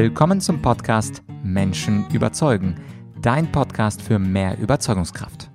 Willkommen 0.00 0.40
zum 0.40 0.62
Podcast 0.62 1.24
Menschen 1.42 2.08
überzeugen, 2.12 2.76
dein 3.20 3.50
Podcast 3.50 4.00
für 4.00 4.20
mehr 4.20 4.56
Überzeugungskraft. 4.56 5.50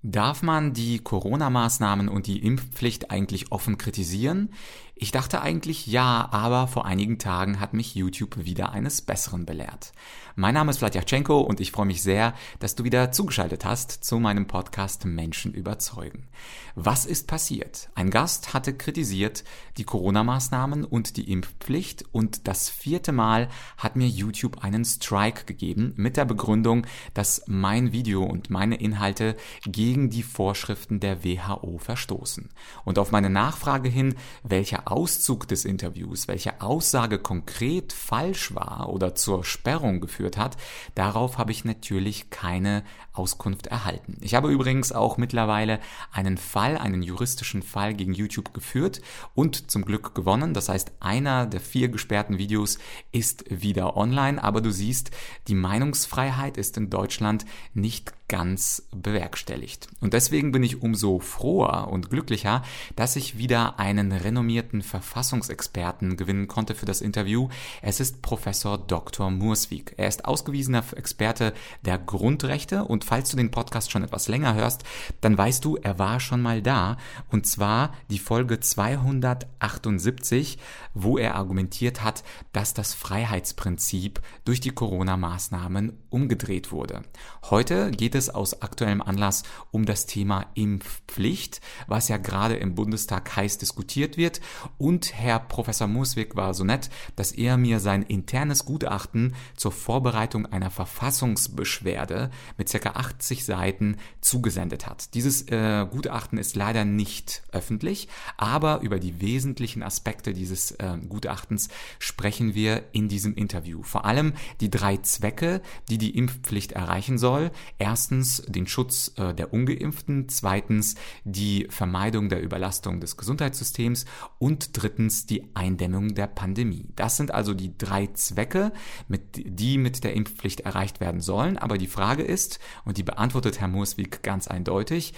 Darf 0.00 0.42
man 0.42 0.72
die 0.72 1.00
Corona-Maßnahmen 1.00 2.08
und 2.08 2.26
die 2.26 2.42
Impfpflicht 2.42 3.10
eigentlich 3.10 3.52
offen 3.52 3.76
kritisieren? 3.76 4.54
Ich 4.96 5.10
dachte 5.10 5.42
eigentlich 5.42 5.88
ja, 5.88 6.28
aber 6.30 6.68
vor 6.68 6.86
einigen 6.86 7.18
Tagen 7.18 7.58
hat 7.58 7.74
mich 7.74 7.96
YouTube 7.96 8.44
wieder 8.44 8.70
eines 8.70 9.02
Besseren 9.02 9.44
belehrt. 9.44 9.92
Mein 10.36 10.54
Name 10.54 10.70
ist 10.70 10.78
Vladyachenko 10.78 11.40
und 11.40 11.60
ich 11.60 11.72
freue 11.72 11.86
mich 11.86 12.02
sehr, 12.02 12.34
dass 12.60 12.76
du 12.76 12.84
wieder 12.84 13.10
zugeschaltet 13.10 13.64
hast 13.64 13.90
zu 14.04 14.18
meinem 14.18 14.46
Podcast 14.46 15.04
Menschen 15.04 15.52
überzeugen. 15.52 16.28
Was 16.76 17.06
ist 17.06 17.28
passiert? 17.28 17.88
Ein 17.94 18.10
Gast 18.10 18.52
hatte 18.52 18.74
kritisiert 18.74 19.44
die 19.76 19.84
Corona-Maßnahmen 19.84 20.84
und 20.84 21.16
die 21.16 21.30
Impfpflicht 21.30 22.04
und 22.10 22.48
das 22.48 22.68
vierte 22.68 23.12
Mal 23.12 23.48
hat 23.76 23.94
mir 23.94 24.08
YouTube 24.08 24.64
einen 24.64 24.84
Strike 24.84 25.44
gegeben 25.44 25.92
mit 25.96 26.16
der 26.16 26.24
Begründung, 26.24 26.84
dass 27.14 27.44
mein 27.46 27.92
Video 27.92 28.24
und 28.24 28.50
meine 28.50 28.76
Inhalte 28.76 29.36
gegen 29.64 30.10
die 30.10 30.24
Vorschriften 30.24 30.98
der 30.98 31.24
WHO 31.24 31.78
verstoßen. 31.78 32.48
Und 32.84 32.98
auf 32.98 33.12
meine 33.12 33.30
Nachfrage 33.30 33.88
hin, 33.88 34.16
welcher 34.42 34.83
Auszug 34.86 35.48
des 35.48 35.64
Interviews, 35.64 36.28
welche 36.28 36.60
Aussage 36.60 37.18
konkret 37.18 37.92
falsch 37.92 38.54
war 38.54 38.88
oder 38.88 39.14
zur 39.14 39.44
Sperrung 39.44 40.00
geführt 40.00 40.36
hat. 40.36 40.56
Darauf 40.94 41.38
habe 41.38 41.52
ich 41.52 41.64
natürlich 41.64 42.30
keine 42.30 42.84
Auskunft 43.12 43.68
erhalten. 43.68 44.18
Ich 44.20 44.34
habe 44.34 44.50
übrigens 44.50 44.92
auch 44.92 45.16
mittlerweile 45.16 45.78
einen 46.12 46.36
Fall, 46.36 46.76
einen 46.76 47.02
juristischen 47.02 47.62
Fall 47.62 47.94
gegen 47.94 48.12
YouTube 48.12 48.52
geführt 48.52 49.00
und 49.34 49.70
zum 49.70 49.84
Glück 49.84 50.14
gewonnen. 50.14 50.54
Das 50.54 50.68
heißt, 50.68 50.92
einer 51.00 51.46
der 51.46 51.60
vier 51.60 51.88
gesperrten 51.88 52.38
Videos 52.38 52.78
ist 53.12 53.44
wieder 53.48 53.96
online, 53.96 54.42
aber 54.42 54.60
du 54.60 54.70
siehst, 54.70 55.10
die 55.48 55.54
Meinungsfreiheit 55.54 56.56
ist 56.56 56.76
in 56.76 56.90
Deutschland 56.90 57.44
nicht 57.72 58.12
ganz 58.28 58.88
bewerkstelligt. 58.90 59.88
Und 60.00 60.14
deswegen 60.14 60.50
bin 60.50 60.62
ich 60.62 60.82
umso 60.82 61.18
froher 61.18 61.88
und 61.88 62.08
glücklicher, 62.08 62.62
dass 62.96 63.16
ich 63.16 63.36
wieder 63.36 63.78
einen 63.78 64.12
renommierten 64.12 64.82
Verfassungsexperten 64.82 66.16
gewinnen 66.16 66.48
konnte 66.48 66.74
für 66.74 66.86
das 66.86 67.02
Interview. 67.02 67.48
Es 67.82 68.00
ist 68.00 68.22
Professor 68.22 68.78
Dr. 68.78 69.30
Murswig. 69.30 69.92
Er 69.98 70.08
ist 70.08 70.24
ausgewiesener 70.24 70.82
Experte 70.96 71.52
der 71.84 71.98
Grundrechte 71.98 72.84
und 72.84 73.04
falls 73.04 73.30
du 73.30 73.36
den 73.36 73.50
Podcast 73.50 73.90
schon 73.90 74.02
etwas 74.02 74.28
länger 74.28 74.54
hörst, 74.54 74.84
dann 75.20 75.36
weißt 75.36 75.64
du, 75.64 75.76
er 75.76 75.98
war 75.98 76.18
schon 76.18 76.40
mal 76.40 76.62
da 76.62 76.96
und 77.30 77.46
zwar 77.46 77.92
die 78.10 78.18
Folge 78.18 78.58
278, 78.58 80.58
wo 80.94 81.18
er 81.18 81.34
argumentiert 81.34 82.02
hat, 82.02 82.24
dass 82.52 82.72
das 82.72 82.94
Freiheitsprinzip 82.94 84.20
durch 84.44 84.60
die 84.60 84.70
Corona-Maßnahmen 84.70 85.98
umgedreht 86.08 86.72
wurde. 86.72 87.02
Heute 87.50 87.90
geht 87.90 88.13
geht 88.14 88.20
es 88.20 88.30
aus 88.30 88.62
aktuellem 88.62 89.02
Anlass 89.02 89.42
um 89.72 89.86
das 89.86 90.06
Thema 90.06 90.46
Impfpflicht, 90.54 91.60
was 91.88 92.06
ja 92.06 92.16
gerade 92.16 92.54
im 92.54 92.76
Bundestag 92.76 93.34
heiß 93.34 93.58
diskutiert 93.58 94.16
wird. 94.16 94.40
Und 94.78 95.14
Herr 95.14 95.40
Professor 95.40 95.88
Muswig 95.88 96.36
war 96.36 96.54
so 96.54 96.62
nett, 96.62 96.90
dass 97.16 97.32
er 97.32 97.56
mir 97.56 97.80
sein 97.80 98.02
internes 98.02 98.64
Gutachten 98.64 99.34
zur 99.56 99.72
Vorbereitung 99.72 100.46
einer 100.46 100.70
Verfassungsbeschwerde 100.70 102.30
mit 102.56 102.70
ca. 102.70 102.90
80 102.90 103.44
Seiten 103.44 103.96
zugesendet 104.20 104.86
hat. 104.86 105.12
Dieses 105.14 105.48
äh, 105.48 105.84
Gutachten 105.90 106.38
ist 106.38 106.54
leider 106.54 106.84
nicht 106.84 107.42
öffentlich, 107.50 108.06
aber 108.36 108.78
über 108.82 109.00
die 109.00 109.20
wesentlichen 109.20 109.82
Aspekte 109.82 110.34
dieses 110.34 110.70
äh, 110.70 110.98
Gutachtens 111.08 111.68
sprechen 111.98 112.54
wir 112.54 112.84
in 112.92 113.08
diesem 113.08 113.34
Interview. 113.34 113.82
Vor 113.82 114.04
allem 114.04 114.34
die 114.60 114.70
drei 114.70 114.98
Zwecke, 114.98 115.60
die 115.88 115.98
die 115.98 116.16
Impfpflicht 116.16 116.70
erreichen 116.70 117.18
soll. 117.18 117.50
Erst 117.78 118.03
erstens 118.04 118.42
den 118.46 118.66
Schutz 118.66 119.12
äh, 119.16 119.32
der 119.32 119.54
ungeimpften, 119.54 120.28
zweitens 120.28 120.94
die 121.24 121.66
Vermeidung 121.70 122.28
der 122.28 122.42
Überlastung 122.42 123.00
des 123.00 123.16
Gesundheitssystems 123.16 124.04
und 124.38 124.70
drittens 124.74 125.24
die 125.24 125.44
Eindämmung 125.54 126.14
der 126.14 126.26
Pandemie. 126.26 126.86
Das 126.96 127.16
sind 127.16 127.32
also 127.32 127.54
die 127.54 127.78
drei 127.78 128.08
Zwecke, 128.08 128.72
mit, 129.08 129.22
die 129.32 129.78
mit 129.78 130.04
der 130.04 130.12
Impfpflicht 130.12 130.60
erreicht 130.60 131.00
werden 131.00 131.22
sollen. 131.22 131.56
Aber 131.56 131.78
die 131.78 131.86
Frage 131.86 132.22
ist, 132.24 132.58
und 132.84 132.98
die 132.98 133.04
beantwortet 133.04 133.58
Herr 133.58 133.68
Murswig 133.68 134.22
ganz 134.22 134.48
eindeutig, 134.48 135.14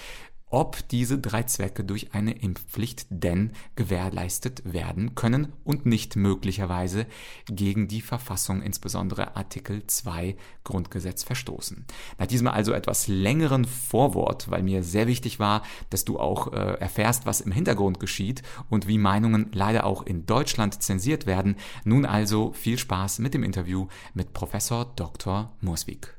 ob 0.49 0.89
diese 0.89 1.19
drei 1.19 1.43
Zwecke 1.43 1.83
durch 1.83 2.15
eine 2.15 2.33
Impfpflicht 2.33 3.07
denn 3.11 3.53
gewährleistet 3.75 4.62
werden 4.65 5.17
können 5.17 5.53
und 5.65 5.87
nicht 5.87 6.15
möglicherweise 6.15 7.07
gegen 7.47 7.89
die 7.89 8.01
Verfassung, 8.01 8.62
insbesondere 8.62 9.37
Artikel 9.37 9.87
2 9.87 10.37
Grundgesetz 10.62 11.25
verstoßen. 11.25 11.85
Nach 12.19 12.27
diesem 12.27 12.47
also 12.47 12.73
etwas 12.73 13.09
längeren 13.09 13.65
Vorwort, 13.65 14.49
weil 14.51 14.62
mir 14.62 14.85
sehr 14.85 15.09
wichtig 15.09 15.41
war, 15.41 15.62
dass 15.91 16.05
du 16.05 16.21
auch 16.21 16.53
äh, 16.53 16.79
erfährst, 16.79 17.27
was 17.27 17.41
im 17.41 17.51
Hintergrund 17.53 17.99
geschieht 17.99 18.43
und 18.71 18.87
wie 18.87 18.99
Meinungen 18.99 19.51
leider 19.53 19.85
auch 19.85 20.03
in 20.03 20.27
Deutschland 20.27 20.81
zensiert 20.81 21.27
werden. 21.27 21.56
Nun 21.85 22.06
also 22.06 22.53
viel 22.53 22.79
Spaß 22.79 23.19
mit 23.19 23.35
dem 23.35 23.43
Interview 23.43 23.89
mit 24.15 24.33
Professor 24.33 24.85
Dr. 24.97 25.53
Murswig. 25.61 26.16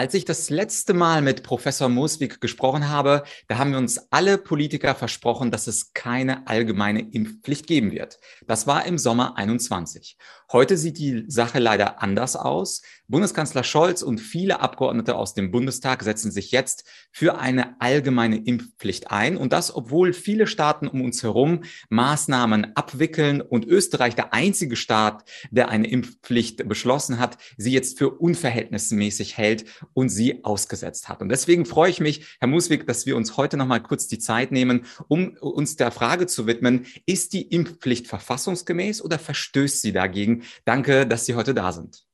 Als 0.00 0.14
ich 0.14 0.24
das 0.24 0.48
letzte 0.48 0.94
Mal 0.94 1.20
mit 1.20 1.42
Professor 1.42 1.90
Moswig 1.90 2.40
gesprochen 2.40 2.88
habe, 2.88 3.22
da 3.48 3.58
haben 3.58 3.72
wir 3.72 3.76
uns 3.76 4.10
alle 4.10 4.38
Politiker 4.38 4.94
versprochen, 4.94 5.50
dass 5.50 5.66
es 5.66 5.92
keine 5.92 6.46
allgemeine 6.46 7.00
Impfpflicht 7.00 7.66
geben 7.66 7.92
wird. 7.92 8.18
Das 8.46 8.66
war 8.66 8.86
im 8.86 8.96
Sommer 8.96 9.36
21. 9.36 10.16
Heute 10.52 10.76
sieht 10.76 10.98
die 10.98 11.26
Sache 11.28 11.60
leider 11.60 12.02
anders 12.02 12.34
aus. 12.34 12.82
Bundeskanzler 13.06 13.62
Scholz 13.62 14.02
und 14.02 14.20
viele 14.20 14.58
Abgeordnete 14.58 15.14
aus 15.14 15.32
dem 15.32 15.52
Bundestag 15.52 16.02
setzen 16.02 16.32
sich 16.32 16.50
jetzt 16.50 16.84
für 17.12 17.38
eine 17.38 17.80
allgemeine 17.80 18.36
Impfpflicht 18.36 19.12
ein. 19.12 19.36
Und 19.36 19.52
das, 19.52 19.72
obwohl 19.72 20.12
viele 20.12 20.48
Staaten 20.48 20.88
um 20.88 21.02
uns 21.02 21.22
herum 21.22 21.62
Maßnahmen 21.88 22.76
abwickeln 22.76 23.40
und 23.40 23.64
Österreich 23.64 24.16
der 24.16 24.34
einzige 24.34 24.74
Staat, 24.74 25.22
der 25.52 25.68
eine 25.68 25.88
Impfpflicht 25.88 26.68
beschlossen 26.68 27.20
hat, 27.20 27.38
sie 27.56 27.70
jetzt 27.70 27.98
für 27.98 28.10
unverhältnismäßig 28.10 29.36
hält 29.36 29.66
und 29.92 30.08
sie 30.08 30.42
ausgesetzt 30.44 31.08
hat. 31.08 31.22
Und 31.22 31.28
deswegen 31.28 31.64
freue 31.64 31.90
ich 31.90 32.00
mich, 32.00 32.38
Herr 32.40 32.48
Muswig, 32.48 32.88
dass 32.88 33.06
wir 33.06 33.16
uns 33.16 33.36
heute 33.36 33.56
noch 33.56 33.66
mal 33.66 33.80
kurz 33.80 34.08
die 34.08 34.18
Zeit 34.18 34.50
nehmen, 34.50 34.84
um 35.06 35.36
uns 35.40 35.76
der 35.76 35.92
Frage 35.92 36.26
zu 36.26 36.48
widmen, 36.48 36.86
ist 37.06 37.34
die 37.34 37.42
Impfpflicht 37.42 38.08
verfassungsgemäß 38.08 39.00
oder 39.02 39.20
verstößt 39.20 39.80
sie 39.80 39.92
dagegen? 39.92 40.39
Danke, 40.64 41.06
dass 41.06 41.26
Sie 41.26 41.34
heute 41.34 41.54
da 41.54 41.72
sind. 41.72 42.04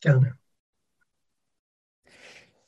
Gerne. 0.00 0.36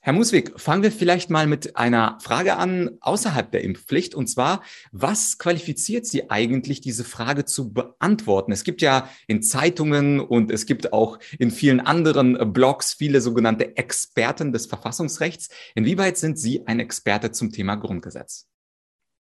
Herr 0.06 0.12
Muswig, 0.12 0.60
fangen 0.60 0.82
wir 0.82 0.92
vielleicht 0.92 1.30
mal 1.30 1.46
mit 1.46 1.76
einer 1.76 2.18
Frage 2.20 2.56
an 2.56 2.98
außerhalb 3.00 3.50
der 3.50 3.64
Impfpflicht. 3.64 4.14
Und 4.14 4.26
zwar, 4.26 4.62
was 4.92 5.38
qualifiziert 5.38 6.04
Sie 6.04 6.28
eigentlich, 6.28 6.82
diese 6.82 7.04
Frage 7.04 7.46
zu 7.46 7.72
beantworten? 7.72 8.52
Es 8.52 8.64
gibt 8.64 8.82
ja 8.82 9.08
in 9.28 9.42
Zeitungen 9.42 10.20
und 10.20 10.50
es 10.50 10.66
gibt 10.66 10.92
auch 10.92 11.18
in 11.38 11.50
vielen 11.50 11.80
anderen 11.80 12.52
Blogs 12.52 12.92
viele 12.92 13.22
sogenannte 13.22 13.78
Experten 13.78 14.52
des 14.52 14.66
Verfassungsrechts. 14.66 15.48
Inwieweit 15.74 16.18
sind 16.18 16.38
Sie 16.38 16.66
ein 16.66 16.80
Experte 16.80 17.32
zum 17.32 17.50
Thema 17.50 17.76
Grundgesetz? 17.76 18.46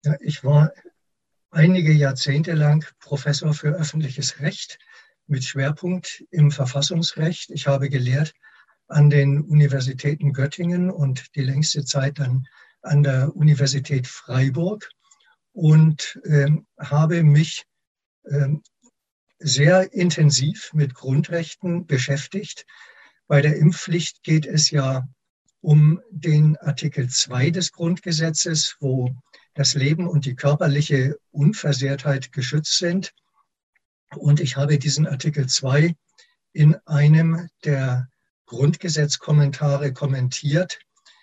Ja, 0.04 0.16
ich 0.18 0.42
war 0.42 0.72
einige 1.52 1.92
Jahrzehnte 1.92 2.54
lang 2.54 2.84
Professor 2.98 3.54
für 3.54 3.68
öffentliches 3.68 4.40
Recht 4.40 4.80
mit 5.26 5.44
Schwerpunkt 5.44 6.24
im 6.30 6.50
Verfassungsrecht. 6.50 7.50
Ich 7.50 7.66
habe 7.66 7.88
gelehrt 7.88 8.34
an 8.88 9.10
den 9.10 9.40
Universitäten 9.40 10.32
Göttingen 10.32 10.90
und 10.90 11.34
die 11.34 11.42
längste 11.42 11.84
Zeit 11.84 12.18
dann 12.18 12.46
an 12.82 13.02
der 13.02 13.34
Universität 13.34 14.06
Freiburg 14.06 14.88
und 15.52 16.20
äh, 16.24 16.50
habe 16.78 17.22
mich 17.22 17.64
äh, 18.24 18.48
sehr 19.38 19.92
intensiv 19.92 20.70
mit 20.72 20.94
Grundrechten 20.94 21.86
beschäftigt. 21.86 22.64
Bei 23.26 23.42
der 23.42 23.56
Impfpflicht 23.56 24.22
geht 24.22 24.46
es 24.46 24.70
ja 24.70 25.08
um 25.60 26.00
den 26.10 26.56
Artikel 26.58 27.08
2 27.08 27.50
des 27.50 27.72
Grundgesetzes, 27.72 28.76
wo 28.80 29.14
das 29.54 29.74
Leben 29.74 30.06
und 30.06 30.26
die 30.26 30.36
körperliche 30.36 31.18
Unversehrtheit 31.32 32.30
geschützt 32.30 32.78
sind. 32.78 33.12
Und 34.16 34.40
ich 34.40 34.56
habe 34.56 34.78
diesen 34.78 35.06
Artikel 35.06 35.46
2 35.46 35.94
in 36.52 36.76
einem 36.86 37.48
der 37.64 38.08
Grundgesetzkommentare 38.46 39.92
kommentiert. 39.92 40.78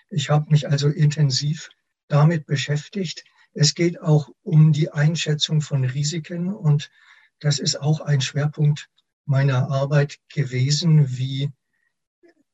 Ich 0.10 0.30
habe 0.30 0.50
mich 0.52 0.70
also 0.70 0.90
intensiv 0.90 1.70
damit 2.08 2.46
beschäftigt. 2.46 3.24
Es 3.54 3.74
geht 3.76 4.02
auch 4.02 4.30
um 4.44 4.74
die 4.74 4.92
Einschätzung 4.92 5.62
von 5.62 5.86
Risiken 5.86 6.54
und 6.54 6.92
das 7.40 7.60
ist 7.60 7.80
auch 7.80 8.02
ein 8.02 8.22
Schwerpunkt 8.22 8.90
meiner 9.26 9.70
Arbeit 9.70 10.18
gewesen, 10.34 11.18
wie 11.18 11.52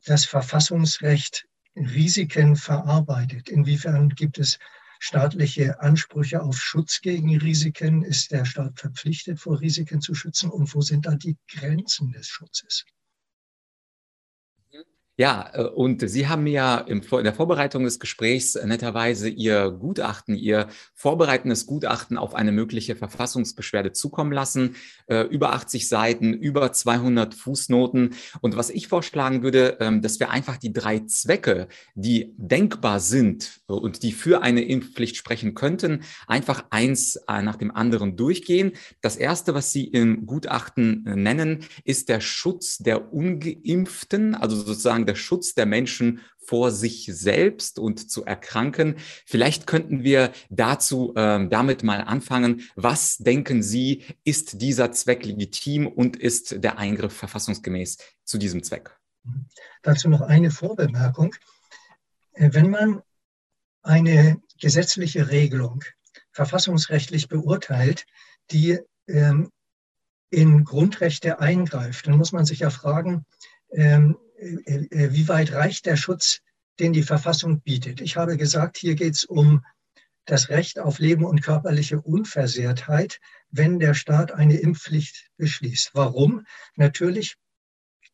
das 0.06 0.26
Verfassungsrecht 0.26 1.48
Risiken 1.76 2.56
verarbeitet. 2.56 3.50
Inwiefern 3.50 4.10
gibt 4.10 4.38
es 4.38 4.60
staatliche 5.00 5.80
Ansprüche 5.80 6.44
auf 6.44 6.58
Schutz 6.60 7.02
gegen 7.02 7.36
Risiken? 7.38 8.04
Ist 8.04 8.32
der 8.32 8.46
Staat 8.46 8.80
verpflichtet, 8.80 9.40
vor 9.40 9.60
Risiken 9.60 10.02
zu 10.02 10.14
schützen? 10.14 10.52
Und 10.52 10.74
wo 10.76 10.82
sind 10.82 11.06
da 11.08 11.16
die 11.16 11.38
Grenzen 11.48 12.12
des 12.12 12.28
Schutzes? 12.28 12.86
Ja, 15.20 15.50
äh, 15.54 15.64
und 15.64 16.10
Sie 16.10 16.30
haben 16.30 16.44
mir 16.44 16.54
ja 16.54 16.78
in 16.78 17.02
der 17.02 17.34
Vorbereitung 17.34 17.84
des 17.84 18.00
Gesprächs 18.00 18.56
netterweise 18.56 19.28
Ihr 19.28 19.70
Gutachten, 19.70 20.34
Ihr 20.34 20.70
vorbereitendes 20.94 21.66
Gutachten 21.66 22.18
auf 22.18 22.34
eine 22.36 22.54
mögliche 22.54 22.96
Verfassungsbeschwerde 22.96 23.92
zukommen 23.92 24.32
lassen. 24.32 24.78
Äh, 25.08 25.24
über 25.24 25.52
80 25.52 25.90
Seiten, 25.90 26.34
über 26.34 26.72
200 26.72 27.34
Fußnoten. 27.34 28.16
Und 28.40 28.56
was 28.56 28.70
ich 28.70 28.88
vorschlagen 28.88 29.44
würde, 29.44 29.76
ähm, 29.82 30.02
dass 30.02 30.22
wir 30.22 30.30
einfach 30.30 30.56
die 30.56 30.72
drei 30.72 31.00
Zwecke, 31.00 31.68
die 31.96 32.34
denkbar 32.38 33.02
sind 33.02 33.60
und 33.68 34.04
die 34.04 34.14
für 34.14 34.42
eine 34.42 34.64
Impfpflicht 34.64 35.18
sprechen 35.18 35.54
könnten, 35.54 36.04
einfach 36.28 36.64
eins 36.70 37.18
äh, 37.28 37.42
nach 37.42 37.58
dem 37.58 37.76
anderen 37.76 38.16
durchgehen. 38.16 38.72
Das 39.02 39.18
erste, 39.18 39.54
was 39.54 39.74
Sie 39.74 39.84
im 39.84 40.26
Gutachten 40.26 41.04
nennen, 41.04 41.66
ist 41.84 42.08
der 42.08 42.22
Schutz 42.22 42.78
der 42.78 43.14
Ungeimpften, 43.14 44.34
also 44.34 44.56
sozusagen 44.56 45.09
der 45.10 45.16
Schutz 45.16 45.56
der 45.56 45.66
Menschen 45.66 46.22
vor 46.38 46.72
sich 46.72 47.10
selbst 47.12 47.80
und 47.80 48.10
zu 48.10 48.26
erkranken. 48.26 48.96
Vielleicht 49.26 49.68
könnten 49.68 50.04
wir 50.04 50.32
dazu 50.50 51.14
ähm, 51.16 51.50
damit 51.50 51.84
mal 51.84 52.02
anfangen. 52.02 52.62
Was 52.76 53.18
denken 53.18 53.62
Sie, 53.64 54.04
ist 54.24 54.62
dieser 54.62 54.92
Zweck 54.92 55.26
legitim 55.26 55.88
und 55.88 56.16
ist 56.16 56.64
der 56.64 56.78
Eingriff 56.78 57.14
verfassungsgemäß 57.14 57.98
zu 58.24 58.38
diesem 58.38 58.64
Zweck? 58.64 58.98
Dazu 59.82 60.10
noch 60.10 60.22
eine 60.22 60.52
Vorbemerkung. 60.52 61.36
Äh, 62.34 62.50
wenn 62.54 62.70
man 62.70 63.02
eine 63.82 64.42
gesetzliche 64.60 65.30
Regelung 65.30 65.84
verfassungsrechtlich 66.32 67.28
beurteilt, 67.28 68.06
die 68.52 68.80
ähm, 69.08 69.52
in 70.30 70.64
Grundrechte 70.64 71.40
eingreift, 71.40 72.08
dann 72.08 72.18
muss 72.18 72.32
man 72.32 72.46
sich 72.46 72.60
ja 72.60 72.70
fragen, 72.70 73.26
ähm, 73.72 74.12
äh, 74.12 74.16
äh, 74.16 74.29
wie 74.40 75.28
weit 75.28 75.52
reicht 75.52 75.86
der 75.86 75.98
Schutz, 75.98 76.40
den 76.80 76.94
die 76.94 77.04
Verfassung 77.04 77.62
bietet. 77.62 78.02
Ich 78.02 78.16
habe 78.16 78.38
gesagt, 78.38 78.78
hier 78.78 78.96
geht 78.96 79.16
es 79.16 79.26
um 79.26 79.66
das 80.26 80.50
Recht 80.50 80.80
auf 80.80 81.00
Leben 81.00 81.26
und 81.26 81.42
körperliche 81.42 82.00
Unversehrtheit, 82.00 83.20
wenn 83.50 83.80
der 83.80 83.94
Staat 83.94 84.32
eine 84.32 84.58
Impfpflicht 84.58 85.30
beschließt. 85.38 85.92
Warum? 85.94 86.46
Natürlich, 86.76 87.36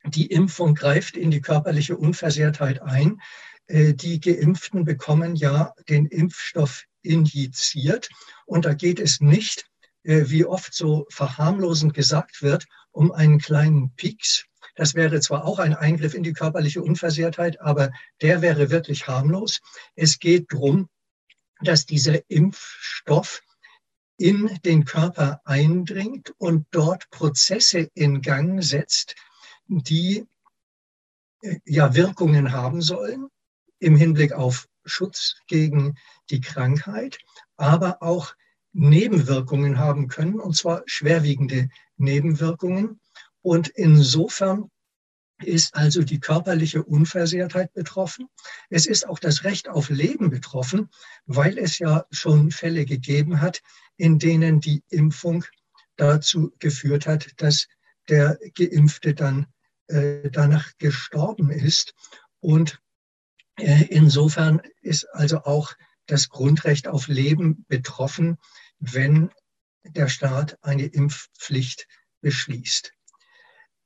die 0.05 0.27
Impfung 0.27 0.75
greift 0.75 1.17
in 1.17 1.29
die 1.29 1.41
körperliche 1.41 1.97
Unversehrtheit 1.97 2.81
ein. 2.81 3.21
Äh, 3.67 3.93
die 3.93 4.19
Geimpften 4.19 4.85
bekommen 4.85 5.35
ja 5.35 5.73
den 5.89 6.05
Impfstoff 6.05 6.85
injiziert. 7.01 8.09
Und 8.45 8.65
da 8.65 8.73
geht 8.73 8.99
es 8.99 9.19
nicht, 9.19 9.65
wie 10.07 10.45
oft 10.45 10.75
so 10.75 11.07
verharmlosend 11.09 11.95
gesagt 11.95 12.43
wird, 12.43 12.65
um 12.91 13.11
einen 13.11 13.39
kleinen 13.39 13.95
Pieks, 13.95 14.45
das 14.75 14.93
wäre 14.93 15.19
zwar 15.21 15.45
auch 15.45 15.59
ein 15.59 15.73
Eingriff 15.73 16.13
in 16.13 16.23
die 16.23 16.33
körperliche 16.33 16.81
Unversehrtheit, 16.81 17.61
aber 17.61 17.91
der 18.21 18.41
wäre 18.41 18.69
wirklich 18.69 19.07
harmlos. 19.07 19.61
Es 19.95 20.19
geht 20.19 20.51
darum, 20.51 20.89
dass 21.61 21.85
dieser 21.85 22.19
Impfstoff 22.29 23.41
in 24.17 24.59
den 24.63 24.85
Körper 24.85 25.41
eindringt 25.45 26.33
und 26.37 26.67
dort 26.71 27.09
Prozesse 27.09 27.89
in 27.93 28.21
Gang 28.21 28.63
setzt, 28.63 29.15
die 29.67 30.25
äh, 31.41 31.57
ja 31.65 31.95
Wirkungen 31.95 32.51
haben 32.51 32.81
sollen 32.81 33.27
im 33.79 33.95
Hinblick 33.95 34.33
auf 34.33 34.67
Schutz 34.85 35.35
gegen 35.47 35.97
die 36.29 36.41
Krankheit, 36.41 37.17
aber 37.57 38.01
auch 38.01 38.35
Nebenwirkungen 38.71 39.79
haben 39.79 40.07
können, 40.07 40.39
und 40.39 40.55
zwar 40.55 40.83
schwerwiegende 40.85 41.69
Nebenwirkungen. 41.97 42.99
Und 43.45 43.67
insofern 43.67 44.71
ist 45.43 45.75
also 45.75 46.01
die 46.01 46.19
körperliche 46.19 46.81
Unversehrtheit 46.83 47.71
betroffen. 47.73 48.27
Es 48.71 48.87
ist 48.87 49.07
auch 49.07 49.19
das 49.19 49.43
Recht 49.43 49.69
auf 49.69 49.91
Leben 49.91 50.31
betroffen, 50.31 50.89
weil 51.27 51.59
es 51.59 51.77
ja 51.77 52.07
schon 52.09 52.49
Fälle 52.49 52.85
gegeben 52.85 53.41
hat, 53.41 53.61
in 53.97 54.17
denen 54.17 54.61
die 54.61 54.83
Impfung 54.89 55.45
dazu 55.95 56.55
geführt 56.57 57.05
hat, 57.05 57.33
dass 57.37 57.67
der 58.09 58.39
Geimpfte 58.55 59.13
dann 59.13 59.45
äh, 59.89 60.31
danach 60.31 60.75
gestorben 60.79 61.51
ist. 61.51 61.93
Und 62.39 62.81
äh, 63.59 63.85
insofern 63.91 64.59
ist 64.81 65.07
also 65.13 65.43
auch 65.43 65.75
das 66.07 66.29
Grundrecht 66.29 66.87
auf 66.87 67.07
Leben 67.09 67.63
betroffen, 67.67 68.37
wenn 68.79 69.29
der 69.83 70.07
Staat 70.07 70.57
eine 70.63 70.87
Impfpflicht 70.87 71.87
beschließt. 72.21 72.94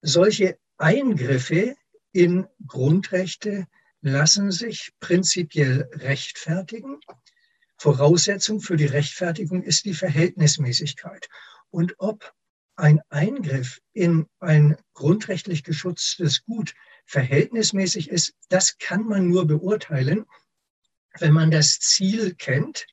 Solche 0.02 0.58
Eingriffe 0.78 1.76
in 2.14 2.48
Grundrechte 2.66 3.68
lassen 4.02 4.52
sich 4.52 4.94
prinzipiell 5.00 5.90
rechtfertigen. 5.92 7.00
Voraussetzung 7.78 8.62
für 8.62 8.78
die 8.78 8.86
Rechtfertigung 8.86 9.62
ist 9.64 9.86
die 9.86 9.94
Verhältnismäßigkeit. 9.94 11.28
Und 11.70 11.96
ob 11.98 12.34
ein 12.78 13.02
Eingriff 13.10 13.82
in 13.92 14.28
ein 14.40 14.78
grundrechtlich 14.94 15.64
geschütztes 15.64 16.46
Gut 16.46 16.74
verhältnismäßig 17.06 18.10
ist, 18.10 18.34
das 18.48 18.78
kann 18.78 19.04
man 19.04 19.28
nur 19.28 19.48
beurteilen, 19.48 20.26
wenn 21.20 21.34
man 21.34 21.52
das 21.52 21.80
Ziel 21.80 22.36
kennt, 22.36 22.86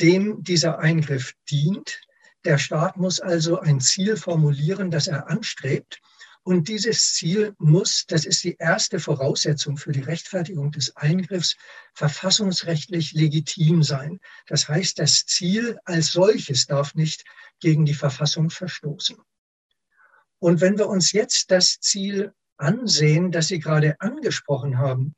dem 0.00 0.42
dieser 0.42 0.78
Eingriff 0.78 1.34
dient. 1.50 2.00
Der 2.46 2.56
Staat 2.56 2.96
muss 2.96 3.20
also 3.20 3.60
ein 3.60 3.80
Ziel 3.80 4.16
formulieren, 4.16 4.90
das 4.90 5.06
er 5.06 5.28
anstrebt. 5.28 6.00
Und 6.42 6.68
dieses 6.68 7.12
Ziel 7.12 7.54
muss, 7.58 8.06
das 8.06 8.24
ist 8.24 8.42
die 8.44 8.56
erste 8.58 8.98
Voraussetzung 8.98 9.76
für 9.76 9.92
die 9.92 10.00
Rechtfertigung 10.00 10.72
des 10.72 10.96
Eingriffs, 10.96 11.56
verfassungsrechtlich 11.92 13.12
legitim 13.12 13.82
sein. 13.82 14.20
Das 14.46 14.68
heißt, 14.68 14.98
das 14.98 15.26
Ziel 15.26 15.78
als 15.84 16.12
solches 16.12 16.66
darf 16.66 16.94
nicht 16.94 17.24
gegen 17.60 17.84
die 17.84 17.94
Verfassung 17.94 18.48
verstoßen. 18.48 19.18
Und 20.38 20.60
wenn 20.62 20.78
wir 20.78 20.88
uns 20.88 21.12
jetzt 21.12 21.50
das 21.50 21.78
Ziel 21.80 22.32
ansehen, 22.56 23.30
das 23.30 23.48
Sie 23.48 23.58
gerade 23.58 24.00
angesprochen 24.00 24.78
haben, 24.78 25.14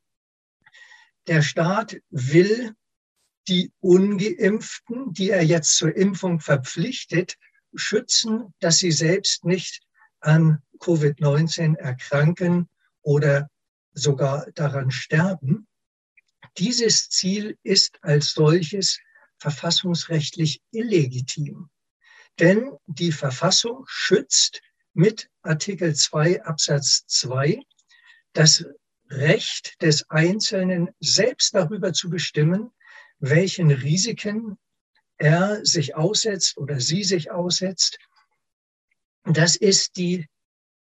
der 1.29 1.43
Staat 1.43 1.99
will 2.11 2.75
die 3.49 3.73
ungeimpften, 3.81 5.13
die 5.13 5.31
er 5.31 5.43
jetzt 5.43 5.77
zur 5.77 5.95
Impfung 5.95 6.41
verpflichtet, 6.41 7.37
schützen, 7.75 8.55
dass 8.61 8.79
sie 8.79 8.93
selbst 8.93 9.45
nicht 9.45 9.81
an 10.23 10.63
Covid-19 10.79 11.77
erkranken 11.77 12.69
oder 13.03 13.51
sogar 13.93 14.51
daran 14.55 14.91
sterben. 14.91 15.67
Dieses 16.59 17.09
Ziel 17.09 17.59
ist 17.63 17.99
als 18.03 18.33
solches 18.33 18.99
verfassungsrechtlich 19.39 20.63
illegitim. 20.71 21.71
Denn 22.39 22.73
die 22.87 23.13
Verfassung 23.13 23.85
schützt 23.87 24.63
mit 24.95 25.29
Artikel 25.43 25.95
2 25.95 26.45
Absatz 26.45 27.05
2 27.07 27.61
das 28.33 28.65
Recht 29.11 29.83
des 29.83 30.09
Einzelnen 30.09 30.91
selbst 31.01 31.55
darüber 31.55 31.93
zu 31.93 32.09
bestimmen, 32.09 32.71
welchen 33.19 33.71
Risiken 33.71 34.59
er 35.19 35.65
sich 35.65 35.95
aussetzt 35.95 36.57
oder 36.57 36.81
sie 36.81 37.05
sich 37.05 37.31
aussetzt 37.31 37.99
das 39.25 39.57
ist 39.57 39.97
die 39.97 40.27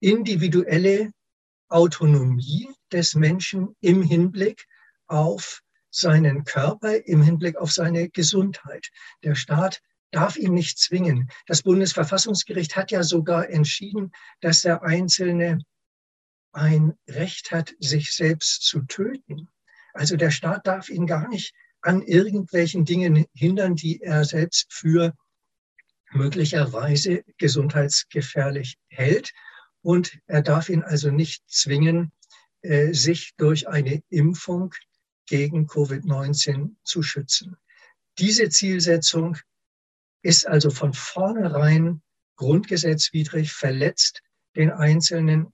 individuelle 0.01 1.13
Autonomie 1.69 2.69
des 2.93 3.15
Menschen 3.15 3.75
im 3.81 4.03
Hinblick 4.03 4.67
auf 5.07 5.63
seinen 5.91 6.45
Körper, 6.45 7.07
im 7.07 7.23
Hinblick 7.23 7.57
auf 7.57 7.73
seine 7.73 8.11
Gesundheit. 8.11 8.91
Der 9.23 9.35
Staat 9.35 9.81
darf 10.11 10.37
ihn 10.37 10.55
nicht 10.55 10.79
zwingen. 10.79 11.29
Das 11.47 11.63
Bundesverfassungsgericht 11.63 12.77
hat 12.77 12.91
ja 12.91 13.03
sogar 13.03 13.49
entschieden, 13.49 14.13
dass 14.41 14.63
der 14.63 14.83
Einzelne 14.83 15.59
ein 16.53 16.97
Recht 17.09 17.51
hat, 17.51 17.75
sich 17.81 18.13
selbst 18.13 18.63
zu 18.63 18.83
töten. 18.83 19.49
Also 19.93 20.17
der 20.17 20.31
Staat 20.31 20.67
darf 20.67 20.89
ihn 20.89 21.07
gar 21.07 21.29
nicht 21.29 21.53
an 21.81 22.03
irgendwelchen 22.03 22.85
Dingen 22.85 23.27
hindern, 23.35 23.77
die 23.77 24.01
er 24.01 24.25
selbst 24.25 24.73
für 24.73 25.15
möglicherweise 26.15 27.25
gesundheitsgefährlich 27.39 28.77
hält. 28.89 29.33
Und 29.83 30.19
er 30.27 30.43
darf 30.43 30.69
ihn 30.69 30.83
also 30.83 31.11
nicht 31.11 31.43
zwingen, 31.49 32.13
äh, 32.63 32.93
sich 32.95 33.35
durch 33.37 33.69
eine 33.69 34.03
Impfung 34.09 34.75
gegen 35.27 35.67
Covid-19 35.67 36.77
zu 36.85 37.03
schützen. 37.03 37.57
Diese 38.19 38.49
Zielsetzung 38.49 39.37
ist 40.23 40.47
also 40.47 40.71
von 40.71 40.93
vornherein 40.93 42.01
grundgesetzwidrig, 42.37 43.53
verletzt 43.53 44.23
den 44.57 44.71
Einzelnen 44.71 45.53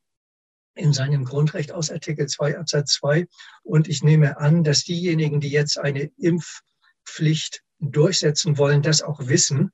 in 0.74 0.92
seinem 0.92 1.24
Grundrecht 1.24 1.72
aus 1.72 1.90
Artikel 1.90 2.28
2 2.28 2.58
Absatz 2.58 2.94
2. 2.94 3.26
Und 3.62 3.88
ich 3.88 4.02
nehme 4.02 4.38
an, 4.38 4.62
dass 4.62 4.84
diejenigen, 4.84 5.40
die 5.40 5.50
jetzt 5.50 5.78
eine 5.78 6.10
Impfpflicht 6.16 7.62
durchsetzen 7.80 8.58
wollen, 8.58 8.82
das 8.82 9.02
auch 9.02 9.26
wissen 9.26 9.72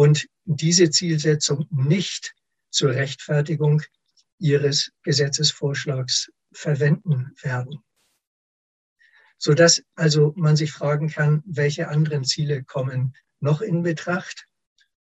und 0.00 0.28
diese 0.46 0.88
Zielsetzung 0.88 1.66
nicht 1.68 2.34
zur 2.70 2.92
Rechtfertigung 2.94 3.82
ihres 4.38 4.92
Gesetzesvorschlags 5.02 6.32
verwenden 6.52 7.34
werden. 7.42 7.84
Sodass 9.36 9.82
also 9.96 10.32
man 10.36 10.56
sich 10.56 10.72
fragen 10.72 11.10
kann, 11.10 11.42
welche 11.44 11.88
anderen 11.88 12.24
Ziele 12.24 12.64
kommen 12.64 13.14
noch 13.40 13.60
in 13.60 13.82
Betracht. 13.82 14.46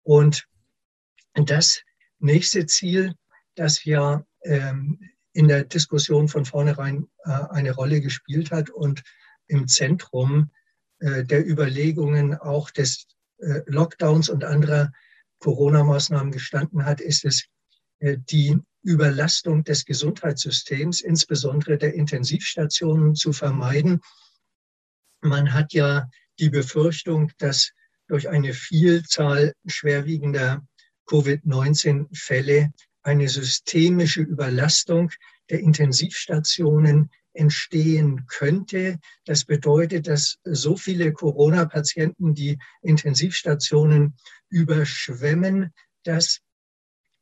Und 0.02 0.48
das 1.34 1.82
nächste 2.18 2.66
Ziel, 2.66 3.14
das 3.54 3.84
ja 3.84 4.26
ähm, 4.42 4.98
in 5.32 5.46
der 5.46 5.62
Diskussion 5.66 6.26
von 6.26 6.44
vornherein 6.44 7.08
äh, 7.26 7.30
eine 7.30 7.70
Rolle 7.76 8.00
gespielt 8.00 8.50
hat 8.50 8.70
und 8.70 9.04
im 9.46 9.68
Zentrum 9.68 10.50
äh, 10.98 11.22
der 11.24 11.48
Überlegungen 11.48 12.34
auch 12.34 12.72
des 12.72 13.06
Lockdowns 13.66 14.28
und 14.28 14.44
anderer 14.44 14.92
Corona-Maßnahmen 15.40 16.32
gestanden 16.32 16.84
hat, 16.84 17.00
ist 17.00 17.24
es 17.24 17.46
äh, 18.00 18.18
die 18.18 18.58
Überlastung 18.82 19.64
des 19.64 19.84
Gesundheitssystems, 19.84 21.00
insbesondere 21.00 21.76
der 21.76 21.94
Intensivstationen, 21.94 23.14
zu 23.14 23.32
vermeiden. 23.32 24.00
Man 25.20 25.52
hat 25.52 25.72
ja 25.72 26.08
die 26.38 26.48
Befürchtung, 26.48 27.30
dass 27.38 27.72
durch 28.08 28.28
eine 28.28 28.54
Vielzahl 28.54 29.52
schwerwiegender 29.66 30.66
Covid-19-Fälle 31.06 32.72
eine 33.02 33.28
systemische 33.28 34.22
Überlastung 34.22 35.10
der 35.50 35.60
Intensivstationen 35.60 37.10
entstehen 37.32 38.26
könnte. 38.26 38.98
Das 39.24 39.44
bedeutet, 39.44 40.06
dass 40.08 40.38
so 40.44 40.76
viele 40.76 41.12
Corona-Patienten 41.12 42.34
die 42.34 42.58
Intensivstationen 42.82 44.16
überschwemmen, 44.48 45.72
dass 46.04 46.40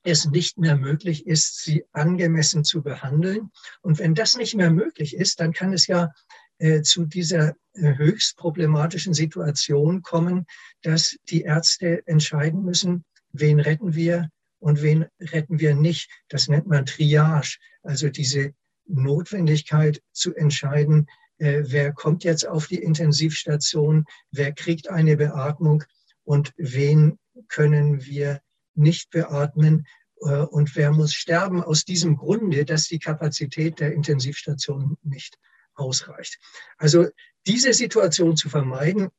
es 0.03 0.27
nicht 0.27 0.59
mehr 0.59 0.77
möglich 0.77 1.27
ist, 1.27 1.63
sie 1.63 1.85
angemessen 1.93 2.65
zu 2.65 2.83
behandeln. 2.83 3.51
Und 3.83 3.99
wenn 3.99 4.15
das 4.15 4.37
nicht 4.37 4.55
mehr 4.55 4.71
möglich 4.71 5.15
ist, 5.15 5.41
dann 5.41 5.53
kann 5.53 5.73
es 5.73 5.87
ja 5.87 6.13
äh, 6.59 6.83
zu 6.83 7.05
dieser 7.05 7.55
äh, 7.75 7.97
höchst 7.97 8.37
problematischen 8.37 9.15
Situation 9.15 10.03
kommen, 10.03 10.47
dass 10.83 11.17
die 11.29 11.43
Ärzte 11.43 12.07
entscheiden 12.07 12.65
müssen, 12.65 13.05
wen 13.33 13.61
retten 13.61 13.95
wir 13.95 14.31
und 14.59 14.83
wen 14.83 15.07
retten 15.21 15.61
wir 15.61 15.75
nicht. 15.75 16.11
Das 16.29 16.49
nennt 16.49 16.67
man 16.67 16.87
Triage, 16.87 17.59
also 17.83 18.09
diese 18.09 18.55
Notwendigkeit 18.89 20.03
zu 20.13 20.35
entscheiden, 20.35 21.07
äh, 21.39 21.63
wer 21.67 21.93
kommt 21.93 22.25
jetzt 22.25 22.47
auf 22.47 22.67
die 22.67 22.83
Intensivstation, 22.83 24.05
wer 24.31 24.53
kriegt 24.53 24.89
eine 24.89 25.17
Beatmung 25.17 25.85
und 26.25 26.53
wen 26.57 27.19
können 27.49 28.05
wir 28.05 28.41
nicht 28.75 29.11
beatmen 29.11 29.87
äh, 30.23 30.39
und 30.39 30.75
wer 30.77 30.93
muss 30.93 31.15
sterben 31.15 31.63
aus 31.63 31.85
diesem 31.85 32.17
Grunde, 32.17 32.65
dass 32.65 32.89
die 32.89 32.99
Kapazität 32.99 33.81
der 33.81 33.93
Intensivstation 33.93 34.97
nicht 35.03 35.39
ausreicht. 35.75 36.39
Also 36.77 37.07
diese 37.47 37.73
Situation 37.73 38.37
zu 38.37 38.49
vermeiden, 38.49 39.11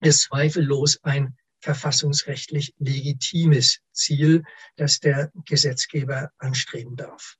ist 0.00 0.22
zweifellos 0.22 1.02
ein 1.02 1.36
verfassungsrechtlich 1.60 2.74
legitimes 2.78 3.80
Ziel, 3.92 4.44
das 4.76 5.00
der 5.00 5.32
Gesetzgeber 5.46 6.30
anstreben 6.38 6.96
darf. 6.96 7.38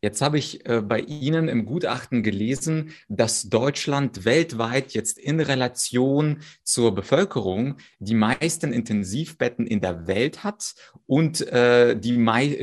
Jetzt 0.00 0.22
habe 0.22 0.38
ich 0.38 0.68
äh, 0.68 0.80
bei 0.80 1.00
Ihnen 1.00 1.48
im 1.48 1.64
Gutachten 1.64 2.22
gelesen, 2.22 2.92
dass 3.08 3.44
Deutschland 3.44 4.24
weltweit 4.24 4.92
jetzt 4.92 5.18
in 5.18 5.40
Relation 5.40 6.38
zur 6.62 6.94
Bevölkerung 6.94 7.76
die 7.98 8.14
meisten 8.14 8.72
Intensivbetten 8.72 9.66
in 9.66 9.80
der 9.80 10.06
Welt 10.06 10.44
hat 10.44 10.74
und 11.06 11.40
äh, 11.48 11.98
die, 11.98 12.16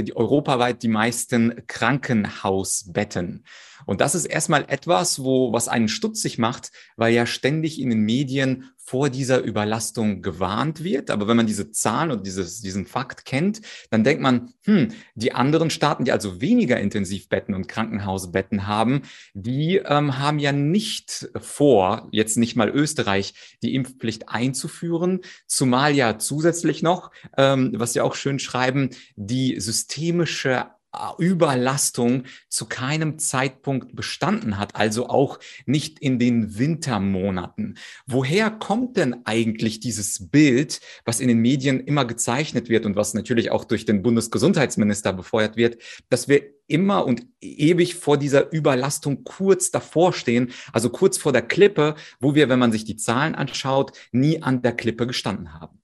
die 0.04 0.15
europaweit 0.15 0.82
die 0.84 0.88
meisten 0.88 1.63
Krankenhausbetten. 1.68 3.44
Und 3.86 4.01
das 4.01 4.15
ist 4.15 4.25
erstmal 4.25 4.65
etwas, 4.68 5.24
wo 5.24 5.51
was 5.54 5.68
einen 5.68 5.89
stutzig 5.89 6.38
macht, 6.38 6.72
weil 6.96 7.13
ja 7.13 7.25
ständig 7.25 7.80
in 7.80 7.89
den 7.89 8.01
Medien 8.01 8.72
vor 8.88 9.10
dieser 9.10 9.42
Überlastung 9.42 10.22
gewarnt 10.22 10.84
wird. 10.84 11.10
Aber 11.10 11.27
wenn 11.27 11.38
man 11.38 11.48
diese 11.48 11.72
Zahlen 11.72 12.12
und 12.12 12.27
dieses, 12.27 12.62
diesen 12.62 12.86
Fakt 12.86 13.25
kennt, 13.25 13.62
dann 13.89 14.04
denkt 14.04 14.22
man, 14.22 14.54
hm, 14.63 14.89
die 15.15 15.34
anderen 15.34 15.72
Staaten, 15.72 16.06
die 16.06 16.12
also 16.12 16.39
weniger 16.39 16.80
Intensivbetten 16.80 17.56
und 17.56 17.68
Krankenhausbetten 17.68 18.68
haben, 18.68 19.01
die 19.34 19.77
ähm, 19.77 20.20
haben 20.20 20.38
ja 20.38 20.51
nicht 20.51 21.30
vor, 21.42 22.08
jetzt 22.12 22.38
nicht 22.38 22.56
mal 22.56 22.70
Österreich, 22.70 23.34
die 23.63 23.74
Impfpflicht 23.74 24.30
einzuführen, 24.30 25.22
zumal 25.48 25.96
ja 25.96 26.20
zusätzlich 26.20 26.84
noch, 26.84 27.10
ähm, 27.38 27.72
was 27.75 27.94
Sie 27.94 28.01
auch 28.01 28.13
schön 28.13 28.38
schreiben, 28.38 28.92
die 29.15 29.60
systemische 29.60 30.68
Überlastung 31.17 32.23
zu 32.49 32.65
keinem 32.65 33.19
Zeitpunkt 33.19 33.95
bestanden 33.95 34.57
hat, 34.57 34.75
also 34.75 35.09
auch 35.09 35.39
nicht 35.65 35.99
in 35.99 36.19
den 36.19 36.57
Wintermonaten. 36.57 37.77
Woher 38.05 38.49
kommt 38.49 38.97
denn 38.97 39.25
eigentlich 39.25 39.79
dieses 39.79 40.29
Bild, 40.29 40.81
was 41.05 41.19
in 41.19 41.27
den 41.27 41.39
Medien 41.39 41.79
immer 41.79 42.05
gezeichnet 42.05 42.69
wird 42.69 42.85
und 42.85 42.95
was 42.95 43.13
natürlich 43.13 43.51
auch 43.51 43.65
durch 43.65 43.85
den 43.85 44.01
Bundesgesundheitsminister 44.01 45.13
befeuert 45.13 45.57
wird, 45.57 45.81
dass 46.09 46.27
wir 46.27 46.43
immer 46.67 47.05
und 47.05 47.25
ewig 47.41 47.95
vor 47.95 48.17
dieser 48.17 48.51
Überlastung 48.51 49.23
kurz 49.23 49.71
davor 49.71 50.13
stehen, 50.13 50.51
also 50.73 50.89
kurz 50.89 51.17
vor 51.17 51.31
der 51.31 51.43
Klippe, 51.43 51.95
wo 52.19 52.35
wir, 52.35 52.49
wenn 52.49 52.59
man 52.59 52.71
sich 52.71 52.85
die 52.85 52.97
Zahlen 52.97 53.35
anschaut, 53.35 53.91
nie 54.11 54.41
an 54.41 54.61
der 54.61 54.73
Klippe 54.73 55.07
gestanden 55.07 55.53
haben? 55.53 55.81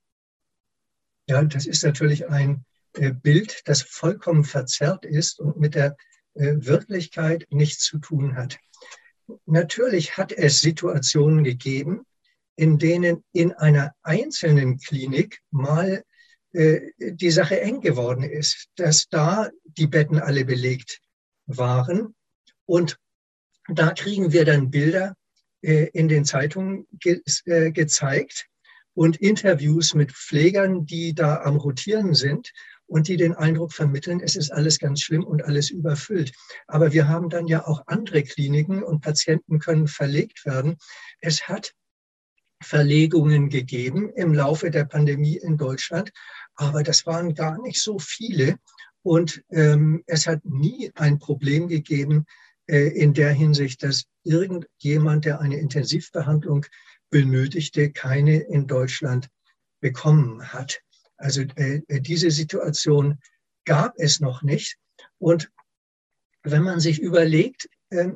Ja, 1.27 1.43
das 1.43 1.65
ist 1.65 1.83
natürlich 1.83 2.27
ein 2.29 2.65
Bild, 2.93 3.61
das 3.65 3.81
vollkommen 3.81 4.43
verzerrt 4.43 5.05
ist 5.05 5.39
und 5.39 5.57
mit 5.57 5.75
der 5.75 5.95
äh, 6.33 6.55
Wirklichkeit 6.57 7.45
nichts 7.49 7.83
zu 7.83 7.99
tun 7.99 8.35
hat. 8.35 8.59
Natürlich 9.45 10.17
hat 10.17 10.31
es 10.31 10.61
Situationen 10.61 11.43
gegeben, 11.43 12.05
in 12.55 12.77
denen 12.77 13.23
in 13.31 13.53
einer 13.53 13.93
einzelnen 14.01 14.77
Klinik 14.77 15.39
mal 15.51 16.03
äh, 16.53 16.81
die 16.99 17.31
Sache 17.31 17.61
eng 17.61 17.81
geworden 17.81 18.23
ist, 18.23 18.67
dass 18.75 19.07
da 19.09 19.49
die 19.63 19.87
Betten 19.87 20.19
alle 20.19 20.45
belegt 20.45 20.99
waren. 21.45 22.15
Und 22.65 22.97
da 23.67 23.93
kriegen 23.93 24.31
wir 24.31 24.45
dann 24.45 24.69
Bilder 24.69 25.15
in 25.61 26.07
den 26.07 26.25
Zeitungen 26.25 26.87
ge 26.93 27.21
gezeigt 27.71 28.47
und 28.95 29.17
Interviews 29.17 29.93
mit 29.93 30.11
Pflegern, 30.11 30.87
die 30.87 31.13
da 31.13 31.43
am 31.43 31.57
Rotieren 31.57 32.15
sind 32.15 32.51
und 32.91 33.07
die 33.07 33.15
den 33.15 33.33
Eindruck 33.33 33.71
vermitteln, 33.71 34.19
es 34.19 34.35
ist 34.35 34.51
alles 34.51 34.77
ganz 34.77 35.01
schlimm 35.01 35.23
und 35.23 35.45
alles 35.45 35.69
überfüllt. 35.69 36.33
Aber 36.67 36.91
wir 36.91 37.07
haben 37.07 37.29
dann 37.29 37.47
ja 37.47 37.65
auch 37.65 37.83
andere 37.87 38.21
Kliniken 38.21 38.83
und 38.83 38.99
Patienten 38.99 39.59
können 39.59 39.87
verlegt 39.87 40.45
werden. 40.45 40.75
Es 41.21 41.47
hat 41.47 41.71
Verlegungen 42.61 43.49
gegeben 43.49 44.11
im 44.13 44.33
Laufe 44.33 44.69
der 44.71 44.83
Pandemie 44.83 45.37
in 45.37 45.55
Deutschland, 45.55 46.11
aber 46.55 46.83
das 46.83 47.05
waren 47.05 47.33
gar 47.33 47.61
nicht 47.61 47.81
so 47.81 47.97
viele. 47.97 48.57
Und 49.03 49.41
ähm, 49.51 50.03
es 50.05 50.27
hat 50.27 50.43
nie 50.43 50.91
ein 50.95 51.17
Problem 51.17 51.69
gegeben 51.69 52.25
äh, 52.67 52.89
in 52.89 53.13
der 53.13 53.31
Hinsicht, 53.31 53.83
dass 53.83 54.03
irgendjemand, 54.23 55.23
der 55.23 55.39
eine 55.39 55.57
Intensivbehandlung 55.57 56.65
benötigte, 57.09 57.89
keine 57.89 58.37
in 58.37 58.67
Deutschland 58.67 59.29
bekommen 59.79 60.51
hat. 60.51 60.81
Also 61.21 61.41
äh, 61.55 61.81
äh, 61.87 62.01
diese 62.01 62.31
Situation 62.31 63.19
gab 63.65 63.93
es 63.97 64.19
noch 64.19 64.41
nicht. 64.41 64.77
Und 65.19 65.51
wenn 66.43 66.63
man 66.63 66.79
sich 66.79 66.99
überlegt, 66.99 67.69
äh, 67.89 68.09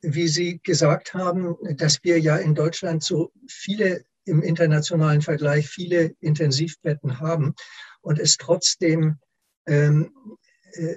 wie 0.00 0.28
Sie 0.28 0.60
gesagt 0.62 1.14
haben, 1.14 1.56
dass 1.76 2.04
wir 2.04 2.20
ja 2.20 2.36
in 2.36 2.54
Deutschland 2.54 3.02
so 3.02 3.32
viele 3.48 4.04
im 4.24 4.42
internationalen 4.42 5.22
Vergleich 5.22 5.68
viele 5.68 6.14
Intensivbetten 6.20 7.18
haben 7.18 7.54
und 8.02 8.20
es 8.20 8.36
trotzdem 8.36 9.18
ähm, 9.66 10.12
äh, 10.74 10.96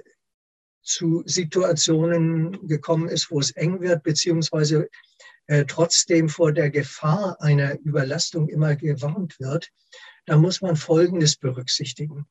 zu 0.82 1.22
Situationen 1.26 2.66
gekommen 2.66 3.08
ist, 3.08 3.30
wo 3.30 3.40
es 3.40 3.52
eng 3.52 3.80
wird, 3.80 4.02
beziehungsweise 4.02 4.88
äh, 5.46 5.64
trotzdem 5.64 6.28
vor 6.28 6.52
der 6.52 6.70
Gefahr 6.70 7.40
einer 7.40 7.78
Überlastung 7.80 8.48
immer 8.48 8.76
gewarnt 8.76 9.38
wird, 9.40 9.70
da 10.26 10.36
muss 10.36 10.60
man 10.60 10.76
Folgendes 10.76 11.36
berücksichtigen. 11.36 12.26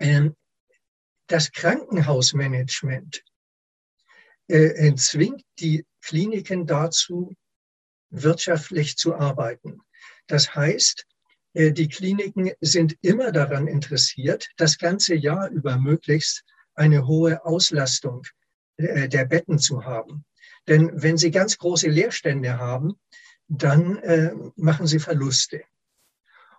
Ähm, 0.00 0.36
das 1.26 1.52
Krankenhausmanagement 1.52 3.22
äh, 4.48 4.94
zwingt 4.94 5.44
die 5.58 5.84
Kliniken 6.00 6.66
dazu, 6.66 7.36
wirtschaftlich 8.10 8.96
zu 8.96 9.14
arbeiten. 9.14 9.80
Das 10.26 10.54
heißt, 10.54 11.06
äh, 11.54 11.72
die 11.72 11.88
Kliniken 11.88 12.52
sind 12.60 12.96
immer 13.02 13.32
daran 13.32 13.66
interessiert, 13.66 14.48
das 14.56 14.78
ganze 14.78 15.14
Jahr 15.14 15.50
über 15.50 15.78
möglichst 15.78 16.44
eine 16.74 17.06
hohe 17.06 17.44
Auslastung 17.44 18.22
äh, 18.76 19.08
der 19.08 19.24
Betten 19.24 19.58
zu 19.58 19.84
haben. 19.84 20.24
Denn 20.66 20.90
wenn 20.94 21.16
Sie 21.16 21.30
ganz 21.30 21.58
große 21.58 21.88
Leerstände 21.88 22.58
haben, 22.58 22.98
dann 23.48 23.96
äh, 23.98 24.34
machen 24.56 24.86
sie 24.86 24.98
Verluste. 24.98 25.64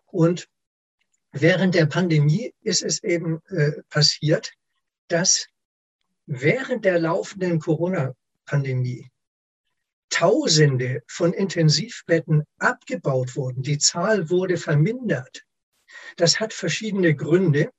Und 0.08 0.50
während 1.32 1.76
der 1.76 1.86
Pandemie 1.86 2.54
ist 2.62 2.82
es 2.82 3.04
eben 3.04 3.42
äh, 3.50 3.84
passiert, 3.90 4.54
dass 5.08 5.48
während 6.26 6.86
der 6.86 7.00
laufenden 7.00 7.60
Corona-Pandemie 7.60 9.10
Tausende 10.12 11.04
von 11.08 11.34
Intensivbetten 11.34 12.44
abgebaut 12.58 13.36
wurden. 13.36 13.62
Die 13.62 13.78
Zahl 13.78 14.32
wurde 14.32 14.58
vermindert. 14.58 15.46
Das 16.18 16.40
hat 16.40 16.52
verschiedene 16.52 17.16
Gründe. 17.16 17.72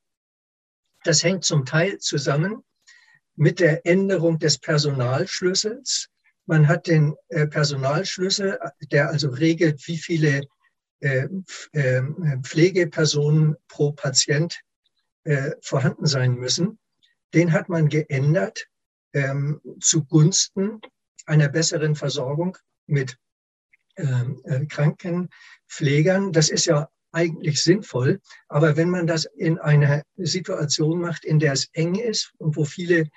Das 1.03 1.25
hängt 1.25 1.45
zum 1.45 1.65
Teil 1.65 1.99
zusammen 1.99 2.63
mit 3.41 3.59
der 3.59 3.87
Änderung 3.87 4.39
des 4.39 4.59
Personalschlüssels. 4.59 6.09
Man 6.45 6.69
hat 6.69 6.87
den 6.87 7.17
äh, 7.29 7.47
Personalschlüssel, 7.47 8.59
der 8.93 9.09
also 9.09 9.31
regelt, 9.31 9.87
wie 9.89 9.97
viele 9.97 10.43
äh, 11.01 11.27
äh, 11.73 12.03
Pflegepersonen 12.43 13.57
pro 13.69 13.93
Patient 13.93 14.61
vorhanden 15.61 16.07
sein 16.07 16.33
müssen. 16.33 16.79
Den 17.35 17.53
hat 17.53 17.69
man 17.69 17.91
geändert 17.91 18.67
ähm, 19.13 19.61
zugunsten 19.79 20.81
einer 21.27 21.51
besseren 21.51 21.95
Versorgung 21.95 22.57
mit 22.87 23.19
ähm, 23.97 24.43
Krankenpflegern. 24.67 26.33
Das 26.33 26.49
ist 26.49 26.65
ja 26.65 26.89
eigentlich 27.13 27.63
sinnvoll. 27.63 28.21
Aber 28.49 28.79
wenn 28.79 28.89
man 28.89 29.07
das 29.07 29.27
in 29.27 29.59
einer 29.59 30.03
Situation 30.17 31.03
macht, 31.03 31.27
in 31.27 31.39
der 31.39 31.53
es 31.53 31.69
eng 31.75 31.97
ist 31.97 32.33
und 32.39 32.57
wo 32.57 32.65
viele 32.65 33.11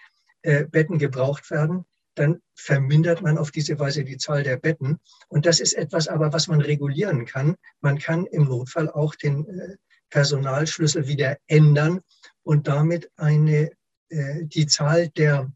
äh, 0.44 0.66
Betten 0.66 1.00
gebraucht 1.00 1.50
werden, 1.52 1.86
dann 2.16 2.42
vermindert 2.56 3.22
man 3.22 3.38
auf 3.38 3.52
diese 3.52 3.80
Weise 3.80 4.04
die 4.04 4.18
Zahl 4.18 4.44
der 4.44 4.58
Betten. 4.58 5.00
Und 5.28 5.46
das 5.46 5.60
ist 5.60 5.74
etwas 5.74 6.08
aber, 6.08 6.32
was 6.32 6.48
man 6.48 6.62
regulieren 6.62 7.26
kann. 7.26 7.56
Man 7.82 7.98
kann 7.98 8.26
im 8.28 8.46
Notfall 8.46 8.90
auch 8.90 9.16
den 9.16 9.48
äh, 9.48 9.76
Personalschlüssel 10.10 11.08
wieder 11.08 11.38
ändern 11.48 12.02
und 12.44 12.68
damit 12.68 13.12
eine, 13.16 13.72
äh, 14.10 14.44
die 14.44 14.68
Zahl 14.68 15.10
der 15.10 15.52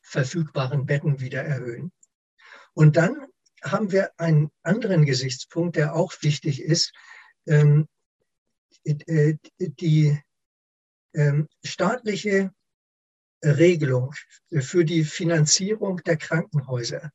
verfügbaren 0.00 0.86
Betten 0.86 1.20
wieder 1.20 1.42
erhöhen. 1.42 1.92
Und 2.74 2.96
dann 2.96 3.26
haben 3.62 3.92
wir 3.92 4.12
einen 4.18 4.50
anderen 4.62 5.04
Gesichtspunkt, 5.04 5.76
der 5.76 5.94
auch 5.94 6.14
wichtig 6.22 6.62
ist. 6.62 6.92
Ähm, 7.46 7.86
äh, 8.84 9.36
die 9.58 10.18
ähm, 11.14 11.48
staatliche 11.62 12.52
Regelung 13.42 14.14
für 14.60 14.84
die 14.84 15.04
Finanzierung 15.04 16.02
der 16.04 16.16
Krankenhäuser, 16.16 17.10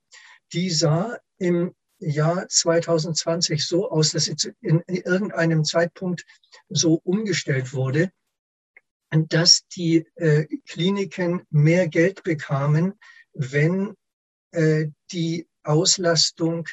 die 0.53 0.69
sah 0.69 1.17
im 1.37 1.73
Jahr 1.99 2.47
2020 2.47 3.65
so 3.65 3.89
aus, 3.89 4.11
dass 4.11 4.25
sie 4.25 4.53
in 4.61 4.83
irgendeinem 4.87 5.63
Zeitpunkt 5.63 6.25
so 6.69 7.01
umgestellt 7.03 7.73
wurde, 7.73 8.11
dass 9.09 9.65
die 9.67 10.05
äh, 10.15 10.45
Kliniken 10.67 11.43
mehr 11.49 11.87
Geld 11.87 12.23
bekamen, 12.23 12.93
wenn 13.33 13.95
äh, 14.51 14.87
die 15.11 15.47
Auslastung 15.63 16.67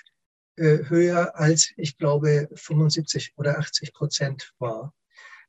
äh, 0.56 0.78
höher 0.88 1.36
als, 1.36 1.72
ich 1.76 1.96
glaube, 1.96 2.48
75 2.54 3.32
oder 3.36 3.58
80 3.58 3.92
Prozent 3.92 4.52
war. 4.58 4.94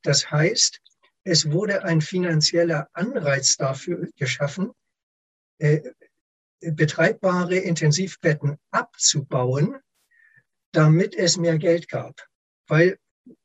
Das 0.04 0.30
heißt, 0.32 0.82
es 1.26 1.52
wurde 1.52 1.84
ein 1.84 2.02
finanzieller 2.02 2.88
Anreiz 2.94 3.58
dafür 3.58 4.08
geschaffen, 4.16 4.72
äh, 5.58 5.82
betreibbare 6.60 7.58
Intensivbetten 7.58 8.58
abzubauen, 8.70 9.80
damit 10.72 11.16
es 11.16 11.38
mehr 11.38 11.58
Geld 11.58 11.90
gab. 11.90 12.28
Weil 12.68 13.00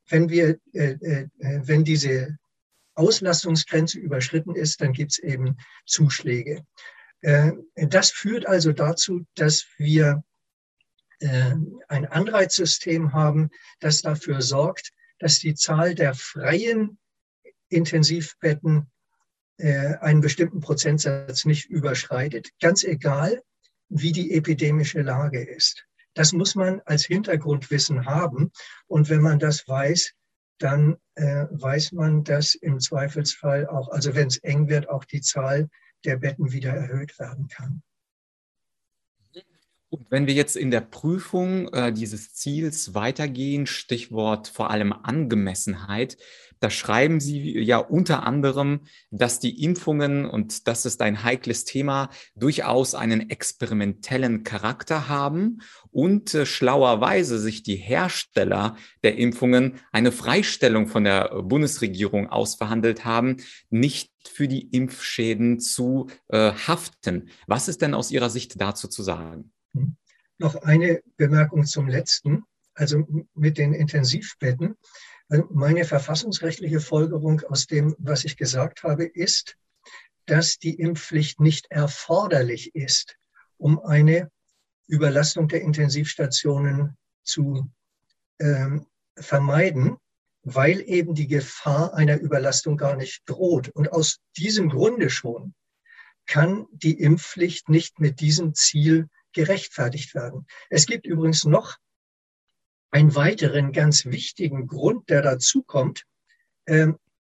wenn 0.08 0.28
wir, 0.28 0.58
äh, 0.75 0.92
äh, 0.92 1.28
wenn 1.38 1.82
diese 1.82 2.37
Auslastungsgrenze 2.94 3.99
überschritten 3.99 4.54
ist, 4.54 4.82
dann 4.82 4.92
gibt 4.92 5.12
es 5.12 5.18
eben 5.18 5.56
Zuschläge. 5.87 6.64
Das 7.22 8.11
führt 8.11 8.46
also 8.46 8.72
dazu, 8.72 9.26
dass 9.35 9.66
wir 9.76 10.22
ein 11.20 12.07
Anreizsystem 12.07 13.12
haben, 13.12 13.50
das 13.78 14.02
dafür 14.02 14.42
sorgt, 14.42 14.92
dass 15.18 15.38
die 15.38 15.55
Zahl 15.55 15.94
der 15.94 16.14
freien 16.14 16.98
Intensivbetten 17.70 18.90
äh, 19.56 19.94
einen 20.00 20.20
bestimmten 20.20 20.61
Prozentsatz 20.61 21.44
nicht 21.44 21.70
überschreitet, 21.70 22.50
ganz 22.61 22.85
egal, 22.85 23.42
wie 23.88 24.12
die 24.12 24.33
epidemische 24.35 25.02
Lage 25.02 25.42
ist. 25.42 25.87
Das 26.14 26.33
muss 26.33 26.54
man 26.54 26.80
als 26.85 27.04
Hintergrundwissen 27.04 28.06
haben. 28.06 28.52
Und 28.87 29.09
wenn 29.09 29.20
man 29.20 29.38
das 29.38 29.66
weiß, 29.66 30.12
dann 30.59 30.96
äh, 31.14 31.46
weiß 31.50 31.92
man, 31.92 32.24
dass 32.24 32.54
im 32.54 32.80
Zweifelsfall 32.80 33.66
auch, 33.66 33.88
also 33.88 34.14
wenn 34.14 34.28
es 34.28 34.38
eng 34.38 34.68
wird, 34.68 34.88
auch 34.88 35.04
die 35.04 35.20
Zahl 35.20 35.68
der 36.04 36.16
Betten 36.16 36.52
wieder 36.52 36.72
erhöht 36.72 37.18
werden 37.18 37.48
kann. 37.48 37.83
Und 39.90 40.09
wenn 40.11 40.28
wir 40.28 40.35
jetzt 40.35 40.56
in 40.56 40.70
der 40.70 40.83
Prüfung 40.83 41.68
äh, 41.72 41.92
dieses 41.92 42.33
Ziels 42.35 42.94
weitergehen, 42.94 43.66
Stichwort 43.66 44.46
vor 44.46 44.70
allem 44.70 44.92
Angemessenheit, 44.92 46.16
da 46.61 46.70
schreiben 46.70 47.20
Sie 47.20 47.59
ja 47.59 47.79
unter 47.79 48.23
anderem, 48.25 48.81
dass 49.11 49.40
die 49.40 49.64
Impfungen, 49.64 50.27
und 50.27 50.68
das 50.68 50.85
ist 50.85 51.01
ein 51.03 51.25
heikles 51.25 51.64
Thema, 51.64 52.11
durchaus 52.35 52.94
einen 52.94 53.31
experimentellen 53.31 54.44
Charakter 54.44 55.09
haben 55.09 55.62
und 55.90 56.35
äh, 56.35 56.46
schlauerweise 56.46 57.38
sich 57.38 57.62
die 57.62 57.77
Hersteller 57.77 58.77
der 59.03 59.16
Impfungen 59.16 59.81
eine 59.90 60.12
Freistellung 60.12 60.87
von 60.87 61.05
der 61.05 61.42
Bundesregierung 61.42 62.29
ausverhandelt 62.29 63.05
haben, 63.05 63.38
nicht 63.70 64.12
für 64.29 64.46
die 64.46 64.68
Impfschäden 64.68 65.61
zu 65.61 66.09
äh, 66.29 66.53
haften. 66.53 67.31
Was 67.46 67.68
ist 67.68 67.81
denn 67.81 67.94
aus 67.94 68.11
Ihrer 68.11 68.29
Sicht 68.29 68.61
dazu 68.61 68.87
zu 68.87 69.03
sagen? 69.03 69.53
Hm. 69.75 69.96
Noch 70.38 70.57
eine 70.57 71.03
Bemerkung 71.16 71.64
zum 71.64 71.88
letzten, 71.88 72.44
also 72.75 73.07
mit 73.35 73.59
den 73.59 73.75
Intensivbetten. 73.75 74.77
Also 75.31 75.47
meine 75.51 75.85
verfassungsrechtliche 75.85 76.81
Folgerung 76.81 77.40
aus 77.49 77.66
dem, 77.66 77.95
was 77.99 78.25
ich 78.25 78.37
gesagt 78.37 78.83
habe, 78.83 79.05
ist, 79.05 79.57
dass 80.27 80.59
die 80.59 80.75
Impfpflicht 80.79 81.40
nicht 81.40 81.71
erforderlich 81.71 82.75
ist, 82.75 83.16
um 83.57 83.81
eine 83.81 84.31
Überlastung 84.88 85.47
der 85.47 85.62
Intensivstationen 85.62 86.97
zu 87.23 87.71
ähm, 88.40 88.87
vermeiden, 89.16 89.99
weil 90.43 90.81
eben 90.81 91.14
die 91.14 91.29
Gefahr 91.29 91.95
einer 91.95 92.19
Überlastung 92.19 92.77
gar 92.77 92.97
nicht 92.97 93.23
droht. 93.27 93.69
Und 93.69 93.93
aus 93.93 94.19
diesem 94.37 94.69
Grunde 94.69 95.11
schon 95.11 95.55
kann 96.27 96.66
die 96.73 96.99
Impfpflicht 96.99 97.69
nicht 97.69 98.01
mit 98.01 98.21
diesem 98.21 98.55
Ziel 98.55 99.09
gerechtfertigt 99.33 100.14
werden. 100.14 100.47
Es 100.71 100.87
gibt 100.87 101.07
übrigens 101.07 101.45
noch 101.45 101.77
einen 102.90 103.14
weiteren 103.14 103.72
ganz 103.72 104.07
wichtigen 104.07 104.66
Grund, 104.66 105.09
der 105.11 105.22
dazu 105.22 105.62
kommt, 105.62 106.05
äh, 106.64 106.88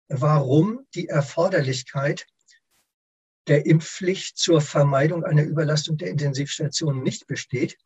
warum 0.07 0.85
die 0.93 1.07
Erforderlichkeit 1.07 2.27
der 3.47 3.65
Impfpflicht 3.65 4.37
zur 4.37 4.61
Vermeidung 4.61 5.23
einer 5.23 5.43
Überlastung 5.43 5.97
der 5.97 6.09
Intensivstationen 6.09 7.01
nicht 7.01 7.27
besteht. 7.27 7.77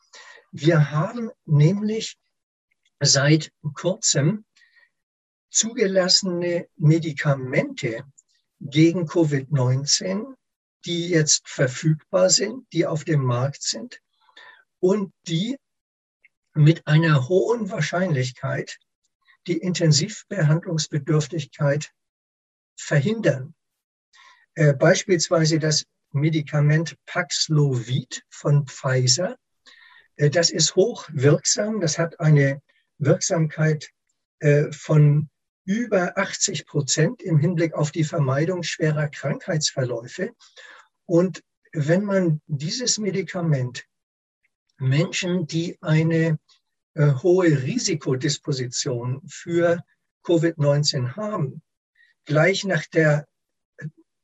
Wir 0.52 0.92
haben 0.92 1.32
nämlich 1.46 2.18
seit 3.00 3.52
kurzem 3.74 4.46
zugelassene 5.50 6.68
Medikamente 6.78 8.04
gegen 8.60 9.06
Covid-19, 9.06 10.36
die 10.86 11.10
jetzt 11.10 11.48
verfügbar 11.48 12.30
sind, 12.30 12.66
die 12.74 12.86
auf 12.86 13.04
dem 13.04 13.24
Markt 13.24 13.62
sind 13.62 14.02
und 14.80 15.14
die 15.28 15.58
mit 16.54 16.86
einer 16.88 17.30
hohen 17.30 17.70
Wahrscheinlichkeit 17.70 18.80
die 19.48 19.58
Intensivbehandlungsbedürftigkeit 19.58 21.92
verhindern. 22.76 23.56
Äh, 24.56 24.74
beispielsweise 24.74 25.60
das 25.60 25.86
Medikament 26.12 26.98
Paxlovid 27.06 28.24
von 28.30 28.68
Pfizer. 28.68 29.38
Äh, 30.18 30.30
das 30.30 30.50
ist 30.50 30.76
hochwirksam. 30.76 31.80
Das 31.80 31.98
hat 31.98 32.20
eine 32.20 32.62
Wirksamkeit 32.98 33.90
äh, 34.40 34.70
von 34.72 35.30
über 35.64 36.18
80 36.18 36.66
Prozent 36.66 37.22
im 37.22 37.38
Hinblick 37.38 37.74
auf 37.74 37.92
die 37.92 38.04
Vermeidung 38.04 38.64
schwerer 38.64 39.08
Krankheitsverläufe. 39.08 40.34
Und 41.06 41.44
wenn 41.72 42.04
man 42.04 42.42
dieses 42.48 42.98
Medikament 42.98 43.86
Menschen, 44.82 45.46
die 45.46 45.78
eine 45.82 46.40
äh, 46.96 47.14
hohe 47.22 47.64
Risikodisposition 47.64 49.22
für 49.28 49.84
Covid-19 50.26 51.16
haben, 51.16 51.62
gleich 52.26 52.64
nach 52.64 52.86
der 52.88 53.28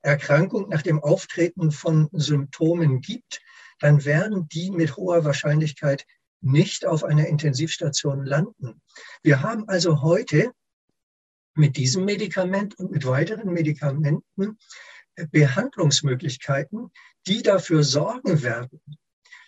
Erkrankung, 0.01 0.69
nach 0.69 0.81
dem 0.81 1.01
Auftreten 1.01 1.71
von 1.71 2.09
Symptomen 2.11 3.01
gibt, 3.01 3.41
dann 3.79 4.03
werden 4.03 4.47
die 4.49 4.71
mit 4.71 4.97
hoher 4.97 5.23
Wahrscheinlichkeit 5.25 6.05
nicht 6.41 6.85
auf 6.85 7.03
einer 7.03 7.27
Intensivstation 7.27 8.25
landen. 8.25 8.81
Wir 9.21 9.41
haben 9.41 9.67
also 9.67 10.01
heute 10.01 10.51
mit 11.53 11.77
diesem 11.77 12.05
Medikament 12.05 12.77
und 12.79 12.91
mit 12.91 13.05
weiteren 13.05 13.51
Medikamenten 13.51 14.57
Behandlungsmöglichkeiten, 15.31 16.91
die 17.27 17.41
dafür 17.41 17.83
sorgen 17.83 18.43
werden, 18.43 18.81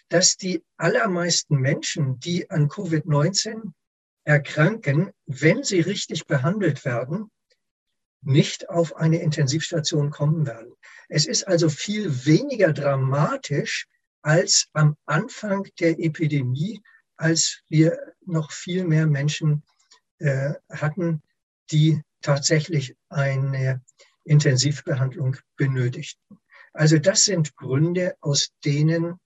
dass 0.09 0.37
die 0.37 0.63
allermeisten 0.77 1.57
Menschen, 1.57 2.19
die 2.19 2.49
an 2.49 2.67
Covid-19 2.67 3.71
erkranken, 4.23 5.11
wenn 5.25 5.63
sie 5.63 5.79
richtig 5.79 6.25
behandelt 6.25 6.85
werden, 6.85 7.31
nicht 8.21 8.69
auf 8.69 8.95
eine 8.95 9.21
Intensivstation 9.21 10.09
kommen 10.09 10.45
werden. 10.45 10.73
Es 11.07 11.25
ist 11.25 11.47
also 11.47 11.69
viel 11.69 12.25
weniger 12.25 12.73
dramatisch 12.73 13.87
als 14.21 14.67
am 14.73 14.97
Anfang 15.05 15.67
der 15.79 15.99
Epidemie, 15.99 16.81
als 17.15 17.61
wir 17.69 17.97
noch 18.25 18.51
viel 18.51 18.83
mehr 18.83 19.07
Menschen 19.07 19.63
äh, 20.19 20.53
hatten, 20.69 21.21
die 21.71 22.01
tatsächlich 22.21 22.95
eine 23.09 23.81
Intensivbehandlung 24.25 25.37
benötigten. 25.55 26.39
Also 26.73 26.97
das 26.97 27.23
sind 27.25 27.55
Gründe, 27.55 28.15
aus 28.19 28.49
denen 28.65 29.19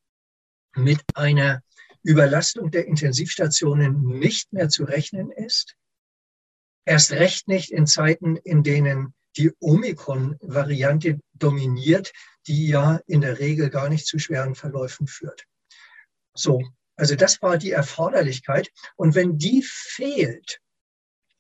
mit 0.76 1.02
einer 1.16 1.62
Überlastung 2.04 2.72
der 2.72 2.86
Intensivstationen 2.88 4.04
nicht 4.04 4.52
mehr 4.52 4.70
zu 4.70 4.84
rechnen 4.84 5.32
ist. 5.32 5.76
Erst 6.86 7.12
recht 7.12 7.48
nicht 7.48 7.72
in 7.72 7.88
Zeiten, 7.88 8.36
in 8.36 8.64
denen 8.64 9.14
die 9.38 9.52
Omikron-Variante 9.60 11.20
dominiert, 11.34 12.12
die 12.48 12.68
ja 12.68 13.00
in 13.08 13.22
der 13.22 13.40
Regel 13.40 13.70
gar 13.70 13.90
nicht 13.90 14.06
zu 14.06 14.20
schweren 14.20 14.54
Verläufen 14.54 15.08
führt. 15.08 15.46
So, 16.34 16.62
also 16.96 17.16
das 17.16 17.42
war 17.42 17.58
die 17.58 17.72
Erforderlichkeit. 17.72 18.72
Und 18.96 19.16
wenn 19.16 19.38
die 19.38 19.64
fehlt, 19.64 20.60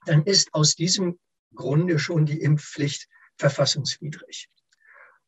dann 0.05 0.23
ist 0.23 0.53
aus 0.53 0.75
diesem 0.75 1.19
Grunde 1.53 1.99
schon 1.99 2.25
die 2.25 2.41
Impfpflicht 2.41 3.07
verfassungswidrig. 3.37 4.49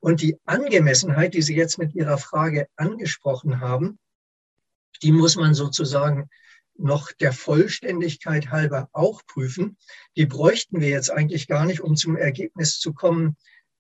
Und 0.06 0.22
die 0.22 0.38
Angemessenheit, 0.46 1.34
die 1.34 1.42
Sie 1.42 1.56
jetzt 1.56 1.80
mit 1.80 1.96
Ihrer 1.96 2.20
Frage 2.20 2.68
angesprochen 2.76 3.60
haben, 3.60 3.98
die 5.02 5.12
muss 5.12 5.36
man 5.36 5.56
sozusagen 5.56 6.30
noch 6.78 7.12
der 7.14 7.34
Vollständigkeit 7.34 8.52
halber 8.52 8.88
auch 8.92 9.26
prüfen. 9.26 9.78
Die 10.16 10.28
bräuchten 10.28 10.80
wir 10.80 10.90
jetzt 10.90 11.10
eigentlich 11.10 11.48
gar 11.48 11.66
nicht, 11.66 11.82
um 11.82 11.96
zum 11.96 12.18
Ergebnis 12.18 12.78
zu 12.78 12.94
kommen, 12.94 13.36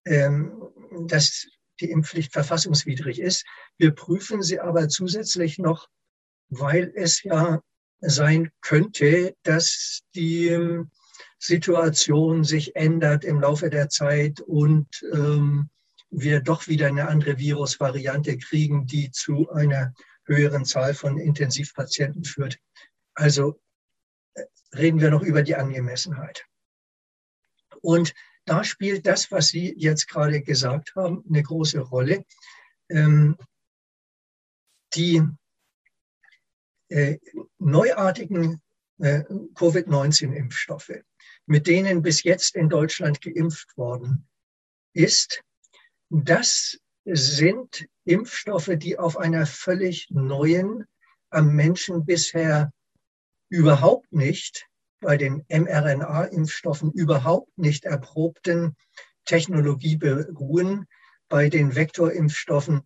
ähm, 0.06 0.64
dass 1.06 1.46
die 1.80 1.92
Impfpflicht 1.92 2.34
verfassungswidrig 2.34 3.20
ist. 3.20 3.46
Wir 3.78 3.92
prüfen 3.92 4.42
sie 4.42 4.60
aber 4.60 4.90
zusätzlich 4.90 5.60
noch, 5.60 5.90
weil 6.50 6.92
es 6.96 7.22
ja 7.22 7.62
sein 8.00 8.50
könnte, 8.62 9.36
dass 9.44 10.02
die 10.16 10.48
ähm, 10.48 10.90
Situation 11.38 12.44
sich 12.44 12.76
ändert 12.76 13.24
im 13.26 13.40
Laufe 13.40 13.70
der 13.70 13.90
Zeit 13.90 14.42
und 14.42 14.88
ähm, 15.14 15.70
wir 16.18 16.40
doch 16.40 16.68
wieder 16.68 16.88
eine 16.88 17.08
andere 17.08 17.38
Virusvariante 17.38 18.38
kriegen, 18.38 18.86
die 18.88 19.12
zu 19.12 19.50
einer 19.52 19.94
höheren 20.26 20.66
Zahl 20.66 20.94
von 20.94 21.18
Intensivpatienten 21.18 22.24
führt. 22.24 22.60
Also 23.14 23.60
äh, 24.34 24.44
reden 24.74 25.00
wir 25.00 25.12
noch 25.12 25.22
über 25.22 25.44
die 25.44 25.56
Angemessenheit. 25.56 26.46
Und 27.82 28.14
da 28.46 28.64
spielt 28.64 29.06
das, 29.06 29.32
was 29.32 29.50
Sie 29.50 29.74
jetzt 29.78 30.08
gerade 30.08 30.42
gesagt 30.42 30.96
haben, 30.96 31.24
eine 31.28 31.44
große 31.44 31.80
Rolle. 31.80 32.26
Ähm, 32.90 33.38
die 34.94 35.22
äh, 36.90 37.18
neuartigen 37.58 38.62
äh, 39.00 39.24
Covid-19-Impfstoffe, 39.56 41.04
mit 41.46 41.68
denen 41.68 42.02
bis 42.02 42.24
jetzt 42.24 42.56
in 42.56 42.70
Deutschland 42.70 43.22
geimpft 43.22 43.76
worden 43.78 44.28
ist, 44.94 45.44
das 46.10 46.80
sind 47.06 47.88
Impfstoffe, 48.04 48.72
die 48.76 48.98
auf 48.98 49.18
einer 49.18 49.46
völlig 49.46 50.08
neuen, 50.10 50.86
am 51.30 51.56
Menschen 51.56 52.06
bisher 52.06 52.72
überhaupt 53.50 54.12
nicht, 54.12 54.68
bei 55.00 55.18
den 55.18 55.46
mRNA-Impfstoffen 55.50 56.92
überhaupt 56.92 57.58
nicht 57.58 57.86
erprobten 57.86 58.76
Technologie 59.26 59.98
beruhen. 59.98 60.88
Bei 61.28 61.50
den 61.50 61.76
Vektorimpfstoffen 61.76 62.82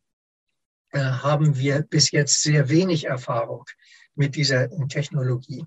äh, 0.91 0.99
haben 0.99 1.57
wir 1.57 1.83
bis 1.83 2.11
jetzt 2.11 2.41
sehr 2.41 2.69
wenig 2.69 3.05
Erfahrung 3.05 3.65
mit 4.15 4.35
dieser 4.35 4.69
Technologie. 4.87 5.65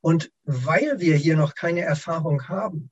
Und 0.00 0.30
weil 0.44 1.00
wir 1.00 1.16
hier 1.16 1.36
noch 1.36 1.54
keine 1.54 1.82
Erfahrung 1.82 2.48
haben, 2.48 2.90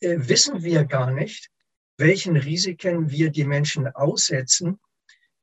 äh, 0.00 0.16
wissen 0.18 0.62
wir 0.62 0.84
gar 0.84 1.10
nicht, 1.10 1.51
welchen 1.96 2.36
Risiken 2.36 3.10
wir 3.10 3.30
die 3.30 3.44
Menschen 3.44 3.86
aussetzen, 3.86 4.78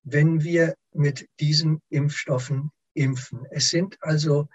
wenn 0.04 0.44
wir 0.44 0.76
mit 0.94 1.28
diesen 1.40 1.82
Impfstoffen 1.90 2.72
impfen. 2.94 3.46
Es 3.52 3.70
sind 3.70 3.98
also, 4.02 4.48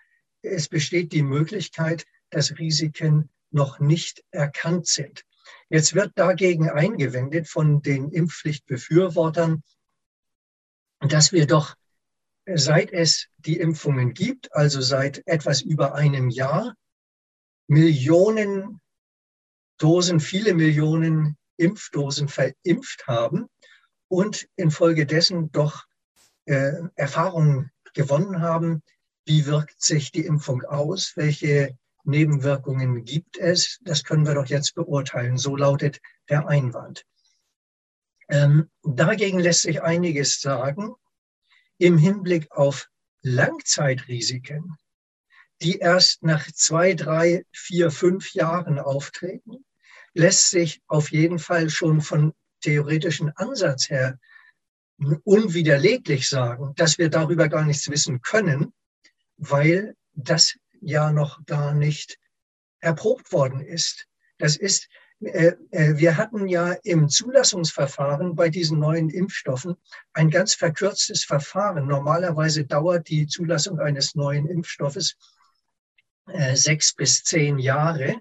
es 0.43 0.69
besteht 0.69 1.13
die 1.13 1.23
Möglichkeit, 1.23 2.05
dass 2.31 2.59
Risiken 2.59 3.31
noch 3.51 3.79
nicht 3.79 4.25
erkannt 4.31 4.87
sind. 4.87 5.25
Jetzt 5.69 5.95
wird 5.95 6.13
dagegen 6.17 6.69
eingewendet 6.69 7.49
von 7.49 7.83
den 7.83 8.11
Impfpflichtbefürwortern, 8.11 9.63
dass 11.01 11.33
wir 11.33 11.47
doch 11.47 11.77
seit 12.47 12.93
es 12.93 13.29
die 13.39 13.59
Impfungen 13.59 14.13
gibt, 14.15 14.55
also 14.55 14.81
seit 14.81 15.27
etwas 15.27 15.63
über 15.63 15.95
einem 15.95 16.29
Jahr, 16.29 16.75
Millionen 17.67 18.81
Dosen, 19.79 20.21
viele 20.21 20.55
Millionen 20.55 21.37
Impfdosen 21.57 22.29
verimpft 22.29 23.07
haben 23.07 23.47
und 24.09 24.49
infolgedessen 24.57 25.51
doch 25.53 25.85
äh, 26.47 26.73
Erfahrungen 26.95 27.71
gewonnen 27.95 28.41
haben, 28.41 28.83
wie 29.25 29.47
wirkt 29.47 29.81
sich 29.83 30.13
die 30.13 30.27
Impfung 30.27 30.63
aus, 30.65 31.13
welche 31.17 31.77
Nebenwirkungen 32.05 33.05
gibt 33.05 33.39
es, 33.39 33.79
das 33.83 34.05
können 34.05 34.27
wir 34.27 34.35
doch 34.35 34.47
jetzt 34.47 34.75
beurteilen. 34.75 35.39
So 35.39 35.57
lautet 35.57 36.01
der 36.29 36.47
Einwand. 36.49 37.07
Ähm, 38.29 38.71
dagegen 38.83 39.39
lässt 39.39 39.63
sich 39.63 39.83
einiges 39.83 40.41
sagen 40.41 40.95
im 41.79 41.99
Hinblick 41.99 42.51
auf 42.53 42.89
Langzeitrisiken, 43.23 44.77
die 45.63 45.79
erst 45.79 46.23
nach 46.23 46.47
zwei, 46.53 46.95
drei, 46.95 47.45
vier, 47.53 47.91
fünf 47.91 48.35
Jahren 48.35 48.79
auftreten, 48.79 49.65
lässt 50.15 50.51
sich 50.51 50.81
auf 50.87 51.11
jeden 51.13 51.39
Fall 51.39 51.71
schon 51.71 52.01
von 52.01 52.33
theoretischen 52.61 53.31
Ansatz 53.37 53.91
her 53.91 54.19
unwiderleglich 55.25 56.29
sagen, 56.29 56.73
dass 56.77 56.99
wir 56.99 57.11
darüber 57.11 57.49
gar 57.49 57.65
nichts 57.65 57.91
wissen 57.91 58.23
können, 58.23 58.73
weil 59.37 59.97
das 60.13 60.57
ja 60.81 61.13
noch 61.13 61.45
gar 61.47 61.75
nicht 61.75 62.19
erprobt 62.81 63.33
worden 63.33 63.61
ist. 63.61 64.07
Das 64.39 64.57
ist 64.57 64.89
äh, 65.21 65.55
äh, 65.71 65.97
wir 65.97 66.17
hatten 66.17 66.49
ja 66.49 66.73
im 66.83 67.09
Zulassungsverfahren 67.09 68.35
bei 68.35 68.49
diesen 68.51 68.79
neuen 68.79 69.11
Impfstoffen 69.11 69.77
ein 70.13 70.31
ganz 70.31 70.55
verkürztes 70.55 71.25
Verfahren. 71.25 71.87
Normalerweise 71.87 72.65
dauert 72.65 73.09
die 73.09 73.27
Zulassung 73.27 73.79
eines 73.79 74.15
neuen 74.15 74.47
Impfstoffes 74.47 75.17
äh, 76.27 76.57
sechs 76.57 76.95
bis 76.95 77.23
zehn 77.25 77.59
Jahre. 77.59 78.21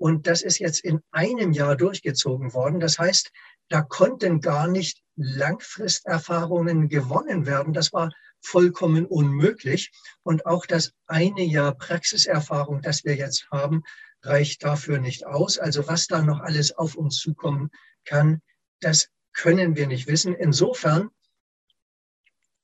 Und 0.00 0.26
das 0.26 0.40
ist 0.40 0.58
jetzt 0.58 0.82
in 0.82 1.02
einem 1.10 1.52
Jahr 1.52 1.76
durchgezogen 1.76 2.54
worden. 2.54 2.80
Das 2.80 2.98
heißt, 2.98 3.30
da 3.68 3.82
konnten 3.82 4.40
gar 4.40 4.66
nicht 4.66 5.02
Langfristerfahrungen 5.14 6.88
gewonnen 6.88 7.44
werden. 7.44 7.74
Das 7.74 7.92
war 7.92 8.10
vollkommen 8.40 9.04
unmöglich. 9.04 9.92
Und 10.22 10.46
auch 10.46 10.64
das 10.64 10.94
eine 11.06 11.42
Jahr 11.42 11.74
Praxiserfahrung, 11.74 12.80
das 12.80 13.04
wir 13.04 13.14
jetzt 13.14 13.50
haben, 13.50 13.82
reicht 14.22 14.64
dafür 14.64 15.00
nicht 15.00 15.26
aus. 15.26 15.58
Also 15.58 15.86
was 15.86 16.06
da 16.06 16.22
noch 16.22 16.40
alles 16.40 16.72
auf 16.72 16.94
uns 16.94 17.18
zukommen 17.18 17.70
kann, 18.06 18.40
das 18.80 19.10
können 19.34 19.76
wir 19.76 19.86
nicht 19.86 20.06
wissen. 20.06 20.34
Insofern 20.34 21.10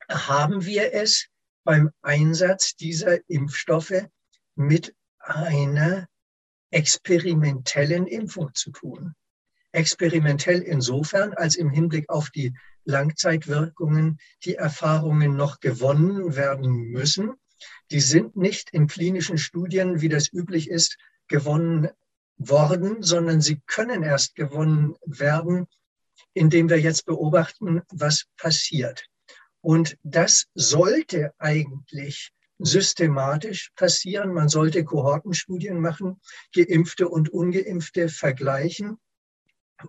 haben 0.09 0.64
wir 0.64 0.94
es 0.94 1.27
beim 1.64 1.90
Einsatz 2.01 2.77
dieser 2.77 3.18
Impfstoffe 3.29 4.07
mit 4.55 4.94
einer 5.18 6.09
experimentellen 6.70 8.07
Impfung 8.07 8.55
zu 8.55 8.70
tun. 8.70 9.14
Experimentell 9.72 10.62
insofern, 10.62 11.35
als 11.35 11.57
im 11.57 11.70
Hinblick 11.70 12.09
auf 12.09 12.31
die 12.31 12.55
Langzeitwirkungen 12.85 14.18
die 14.44 14.55
Erfahrungen 14.55 15.37
noch 15.37 15.61
gewonnen 15.61 16.37
werden 16.37 16.90
müssen. 16.90 17.35
Die 17.90 18.00
sind 18.00 18.37
nicht 18.37 18.70
in 18.70 18.87
klinischen 18.87 19.38
Studien, 19.38 20.00
wie 20.00 20.09
das 20.09 20.33
üblich 20.33 20.70
ist, 20.70 20.96
gewonnen 21.29 21.88
worden, 22.37 23.02
sondern 23.02 23.40
sie 23.40 23.61
können 23.66 24.02
erst 24.02 24.35
gewonnen 24.35 24.94
werden, 25.05 25.66
indem 26.33 26.68
wir 26.68 26.81
jetzt 26.81 27.07
beobachten, 27.07 27.83
was 27.90 28.26
passiert. 28.37 29.07
Und 29.61 29.96
das 30.02 30.46
sollte 30.55 31.35
eigentlich 31.38 32.31
systematisch 32.59 33.71
passieren. 33.77 34.33
Man 34.33 34.49
sollte 34.49 34.85
Kohortenstudien 34.85 35.81
machen, 35.81 36.21
geimpfte 36.55 37.09
und 37.09 37.29
ungeimpfte 37.29 38.09
vergleichen 38.09 38.99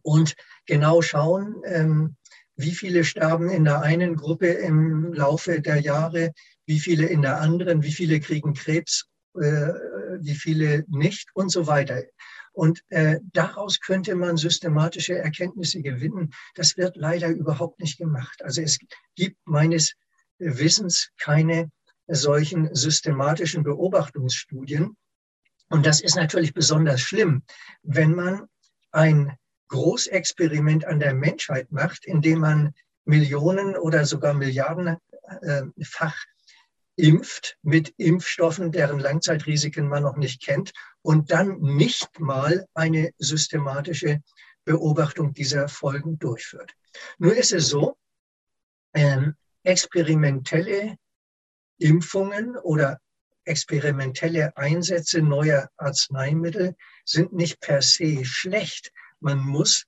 und 0.02 0.36
genau 0.66 1.02
schauen, 1.02 1.62
ähm, 1.66 2.16
wie 2.56 2.74
viele 2.74 3.04
sterben 3.04 3.50
in 3.50 3.64
der 3.66 3.82
einen 3.82 4.16
Gruppe 4.16 4.48
im 4.48 5.14
Laufe 5.14 5.62
der 5.62 5.80
Jahre, 5.80 6.34
wie 6.66 6.80
viele 6.80 7.06
in 7.06 7.22
der 7.22 7.40
anderen, 7.40 7.84
wie 7.84 7.92
viele 7.92 8.20
kriegen 8.20 8.54
Krebs, 8.54 9.06
äh, 9.36 9.74
wie 10.20 10.36
viele 10.36 10.84
nicht 10.88 11.30
und 11.36 11.50
so 11.50 11.68
weiter. 11.68 12.04
Und 12.52 12.84
äh, 12.90 13.20
daraus 13.34 13.80
könnte 13.80 14.16
man 14.16 14.36
systematische 14.36 15.16
Erkenntnisse 15.16 15.82
gewinnen. 15.84 16.34
Das 16.56 16.76
wird 16.76 16.96
leider 16.96 17.30
überhaupt 17.30 17.80
nicht 17.80 18.00
gemacht. 18.00 18.42
Also 18.44 18.64
es 18.64 18.80
gibt 19.16 19.38
meines 19.46 19.94
Wissens 20.40 21.12
keine 21.20 21.70
solchen 22.08 22.74
systematischen 22.74 23.63
Beobachtungsstudien. 23.63 24.96
Und 25.70 25.86
das 25.86 26.02
ist 26.02 26.15
natürlich 26.15 26.54
besonders 26.54 27.02
schlimm, 27.02 27.43
wenn 27.84 28.15
man 28.15 28.48
ein 28.91 29.38
Großexperiment 29.67 30.86
an 30.86 31.00
der 31.00 31.13
Menschheit 31.13 31.72
macht, 31.72 32.06
indem 32.06 32.39
man 32.39 32.74
Millionen 33.04 33.76
oder 33.76 34.06
sogar 34.06 34.34
Milliardenfach 34.34 36.15
impft 36.96 37.58
mit 37.62 37.93
Impfstoffen, 37.98 38.72
deren 38.72 39.00
Langzeitrisiken 39.00 39.88
man 39.88 40.04
noch 40.04 40.17
nicht 40.17 40.41
kennt 40.41 40.72
und 41.02 41.32
dann 41.32 41.60
nicht 41.60 42.20
mal 42.20 42.65
eine 42.74 43.12
systematische 43.17 44.22
Beobachtung 44.65 45.34
dieser 45.34 45.67
Folgen 45.67 46.17
durchführt. 46.17 46.74
Nur 47.20 47.36
ist 47.36 47.54
es 47.54 47.67
so, 47.70 47.98
ähm, 48.93 49.36
experimentelle 49.63 50.98
Impfungen 51.78 52.58
oder 52.58 53.00
experimentelle 53.46 54.56
Einsätze 54.58 55.22
neuer 55.22 55.70
Arzneimittel 55.78 56.76
sind 57.06 57.34
nicht 57.34 57.60
per 57.62 57.82
se 57.82 58.26
schlecht, 58.26 58.92
man 59.20 59.40
muss 59.40 59.86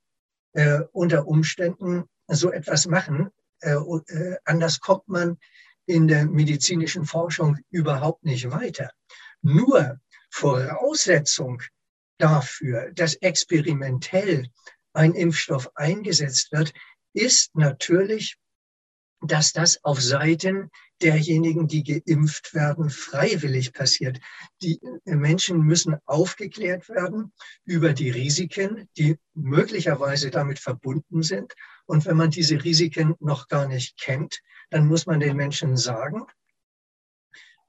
äh, 0.54 0.80
unter 0.92 1.28
Umständen 1.28 2.06
so 2.28 2.52
etwas 2.52 2.88
machen. 2.88 3.30
Äh, 3.62 3.74
äh, 3.74 4.38
anders 4.46 4.80
kommt 4.80 5.08
man 5.08 5.38
in 5.86 6.08
der 6.08 6.26
medizinischen 6.26 7.06
Forschung 7.06 7.58
überhaupt 7.70 8.24
nicht 8.24 8.50
weiter. 8.50 8.92
Nur 9.42 10.00
Voraussetzung 10.32 11.62
dafür, 12.18 12.92
dass 12.94 13.16
experimentell 13.16 14.48
ein 14.94 15.14
Impfstoff 15.14 15.70
eingesetzt 15.76 16.52
wird, 16.52 16.74
ist 17.14 17.56
natürlich, 17.56 18.38
dass 19.22 19.52
das 19.54 19.84
auf 19.84 20.02
Seiten 20.02 20.70
derjenigen, 21.02 21.68
die 21.68 21.84
geimpft 21.84 22.54
werden, 22.54 22.90
freiwillig 22.90 23.74
passiert. 23.74 24.20
Die 24.62 24.80
Menschen 25.06 25.62
müssen 25.62 25.98
aufgeklärt 26.06 26.90
werden 26.90 27.34
über 27.66 27.94
die 27.94 28.10
Risiken, 28.10 28.88
die 28.98 29.18
möglicherweise 29.34 30.30
damit 30.30 30.60
verbunden 30.60 31.24
sind. 31.24 31.54
Und 31.86 32.06
wenn 32.06 32.18
man 32.18 32.32
diese 32.32 32.64
Risiken 32.64 33.16
noch 33.20 33.48
gar 33.48 33.68
nicht 33.68 33.98
kennt, 34.00 34.40
dann 34.70 34.88
muss 34.88 35.06
man 35.06 35.20
den 35.20 35.36
Menschen 35.36 35.78
sagen, 35.78 36.26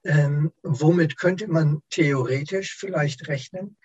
ähm, 0.05 0.53
womit 0.63 1.19
könnte 1.19 1.47
man 1.49 1.83
theoretisch 1.91 2.77
vielleicht 2.77 3.29
rechnen 3.29 3.77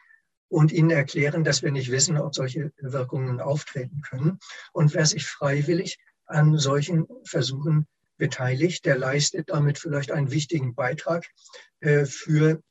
und 0.47 0.71
ihnen 0.71 0.91
erklären, 0.91 1.43
dass 1.43 1.63
wir 1.63 1.71
nicht 1.71 1.91
wissen, 1.91 2.17
ob 2.17 2.35
solche 2.35 2.71
Wirkungen 2.77 3.41
auftreten 3.41 4.01
können. 4.01 4.39
Und 4.71 4.93
wer 4.93 5.05
sich 5.05 5.25
freiwillig 5.25 5.97
an 6.25 6.57
solchen 6.57 7.07
Versuchen 7.25 7.87
beteiligt, 8.17 8.85
der 8.85 8.97
leistet 8.97 9.49
damit 9.49 9.77
vielleicht 9.77 10.11
einen 10.11 10.31
wichtigen 10.31 10.73
Beitrag 10.75 11.25
äh, 11.81 12.05
für 12.05 12.61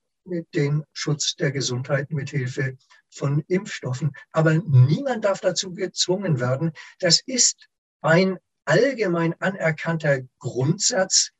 den 0.55 0.85
Schutz 0.93 1.37
der 1.37 1.53
Gesundheit 1.53 2.11
mit 2.11 2.31
Hilfe 2.31 2.77
von 3.11 3.45
Impfstoffen. 3.47 4.13
Aber 4.33 4.55
niemand 4.55 5.25
darf 5.25 5.41
dazu 5.41 5.75
gezwungen 5.75 6.41
werden. 6.41 6.73
Das 6.99 7.21
ist 7.27 7.69
ein 8.01 8.39
allgemein 8.65 9.35
anerkannter 9.41 10.23
Grundsatz, 10.39 11.31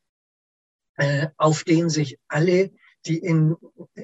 äh, 0.97 1.27
auf 1.37 1.63
den 1.63 1.89
sich 1.89 2.17
alle, 2.27 2.71
die 3.05 3.17
in 3.17 3.55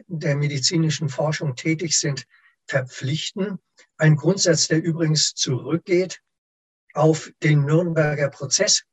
der 0.07 0.35
medizinischen 0.35 1.09
Forschung 1.09 1.55
tätig 1.55 1.97
sind, 1.97 2.25
verpflichten. 2.65 3.59
Ein 3.97 4.15
Grundsatz, 4.15 4.67
der 4.67 4.81
übrigens 4.81 5.33
zurückgeht 5.33 6.21
auf 6.93 7.31
den 7.43 7.65
Nürnberger 7.65 8.29
Prozess, 8.29 8.83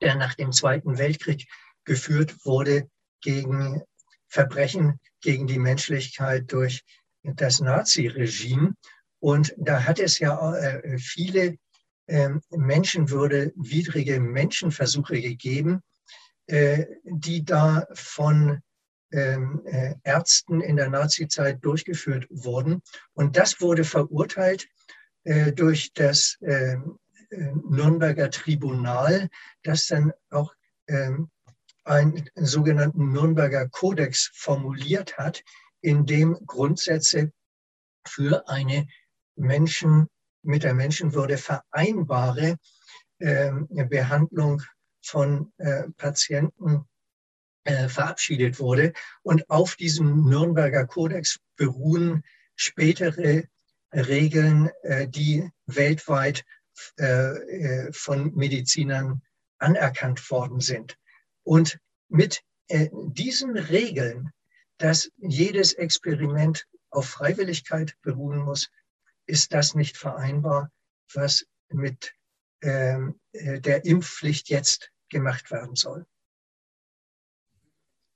der 0.00 0.16
nach 0.16 0.34
dem 0.34 0.52
Zweiten 0.52 0.98
Weltkrieg 0.98 1.46
geführt 1.84 2.44
wurde 2.44 2.88
gegen 3.20 3.82
Verbrechen 4.28 4.98
gegen 5.20 5.46
die 5.46 5.58
Menschlichkeit 5.58 6.50
durch 6.52 6.84
das 7.22 7.60
Naziregime. 7.60 8.74
Und 9.20 9.54
da 9.56 9.84
hat 9.84 9.98
es 9.98 10.18
ja 10.18 10.54
äh, 10.54 10.98
viele 10.98 11.56
ähm, 12.08 12.40
Menschenwürde 12.50 13.52
widrige 13.54 14.18
Menschenversuche 14.20 15.20
gegeben, 15.20 15.82
äh, 16.46 16.86
die 17.04 17.44
da 17.44 17.86
von 17.92 18.60
ähm, 19.12 19.62
äh, 19.66 19.94
Ärzten 20.02 20.60
in 20.60 20.76
der 20.76 20.88
Nazizeit 20.88 21.64
durchgeführt 21.64 22.26
wurden. 22.30 22.82
Und 23.12 23.36
das 23.36 23.60
wurde 23.60 23.84
verurteilt 23.84 24.68
durch 25.54 25.92
das 25.92 26.36
ähm, 26.40 26.98
Nürnberger 27.32 28.30
Tribunal, 28.30 29.28
das 29.62 29.86
dann 29.86 30.12
auch 30.30 30.54
ähm, 30.88 31.30
einen 31.84 32.28
sogenannten 32.34 33.12
Nürnberger 33.12 33.68
Kodex 33.68 34.30
formuliert 34.34 35.18
hat, 35.18 35.42
in 35.80 36.06
dem 36.06 36.38
Grundsätze 36.46 37.32
für 38.06 38.48
eine 38.48 38.86
Menschen 39.36 40.08
mit 40.42 40.64
der 40.64 40.74
Menschenwürde 40.74 41.38
vereinbare 41.38 42.56
äh, 43.18 43.52
Behandlung 43.88 44.62
von 45.00 45.52
äh, 45.58 45.84
Patienten 45.96 46.84
äh, 47.64 47.88
verabschiedet 47.88 48.58
wurde. 48.58 48.92
Und 49.22 49.48
auf 49.50 49.76
diesem 49.76 50.24
Nürnberger 50.28 50.86
Kodex 50.86 51.38
beruhen 51.56 52.24
spätere 52.56 53.44
Regeln, 53.92 54.70
äh, 54.82 55.08
die 55.08 55.48
weltweit 55.66 56.44
äh, 56.98 57.04
äh, 57.04 57.92
von 57.92 58.34
Medizinern 58.34 59.22
anerkannt 59.58 60.30
worden 60.30 60.60
sind. 60.60 60.98
Und 61.44 61.78
mit 62.08 62.42
äh, 62.68 62.88
diesen 62.92 63.56
Regeln, 63.56 64.30
dass 64.78 65.10
jedes 65.16 65.72
Experiment 65.74 66.66
auf 66.90 67.08
Freiwilligkeit 67.08 67.96
beruhen 68.02 68.38
muss, 68.38 68.70
ist 69.26 69.52
das 69.52 69.74
nicht 69.74 69.96
vereinbar, 69.96 70.70
was 71.14 71.46
mit 71.68 72.14
ähm, 72.62 73.18
der 73.32 73.84
Impfpflicht 73.84 74.48
jetzt 74.48 74.90
gemacht 75.08 75.50
werden 75.50 75.76
soll. 75.76 76.06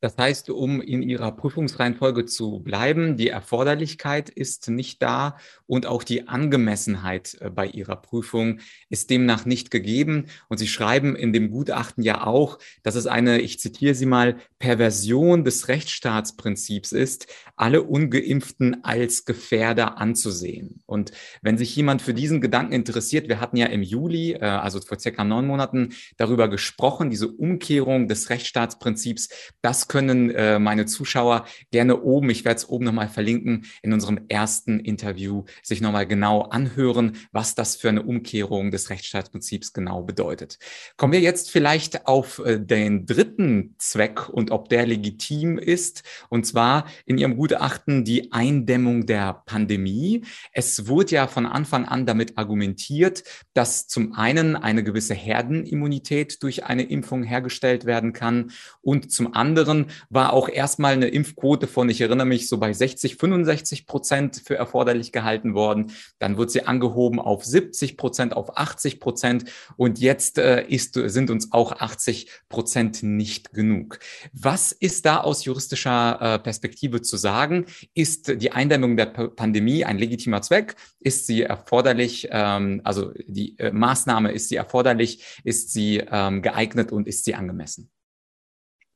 Das 0.07 0.17
heißt, 0.19 0.51
um 0.51 0.81
in 0.81 1.03
Ihrer 1.03 1.33
Prüfungsreihenfolge 1.33 2.27
zu 2.27 2.61
bleiben, 2.61 3.17
die 3.17 3.27
Erforderlichkeit 3.27 4.29
ist 4.29 4.71
nicht 4.71 5.03
da 5.03 5.37
und 5.67 5.87
auch 5.87 6.05
die 6.05 6.29
Angemessenheit 6.29 7.37
äh, 7.41 7.51
bei 7.51 7.67
Ihrer 7.67 7.97
Prüfung 7.97 8.61
ist 8.89 9.11
demnach 9.11 9.47
nicht 9.47 9.73
gegeben. 9.73 10.27
Und 10.49 10.59
Sie 10.59 10.69
schreiben 10.69 11.17
in 11.17 11.33
dem 11.33 11.51
Gutachten 11.51 12.05
ja 12.05 12.25
auch, 12.25 12.61
dass 12.85 12.95
es 12.95 13.09
eine, 13.09 13.41
ich 13.41 13.59
zitiere 13.59 13.97
Sie 13.97 14.07
mal, 14.07 14.37
Perversion 14.61 15.43
des 15.43 15.67
Rechtsstaatsprinzips 15.67 16.93
ist, 16.93 17.27
alle 17.57 17.83
ungeimpften 17.83 18.85
als 18.85 19.25
Gefährder 19.25 19.99
anzusehen. 19.99 20.85
Und 20.87 21.11
wenn 21.43 21.59
sich 21.59 21.75
jemand 21.75 22.01
für 22.01 22.15
diesen 22.15 22.41
Gedanken 22.41 22.73
interessiert, 22.73 23.29
wir 23.29 23.41
hatten 23.41 23.57
ja 23.57 23.67
im 23.67 23.83
Juli, 23.83 24.35
äh, 24.35 24.45
also 24.45 24.81
vor 24.81 25.01
circa 25.01 25.25
neun 25.25 25.49
Monaten, 25.49 25.95
darüber 26.17 26.47
gesprochen, 26.47 27.11
diese 27.11 27.27
Umkehrung 27.27 28.07
des 28.07 28.31
Rechtsstaatsprinzips, 28.31 29.31
das 29.63 29.89
können 29.97 30.31
äh, 30.31 30.59
meine 30.59 30.85
Zuschauer 30.85 31.47
gerne 31.71 32.03
oben, 32.03 32.29
ich 32.29 32.45
werde 32.45 32.59
es 32.59 32.69
oben 32.69 32.85
nochmal 32.85 33.09
verlinken, 33.09 33.65
in 33.81 33.95
unserem 33.95 34.21
ersten 34.29 34.79
Interview 34.79 35.45
sich 35.63 35.81
nochmal 35.81 36.07
genau 36.07 36.43
anhören, 36.43 37.17
was 37.33 37.55
das 37.55 37.77
für 37.77 37.89
eine 37.89 38.03
Umkehrung 38.03 38.71
des 38.71 38.91
Rechtsstaatsprinzips 38.91 39.73
genau 39.73 40.03
bedeutet. 40.03 40.59
Kommen 40.99 41.15
wir 41.15 41.21
jetzt 41.21 41.51
vielleicht 41.51 42.07
auf 42.07 42.43
äh, 42.45 42.61
den 42.61 43.07
dritten 43.07 43.75
Zweck 43.79 44.29
und 44.29 44.51
ob 44.51 44.69
der 44.69 44.85
legitim 44.85 45.57
ist, 45.57 46.03
und 46.29 46.45
zwar 46.45 46.85
in 47.07 47.17
Ihrem 47.17 47.39
Gutachten 47.39 48.05
die 48.05 48.33
Eindämmung 48.33 49.07
der 49.07 49.45
Pandemie. 49.47 50.27
Es 50.53 50.89
wurde 50.89 51.15
ja 51.15 51.27
von 51.27 51.47
Anfang 51.47 51.87
an 51.87 52.05
damit 52.05 52.37
argumentiert, 52.37 53.25
dass 53.55 53.89
zum 53.89 54.13
einen 54.13 54.57
eine 54.57 54.85
gewisse 54.85 55.15
Herdenimmunität 55.15 56.43
durch 56.43 56.65
eine 56.65 56.83
Impfung 56.83 57.23
hergestellt 57.23 57.87
werden 57.87 58.13
kann 58.13 58.51
und 58.83 59.11
zum 59.11 59.33
anderen 59.33 59.76
Wochen 59.77 59.91
war 60.11 60.33
auch 60.33 60.49
erstmal 60.49 60.95
eine 60.95 61.09
Impfquote 61.09 61.67
von, 61.67 61.89
ich 61.89 62.01
erinnere 62.01 62.27
mich, 62.27 62.49
so 62.49 62.59
bei 62.59 62.73
60, 62.73 63.17
65 63.17 63.87
Prozent 63.87 64.43
für 64.45 64.57
erforderlich 64.57 65.13
gehalten 65.13 65.55
worden. 65.55 65.93
Dann 66.19 66.37
wird 66.37 66.51
sie 66.51 66.63
angehoben 66.63 67.21
auf 67.21 67.45
70 67.45 67.97
Prozent, 67.97 68.35
auf 68.35 68.57
80 68.57 69.01
Prozent 69.01 69.45
und 69.77 69.99
jetzt 69.99 70.39
äh, 70.39 70.67
ist, 70.67 70.95
sind 70.95 71.31
uns 71.31 71.53
auch 71.53 71.73
80 71.73 72.31
Prozent 72.49 73.03
nicht 73.03 73.53
genug. 73.53 73.99
Was 74.33 74.73
ist 74.73 75.07
da 75.07 75.19
aus 75.19 75.45
juristischer 75.45 76.19
äh, 76.21 76.39
Perspektive 76.39 77.03
zu 77.03 77.17
sagen? 77.17 77.67
Ist 77.95 78.41
die 78.41 78.53
Eindämmung 78.53 78.97
der 78.97 79.07
P 79.07 79.27
Pandemie 79.29 79.85
ein 79.85 79.99
legitimer 79.99 80.41
Zweck? 80.43 80.77
Ist 81.01 81.27
sie 81.27 81.43
erforderlich? 81.43 82.29
Ähm, 82.31 82.81
also 82.85 83.13
die 83.27 83.59
äh, 83.59 83.73
Maßnahme, 83.73 84.33
ist 84.33 84.49
sie 84.49 84.57
erforderlich? 84.57 85.41
Ist 85.45 85.73
sie 85.73 86.03
ähm, 86.11 86.43
geeignet 86.43 86.93
und 86.93 87.07
ist 87.07 87.25
sie 87.25 87.35
angemessen? 87.35 87.91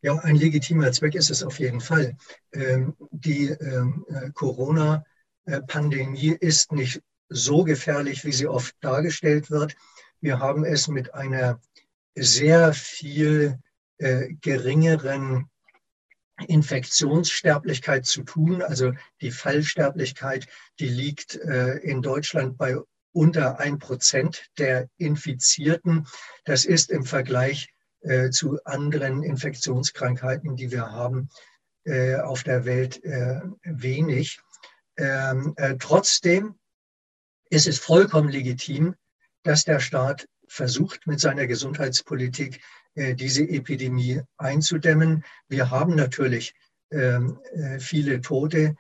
Ja, 0.03 0.17
ein 0.17 0.37
legitimer 0.37 0.93
Zweck 0.93 1.15
ist 1.15 1.31
es 1.31 1.43
auf 1.43 1.59
jeden 1.59 1.81
Fall. 1.81 2.17
Ähm, 2.53 2.95
die 3.11 3.49
ähm, 3.49 4.07
äh, 4.09 4.31
Corona-Pandemie 4.31 6.37
ist 6.41 6.73
nicht 6.73 7.03
so 7.29 7.65
gefährlich, 7.65 8.25
wie 8.25 8.33
sie 8.33 8.47
oft 8.47 8.75
dargestellt 8.81 9.51
wird. 9.51 9.77
Wir 10.21 10.39
haben 10.39 10.65
es 10.65 10.89
mit 10.89 11.15
einer 11.15 11.61
sehr 12.15 12.73
viel 12.73 13.59
äh, 13.99 14.33
geringeren 14.41 15.51
Infektionssterblichkeit 16.47 18.07
zu 18.07 18.23
tun. 18.23 18.63
Also 18.63 18.95
die 19.21 19.31
Fallsterblichkeit, 19.31 20.47
die 20.79 20.89
liegt 20.89 21.37
äh, 21.37 21.77
in 21.79 22.01
Deutschland 22.01 22.57
bei 22.57 22.77
unter 23.13 23.61
ein 23.61 23.79
Prozent 23.79 24.47
der 24.59 24.89
Infizierten. 24.97 26.07
Das 26.45 26.65
ist 26.65 26.91
im 26.91 27.05
Vergleich 27.05 27.69
äh, 28.01 28.31
zu 28.31 28.59
anderen 28.65 29.23
Infektionskrankheiten, 29.23 30.57
die 30.57 30.71
wir 30.71 30.91
haben, 30.91 31.29
äh, 31.85 32.17
auf 32.17 32.43
der 32.43 32.65
Welt 32.65 33.03
äh, 33.05 33.41
wenig. 33.63 34.41
Ähm, 34.97 35.55
äh, 35.57 35.77
trotzdem 35.79 36.55
ist 37.49 37.67
es 37.67 37.79
vollkommen 37.79 38.29
legitim, 38.29 38.95
dass 39.43 39.65
der 39.65 39.81
Staat 39.81 40.29
versucht, 40.47 41.07
mit 41.07 41.21
seiner 41.21 41.47
Gesundheitspolitik 41.47 42.61
äh, 42.95 43.15
diese 43.15 43.43
Epidemie 43.49 44.21
einzudämmen. 44.37 45.25
Wir 45.49 45.71
haben 45.71 45.95
natürlich 45.95 46.55
ähm, 46.91 47.41
äh, 47.53 47.79
viele 47.79 48.21
Tote 48.21 48.77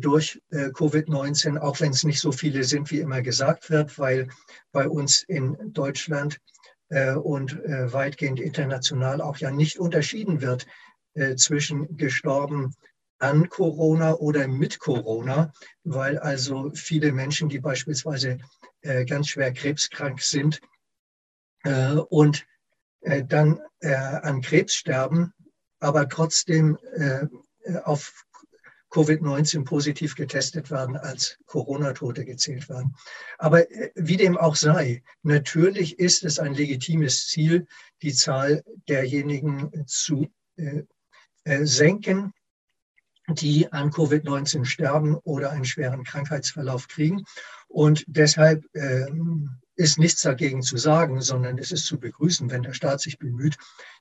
durch 0.00 0.40
Covid-19, 0.50 1.58
auch 1.58 1.80
wenn 1.80 1.90
es 1.90 2.02
nicht 2.02 2.20
so 2.20 2.32
viele 2.32 2.64
sind, 2.64 2.90
wie 2.90 3.00
immer 3.00 3.20
gesagt 3.20 3.68
wird, 3.68 3.98
weil 3.98 4.28
bei 4.72 4.88
uns 4.88 5.22
in 5.22 5.54
Deutschland 5.74 6.40
und 6.88 7.52
äh, 7.64 7.92
weitgehend 7.92 8.40
international 8.40 9.20
auch 9.20 9.38
ja 9.38 9.50
nicht 9.50 9.78
unterschieden 9.78 10.40
wird 10.40 10.66
äh, 11.14 11.34
zwischen 11.34 11.96
gestorben 11.96 12.74
an 13.18 13.48
Corona 13.48 14.14
oder 14.14 14.46
mit 14.46 14.78
Corona, 14.78 15.52
weil 15.84 16.18
also 16.18 16.70
viele 16.74 17.12
Menschen, 17.12 17.48
die 17.48 17.60
beispielsweise 17.60 18.36
ganz 19.06 19.28
schwer 19.28 19.54
krebskrank 19.54 20.20
sind 20.20 20.60
und 22.10 22.46
dann 23.00 23.58
an 23.80 24.42
Krebs 24.42 24.74
sterben, 24.74 25.32
aber 25.80 26.10
trotzdem 26.10 26.76
auf 27.84 28.25
Covid-19 28.96 29.64
positiv 29.64 30.14
getestet 30.14 30.70
werden, 30.70 30.96
als 30.96 31.38
Corona-Tote 31.44 32.24
gezählt 32.24 32.70
werden. 32.70 32.96
Aber 33.36 33.70
äh, 33.70 33.90
wie 33.94 34.16
dem 34.16 34.38
auch 34.38 34.56
sei, 34.56 35.02
natürlich 35.22 35.98
ist 35.98 36.24
es 36.24 36.38
ein 36.38 36.54
legitimes 36.54 37.28
Ziel, 37.28 37.66
die 38.00 38.14
Zahl 38.14 38.64
derjenigen 38.88 39.84
zu 39.86 40.28
äh, 40.56 40.84
äh, 41.44 41.66
senken, 41.66 42.32
die 43.28 43.70
an 43.70 43.90
Covid-19 43.90 44.64
sterben 44.64 45.16
oder 45.16 45.50
einen 45.50 45.64
schweren 45.66 46.04
Krankheitsverlauf 46.04 46.88
kriegen. 46.88 47.24
Und 47.68 48.04
deshalb 48.06 48.64
äh, 48.72 49.06
ist 49.74 49.98
nichts 49.98 50.22
dagegen 50.22 50.62
zu 50.62 50.78
sagen, 50.78 51.20
sondern 51.20 51.58
es 51.58 51.70
ist 51.70 51.84
zu 51.84 52.00
begrüßen, 52.00 52.50
wenn 52.50 52.62
der 52.62 52.72
Staat 52.72 53.02
sich 53.02 53.18
bemüht, 53.18 53.58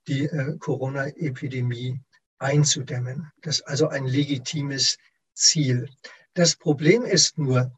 die 0.08 0.26
äh, 0.26 0.58
Corona-Epidemie 0.58 2.00
einzudämmen. 2.40 3.32
Das 3.42 3.60
ist 3.60 3.68
also 3.68 3.88
ein 3.88 4.06
legitimes 4.06 4.98
Ziel. 5.34 5.90
Das 6.34 6.56
Problem 6.56 7.04
ist 7.04 7.38
nur, 7.38 7.72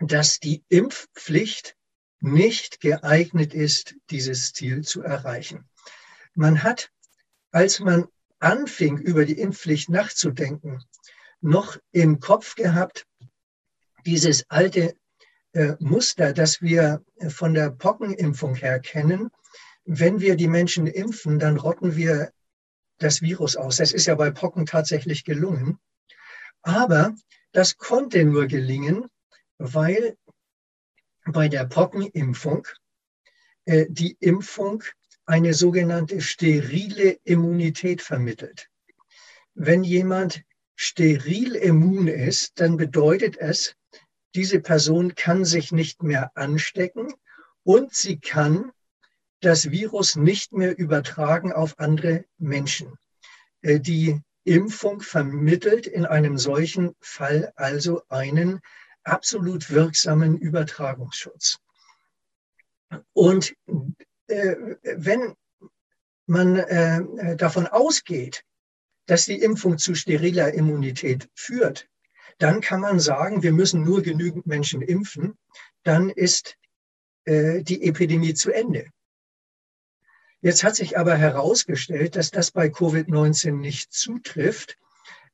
dass 0.00 0.40
die 0.40 0.64
Impfpflicht 0.68 1.76
nicht 2.20 2.80
geeignet 2.80 3.54
ist, 3.54 3.94
dieses 4.10 4.52
Ziel 4.52 4.82
zu 4.82 5.02
erreichen. 5.02 5.68
Man 6.34 6.62
hat, 6.62 6.90
als 7.50 7.80
man 7.80 8.08
anfing, 8.40 8.98
über 8.98 9.24
die 9.24 9.38
Impfpflicht 9.38 9.88
nachzudenken, 9.88 10.84
noch 11.40 11.78
im 11.92 12.20
Kopf 12.20 12.54
gehabt, 12.54 13.06
dieses 14.04 14.48
alte 14.48 14.96
äh, 15.52 15.74
Muster, 15.78 16.32
das 16.32 16.62
wir 16.62 17.04
von 17.28 17.54
der 17.54 17.70
Pockenimpfung 17.70 18.54
her 18.54 18.80
kennen. 18.80 19.30
Wenn 19.84 20.20
wir 20.20 20.36
die 20.36 20.48
Menschen 20.48 20.86
impfen, 20.86 21.38
dann 21.38 21.56
rotten 21.56 21.96
wir 21.96 22.32
das 22.98 23.22
Virus 23.22 23.56
aus. 23.56 23.76
Das 23.76 23.92
ist 23.92 24.06
ja 24.06 24.14
bei 24.14 24.30
Pocken 24.30 24.66
tatsächlich 24.66 25.24
gelungen. 25.24 25.78
Aber 26.62 27.14
das 27.52 27.76
konnte 27.76 28.24
nur 28.24 28.46
gelingen, 28.46 29.06
weil 29.58 30.16
bei 31.24 31.48
der 31.48 31.64
Pockenimpfung 31.64 32.66
äh, 33.64 33.86
die 33.88 34.16
Impfung 34.20 34.82
eine 35.26 35.52
sogenannte 35.54 36.20
sterile 36.20 37.18
Immunität 37.24 38.00
vermittelt. 38.02 38.68
Wenn 39.54 39.84
jemand 39.84 40.42
steril 40.74 41.54
immun 41.54 42.08
ist, 42.08 42.60
dann 42.60 42.76
bedeutet 42.76 43.36
es, 43.36 43.74
diese 44.34 44.60
Person 44.60 45.14
kann 45.14 45.44
sich 45.44 45.72
nicht 45.72 46.02
mehr 46.02 46.30
anstecken 46.34 47.12
und 47.64 47.94
sie 47.94 48.20
kann 48.20 48.72
das 49.40 49.70
Virus 49.70 50.16
nicht 50.16 50.52
mehr 50.52 50.76
übertragen 50.78 51.52
auf 51.52 51.78
andere 51.78 52.24
Menschen. 52.38 52.98
Äh, 53.62 53.80
die 53.80 54.20
Impfung 54.44 55.00
vermittelt 55.00 55.86
in 55.86 56.06
einem 56.06 56.38
solchen 56.38 56.94
Fall 57.00 57.52
also 57.56 58.02
einen 58.08 58.60
absolut 59.04 59.70
wirksamen 59.70 60.38
Übertragungsschutz. 60.38 61.58
Und 63.12 63.54
äh, 64.28 64.56
wenn 64.82 65.34
man 66.26 66.56
äh, 66.56 67.36
davon 67.36 67.66
ausgeht, 67.66 68.44
dass 69.06 69.24
die 69.24 69.40
Impfung 69.40 69.78
zu 69.78 69.94
steriler 69.94 70.52
Immunität 70.52 71.28
führt, 71.34 71.88
dann 72.38 72.60
kann 72.60 72.80
man 72.80 73.00
sagen, 73.00 73.42
wir 73.42 73.52
müssen 73.52 73.82
nur 73.82 74.02
genügend 74.02 74.46
Menschen 74.46 74.82
impfen, 74.82 75.36
dann 75.82 76.10
ist 76.10 76.56
äh, 77.24 77.62
die 77.62 77.82
Epidemie 77.82 78.34
zu 78.34 78.52
Ende. 78.52 78.86
Jetzt 80.40 80.62
hat 80.62 80.76
sich 80.76 80.96
aber 80.98 81.16
herausgestellt, 81.16 82.14
dass 82.16 82.30
das 82.30 82.50
bei 82.50 82.68
Covid-19 82.68 83.52
nicht 83.52 83.92
zutrifft. 83.92 84.76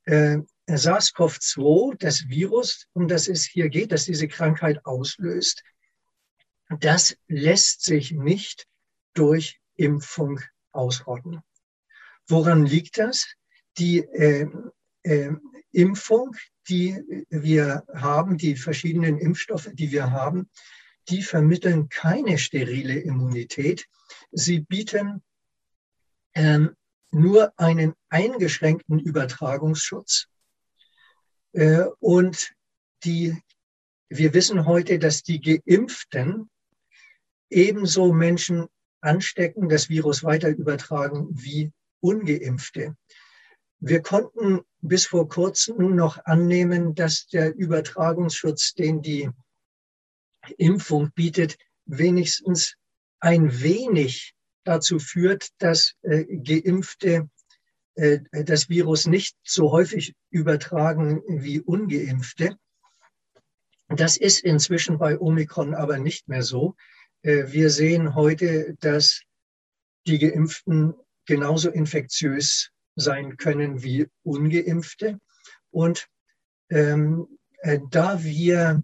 Äh, 0.04 0.38
SARS-CoV-2, 0.66 1.96
das 1.98 2.28
Virus, 2.28 2.86
um 2.94 3.06
das 3.06 3.28
es 3.28 3.44
hier 3.44 3.68
geht, 3.68 3.92
das 3.92 4.04
diese 4.06 4.28
Krankheit 4.28 4.84
auslöst, 4.86 5.62
das 6.80 7.16
lässt 7.28 7.82
sich 7.82 8.12
nicht 8.12 8.66
durch 9.12 9.60
Impfung 9.76 10.40
ausrotten. 10.72 11.42
Woran 12.26 12.64
liegt 12.64 12.98
das? 12.98 13.26
Die 13.76 13.98
äh, 13.98 14.48
äh, 15.02 15.32
Impfung, 15.72 16.34
die 16.68 17.26
wir 17.28 17.84
haben, 17.94 18.38
die 18.38 18.56
verschiedenen 18.56 19.18
Impfstoffe, 19.18 19.68
die 19.74 19.90
wir 19.92 20.10
haben, 20.10 20.48
die 21.08 21.22
vermitteln 21.22 21.88
keine 21.88 22.38
sterile 22.38 22.98
Immunität. 22.98 23.86
Sie 24.32 24.60
bieten 24.60 25.22
ähm, 26.34 26.74
nur 27.10 27.52
einen 27.58 27.94
eingeschränkten 28.08 28.98
Übertragungsschutz. 28.98 30.26
Äh, 31.52 31.84
und 32.00 32.54
die, 33.04 33.36
wir 34.08 34.34
wissen 34.34 34.66
heute, 34.66 34.98
dass 34.98 35.22
die 35.22 35.40
Geimpften 35.40 36.50
ebenso 37.50 38.12
Menschen 38.12 38.66
anstecken, 39.00 39.68
das 39.68 39.88
Virus 39.88 40.24
weiter 40.24 40.48
übertragen 40.48 41.28
wie 41.30 41.70
ungeimpfte. 42.00 42.96
Wir 43.78 44.00
konnten 44.00 44.62
bis 44.80 45.06
vor 45.06 45.28
kurzem 45.28 45.94
noch 45.94 46.24
annehmen, 46.24 46.94
dass 46.94 47.26
der 47.26 47.54
Übertragungsschutz, 47.54 48.74
den 48.74 49.02
die 49.02 49.30
Impfung 50.58 51.10
bietet, 51.14 51.56
wenigstens 51.86 52.76
ein 53.20 53.62
wenig 53.62 54.34
dazu 54.64 54.98
führt, 54.98 55.48
dass 55.58 55.94
äh, 56.02 56.24
Geimpfte 56.24 57.28
äh, 57.94 58.20
das 58.32 58.68
Virus 58.68 59.06
nicht 59.06 59.36
so 59.42 59.70
häufig 59.70 60.14
übertragen 60.30 61.22
wie 61.28 61.60
ungeimpfte. 61.60 62.56
Das 63.88 64.16
ist 64.16 64.40
inzwischen 64.40 64.98
bei 64.98 65.18
Omikron 65.18 65.74
aber 65.74 65.98
nicht 65.98 66.28
mehr 66.28 66.42
so. 66.42 66.74
Äh, 67.22 67.52
wir 67.52 67.70
sehen 67.70 68.14
heute, 68.14 68.76
dass 68.80 69.22
die 70.06 70.18
Geimpften 70.18 70.94
genauso 71.26 71.70
infektiös 71.70 72.70
sein 72.96 73.36
können 73.36 73.82
wie 73.82 74.08
ungeimpfte. 74.22 75.18
Und 75.70 76.08
ähm, 76.70 77.38
äh, 77.60 77.80
da 77.90 78.22
wir 78.22 78.82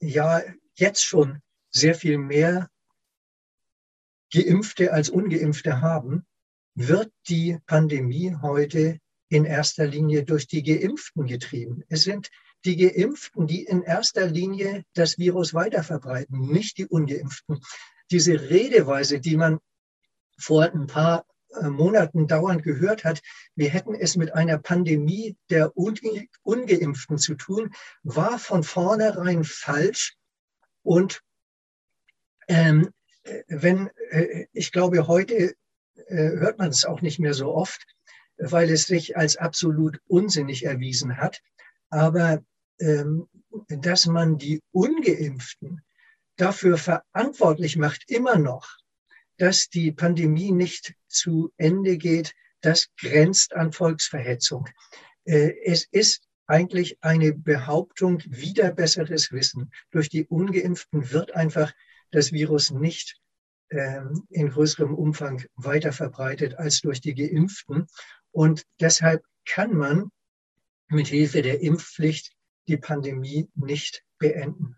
ja 0.00 0.42
jetzt 0.80 1.04
schon 1.04 1.40
sehr 1.70 1.94
viel 1.94 2.18
mehr 2.18 2.68
Geimpfte 4.32 4.92
als 4.92 5.10
ungeimpfte 5.10 5.80
haben, 5.80 6.26
wird 6.74 7.12
die 7.28 7.58
Pandemie 7.66 8.36
heute 8.40 8.98
in 9.28 9.44
erster 9.44 9.86
Linie 9.86 10.24
durch 10.24 10.46
die 10.46 10.62
Geimpften 10.62 11.26
getrieben. 11.26 11.84
Es 11.88 12.02
sind 12.02 12.30
die 12.64 12.76
Geimpften, 12.76 13.46
die 13.46 13.64
in 13.64 13.82
erster 13.82 14.26
Linie 14.26 14.84
das 14.94 15.18
Virus 15.18 15.54
weiterverbreiten, 15.54 16.40
nicht 16.40 16.78
die 16.78 16.86
Ungeimpften. 16.86 17.60
Diese 18.10 18.50
Redeweise, 18.50 19.20
die 19.20 19.36
man 19.36 19.58
vor 20.38 20.64
ein 20.64 20.86
paar 20.86 21.24
äh, 21.60 21.68
Monaten 21.68 22.26
dauernd 22.26 22.62
gehört 22.62 23.04
hat, 23.04 23.20
wir 23.54 23.70
hätten 23.70 23.94
es 23.94 24.16
mit 24.16 24.34
einer 24.34 24.58
Pandemie 24.58 25.36
der 25.48 25.76
Unge 25.76 26.26
Ungeimpften 26.42 27.18
zu 27.18 27.34
tun, 27.34 27.72
war 28.02 28.38
von 28.38 28.62
vornherein 28.62 29.44
falsch. 29.44 30.16
Und 30.82 31.22
ähm, 32.48 32.90
äh, 33.22 33.42
wenn, 33.48 33.90
äh, 34.10 34.46
ich 34.52 34.72
glaube, 34.72 35.06
heute 35.06 35.54
äh, 35.94 36.30
hört 36.38 36.58
man 36.58 36.70
es 36.70 36.84
auch 36.84 37.00
nicht 37.00 37.18
mehr 37.18 37.34
so 37.34 37.54
oft, 37.54 37.84
weil 38.36 38.70
es 38.70 38.84
sich 38.84 39.16
als 39.16 39.36
absolut 39.36 40.00
unsinnig 40.06 40.64
erwiesen 40.64 41.18
hat. 41.18 41.40
Aber 41.90 42.42
ähm, 42.80 43.28
dass 43.68 44.06
man 44.06 44.38
die 44.38 44.62
Ungeimpften 44.72 45.82
dafür 46.36 46.78
verantwortlich 46.78 47.76
macht, 47.76 48.10
immer 48.10 48.38
noch, 48.38 48.76
dass 49.36 49.68
die 49.68 49.92
Pandemie 49.92 50.52
nicht 50.52 50.94
zu 51.08 51.52
Ende 51.56 51.98
geht, 51.98 52.34
das 52.60 52.88
grenzt 52.98 53.54
an 53.54 53.72
Volksverhetzung. 53.72 54.68
Äh, 55.24 55.52
es 55.64 55.86
ist 55.90 56.29
eigentlich 56.50 56.98
eine 57.00 57.32
Behauptung 57.32 58.20
wieder 58.26 58.72
besseres 58.72 59.30
Wissen. 59.30 59.70
Durch 59.92 60.08
die 60.08 60.26
ungeimpften 60.26 61.12
wird 61.12 61.34
einfach 61.34 61.72
das 62.10 62.32
Virus 62.32 62.72
nicht 62.72 63.20
ähm, 63.70 64.24
in 64.30 64.50
größerem 64.50 64.92
Umfang 64.92 65.44
weiter 65.54 65.92
verbreitet 65.92 66.56
als 66.56 66.80
durch 66.80 67.00
die 67.00 67.14
geimpften. 67.14 67.86
Und 68.32 68.66
deshalb 68.80 69.24
kann 69.46 69.74
man 69.74 70.10
mit 70.88 71.06
Hilfe 71.06 71.42
der 71.42 71.60
Impfpflicht 71.60 72.32
die 72.66 72.76
Pandemie 72.76 73.48
nicht 73.54 74.02
beenden. 74.18 74.76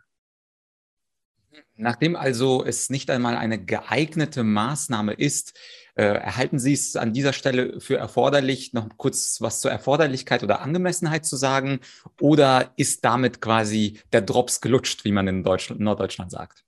Nachdem 1.77 2.17
also 2.17 2.65
es 2.65 2.91
nicht 2.91 3.11
einmal 3.11 3.37
eine 3.37 3.63
geeignete 3.63 4.45
Maßnahme 4.45 5.15
ist, 5.15 5.55
äh, 5.95 6.05
erhalten 6.05 6.59
Sie 6.59 6.73
es 6.73 6.97
an 6.97 7.13
dieser 7.13 7.33
Stelle 7.33 7.81
für 7.81 7.97
erforderlich, 7.97 8.73
noch 8.73 8.89
kurz 8.97 9.41
was 9.41 9.61
zur 9.61 9.71
Erforderlichkeit 9.71 10.43
oder 10.43 10.61
Angemessenheit 10.63 11.27
zu 11.27 11.37
sagen? 11.37 11.81
Oder 12.21 12.73
ist 12.77 13.05
damit 13.05 13.41
quasi 13.41 14.01
der 14.13 14.23
Drops 14.23 14.61
gelutscht, 14.61 15.05
wie 15.05 15.13
man 15.13 15.29
in 15.29 15.43
Deutschland, 15.43 15.81
Norddeutschland 15.81 16.31
sagt? 16.31 16.65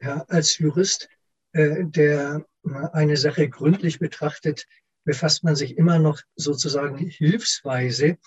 Ja, 0.00 0.24
als 0.28 0.58
Jurist, 0.58 1.08
äh, 1.52 1.84
der 1.84 2.44
eine 2.92 3.16
Sache 3.16 3.48
gründlich 3.48 3.98
betrachtet, 3.98 4.66
befasst 5.04 5.44
man 5.44 5.54
sich 5.54 5.76
immer 5.76 5.98
noch 5.98 6.20
sozusagen 6.34 6.96
hilfsweise 6.96 8.18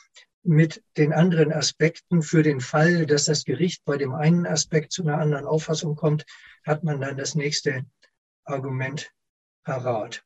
mit 0.47 0.83
den 0.95 1.13
anderen 1.13 1.51
Aspekten 1.51 2.21
für 2.21 2.41
den 2.41 2.61
Fall, 2.61 3.05
dass 3.05 3.25
das 3.25 3.43
Gericht 3.43 3.83
bei 3.85 3.97
dem 3.97 4.13
einen 4.13 4.47
Aspekt 4.47 4.91
zu 4.91 5.03
einer 5.03 5.19
anderen 5.19 5.45
Auffassung 5.45 5.95
kommt, 5.95 6.25
hat 6.65 6.83
man 6.83 7.01
dann 7.01 7.17
das 7.17 7.35
nächste 7.35 7.85
Argument 8.45 9.11
parat. 9.63 10.23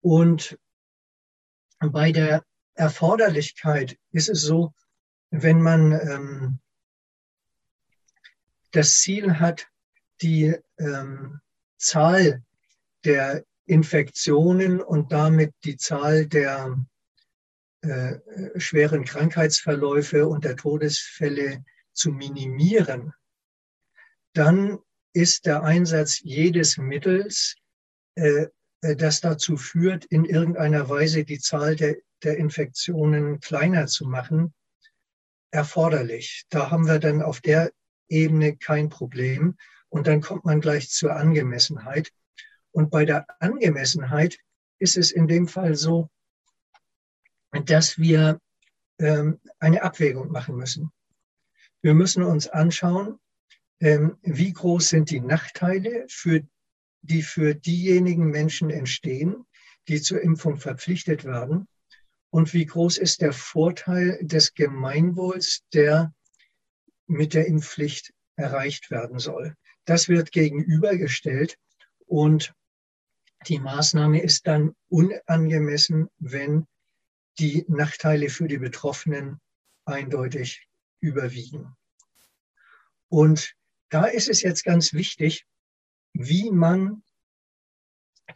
Und 0.00 0.58
bei 1.78 2.10
der 2.10 2.44
Erforderlichkeit 2.74 3.98
ist 4.12 4.30
es 4.30 4.42
so, 4.42 4.72
wenn 5.30 5.60
man 5.60 5.92
ähm, 5.92 6.60
das 8.72 8.98
Ziel 9.00 9.38
hat, 9.38 9.68
die 10.22 10.56
ähm, 10.78 11.40
Zahl 11.76 12.42
der 13.04 13.44
Infektionen 13.66 14.80
und 14.80 15.12
damit 15.12 15.54
die 15.64 15.76
Zahl 15.76 16.26
der 16.26 16.76
äh, 17.82 18.18
schweren 18.58 19.04
Krankheitsverläufe 19.04 20.26
und 20.26 20.44
der 20.44 20.56
Todesfälle 20.56 21.64
zu 21.92 22.12
minimieren, 22.12 23.12
dann 24.34 24.78
ist 25.12 25.46
der 25.46 25.62
Einsatz 25.62 26.20
jedes 26.20 26.76
Mittels, 26.78 27.56
äh, 28.16 28.46
äh, 28.82 28.96
das 28.96 29.20
dazu 29.20 29.56
führt, 29.56 30.04
in 30.04 30.24
irgendeiner 30.24 30.88
Weise 30.88 31.24
die 31.24 31.38
Zahl 31.38 31.76
der, 31.76 31.96
der 32.22 32.36
Infektionen 32.36 33.40
kleiner 33.40 33.86
zu 33.86 34.06
machen, 34.06 34.54
erforderlich. 35.50 36.44
Da 36.50 36.70
haben 36.70 36.86
wir 36.86 36.98
dann 36.98 37.22
auf 37.22 37.40
der 37.40 37.72
Ebene 38.08 38.56
kein 38.56 38.88
Problem. 38.88 39.56
Und 39.88 40.06
dann 40.06 40.20
kommt 40.20 40.44
man 40.44 40.60
gleich 40.60 40.90
zur 40.90 41.16
Angemessenheit. 41.16 42.12
Und 42.72 42.90
bei 42.90 43.04
der 43.04 43.26
Angemessenheit 43.40 44.38
ist 44.78 44.96
es 44.96 45.10
in 45.10 45.26
dem 45.26 45.48
Fall 45.48 45.74
so, 45.74 46.08
dass 47.64 47.98
wir 47.98 48.40
ähm, 48.98 49.40
eine 49.58 49.82
Abwägung 49.82 50.30
machen 50.30 50.56
müssen. 50.56 50.92
Wir 51.82 51.94
müssen 51.94 52.22
uns 52.22 52.48
anschauen, 52.48 53.18
ähm, 53.80 54.18
wie 54.22 54.52
groß 54.52 54.90
sind 54.90 55.10
die 55.10 55.20
Nachteile, 55.20 56.04
für, 56.08 56.46
die 57.02 57.22
für 57.22 57.54
diejenigen 57.54 58.26
Menschen 58.26 58.70
entstehen, 58.70 59.46
die 59.88 60.00
zur 60.02 60.20
Impfung 60.20 60.58
verpflichtet 60.58 61.24
werden, 61.24 61.66
und 62.30 62.54
wie 62.54 62.64
groß 62.64 62.98
ist 62.98 63.22
der 63.22 63.32
Vorteil 63.32 64.18
des 64.22 64.54
Gemeinwohls, 64.54 65.62
der 65.72 66.14
mit 67.06 67.34
der 67.34 67.46
Impfpflicht 67.46 68.12
erreicht 68.36 68.90
werden 68.90 69.18
soll. 69.18 69.56
Das 69.84 70.08
wird 70.08 70.30
gegenübergestellt 70.30 71.58
und 72.06 72.54
die 73.48 73.58
Maßnahme 73.58 74.22
ist 74.22 74.46
dann 74.46 74.76
unangemessen, 74.88 76.08
wenn 76.18 76.66
die 77.40 77.64
Nachteile 77.68 78.28
für 78.28 78.48
die 78.48 78.58
Betroffenen 78.58 79.40
eindeutig 79.84 80.68
überwiegen. 81.00 81.74
Und 83.08 83.56
da 83.88 84.04
ist 84.04 84.28
es 84.28 84.42
jetzt 84.42 84.64
ganz 84.64 84.92
wichtig, 84.92 85.46
wie 86.12 86.50
man 86.50 87.02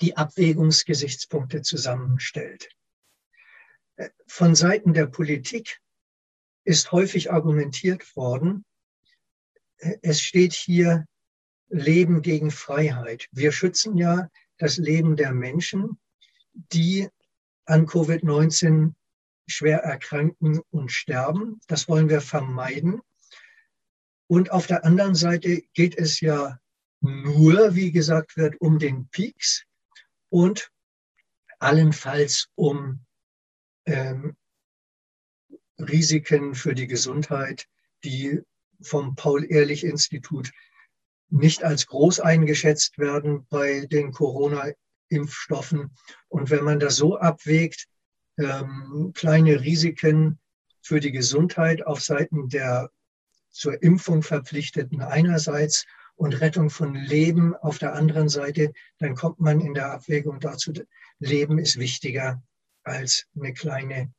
die 0.00 0.16
Abwägungsgesichtspunkte 0.16 1.62
zusammenstellt. 1.62 2.68
Von 4.26 4.54
Seiten 4.54 4.94
der 4.94 5.06
Politik 5.06 5.80
ist 6.64 6.90
häufig 6.90 7.30
argumentiert 7.30 8.16
worden, 8.16 8.64
es 10.02 10.20
steht 10.20 10.54
hier 10.54 11.06
Leben 11.68 12.22
gegen 12.22 12.50
Freiheit. 12.50 13.28
Wir 13.32 13.52
schützen 13.52 13.96
ja 13.96 14.30
das 14.56 14.78
Leben 14.78 15.16
der 15.16 15.32
Menschen, 15.32 15.98
die 16.54 17.08
an 17.66 17.86
Covid-19 17.86 18.94
schwer 19.46 19.78
erkranken 19.78 20.60
und 20.70 20.90
sterben. 20.90 21.60
Das 21.66 21.88
wollen 21.88 22.08
wir 22.08 22.20
vermeiden. 22.20 23.00
Und 24.26 24.50
auf 24.50 24.66
der 24.66 24.84
anderen 24.84 25.14
Seite 25.14 25.62
geht 25.74 25.96
es 25.96 26.20
ja 26.20 26.58
nur, 27.00 27.74
wie 27.74 27.92
gesagt 27.92 28.36
wird, 28.36 28.60
um 28.60 28.78
den 28.78 29.08
Peaks 29.08 29.64
und 30.30 30.70
allenfalls 31.58 32.48
um 32.54 33.04
ähm, 33.86 34.36
Risiken 35.78 36.54
für 36.54 36.74
die 36.74 36.86
Gesundheit, 36.86 37.68
die 38.04 38.40
vom 38.80 39.14
Paul-Ehrlich-Institut 39.14 40.52
nicht 41.28 41.64
als 41.64 41.86
groß 41.86 42.20
eingeschätzt 42.20 42.98
werden 42.98 43.46
bei 43.48 43.86
den 43.86 44.12
Corona-Impfstoffen. 45.08 45.90
Und 46.28 46.50
wenn 46.50 46.64
man 46.64 46.80
das 46.80 46.96
so 46.96 47.18
abwägt, 47.18 47.86
ähm, 48.38 49.12
kleine 49.14 49.60
Risiken 49.60 50.38
für 50.82 51.00
die 51.00 51.12
Gesundheit 51.12 51.86
auf 51.86 52.00
Seiten 52.02 52.48
der 52.48 52.90
zur 53.50 53.82
Impfung 53.82 54.22
verpflichteten 54.22 55.00
einerseits 55.00 55.86
und 56.16 56.40
Rettung 56.40 56.70
von 56.70 56.94
Leben 56.94 57.54
auf 57.54 57.78
der 57.78 57.94
anderen 57.94 58.28
Seite, 58.28 58.72
dann 58.98 59.14
kommt 59.14 59.38
man 59.38 59.60
in 59.60 59.74
der 59.74 59.92
Abwägung 59.92 60.40
dazu, 60.40 60.72
Leben 61.20 61.58
ist 61.58 61.78
wichtiger 61.78 62.42
als 62.82 63.26
eine 63.36 63.52
kleine, 63.52 64.12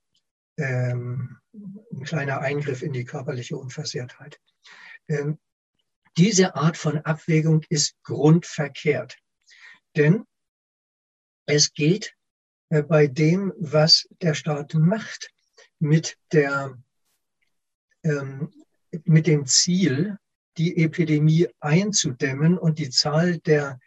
ähm, 0.58 1.38
ein 1.54 2.04
kleiner 2.04 2.40
Eingriff 2.40 2.82
in 2.82 2.94
die 2.94 3.04
körperliche 3.04 3.58
Unversehrtheit. 3.58 4.40
Ähm, 5.10 5.38
diese 6.18 6.56
Art 6.56 6.78
von 6.78 7.00
Abwägung 7.00 7.64
ist 7.68 7.96
grundverkehrt. 8.04 9.18
Denn 9.98 10.26
es 11.46 11.74
geht 11.74 12.16
äh, 12.70 12.82
bei 12.84 13.08
dem, 13.08 13.54
was 13.58 14.08
der 14.22 14.34
Staat 14.34 14.74
macht, 14.74 15.32
mit, 15.80 16.18
der, 16.32 16.78
ähm, 18.04 18.52
mit 19.04 19.28
dem 19.28 19.46
Ziel, 19.46 20.18
die 20.58 20.78
Epidemie 20.78 21.50
einzudämmen 21.60 22.58
und 22.58 22.80
die 22.80 22.89
Zahl 22.89 23.39
der 23.39 23.80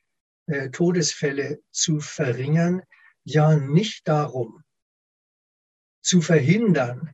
äh, 0.47 0.71
Todesfälle 0.71 1.61
zu 1.71 2.01
verringern, 2.01 2.83
ja 3.25 3.57
nicht 3.57 4.07
darum, 4.07 4.63
zu 6.03 6.21
verhindern, 6.21 7.13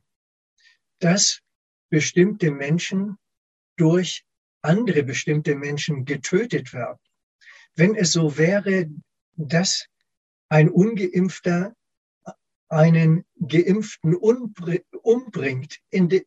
dass 0.99 1.41
bestimmte 1.89 2.51
Menschen 2.51 3.17
durch 3.77 4.25
andere 4.61 5.03
bestimmte 5.03 5.55
Menschen 5.55 6.05
getötet 6.05 6.73
werden. 6.73 6.99
Wenn 7.75 7.95
es 7.95 8.13
so 8.13 8.37
wäre, 8.37 8.89
dass 9.35 9.87
ein 10.49 10.69
ungeimpfter 10.69 11.75
einen 12.67 13.25
Geimpften 13.39 14.15
umbringt, 14.15 15.79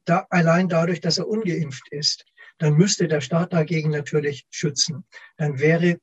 da, 0.05 0.27
allein 0.31 0.69
dadurch, 0.69 1.01
dass 1.01 1.19
er 1.19 1.29
ungeimpft 1.29 1.89
ist, 1.91 2.25
dann 2.59 2.75
müsste 2.75 3.09
der 3.09 3.21
Staat 3.21 3.53
dagegen 3.53 3.91
natürlich 3.91 4.47
schützen. 4.51 5.05
Dann 5.37 5.59
wäre 5.59 5.99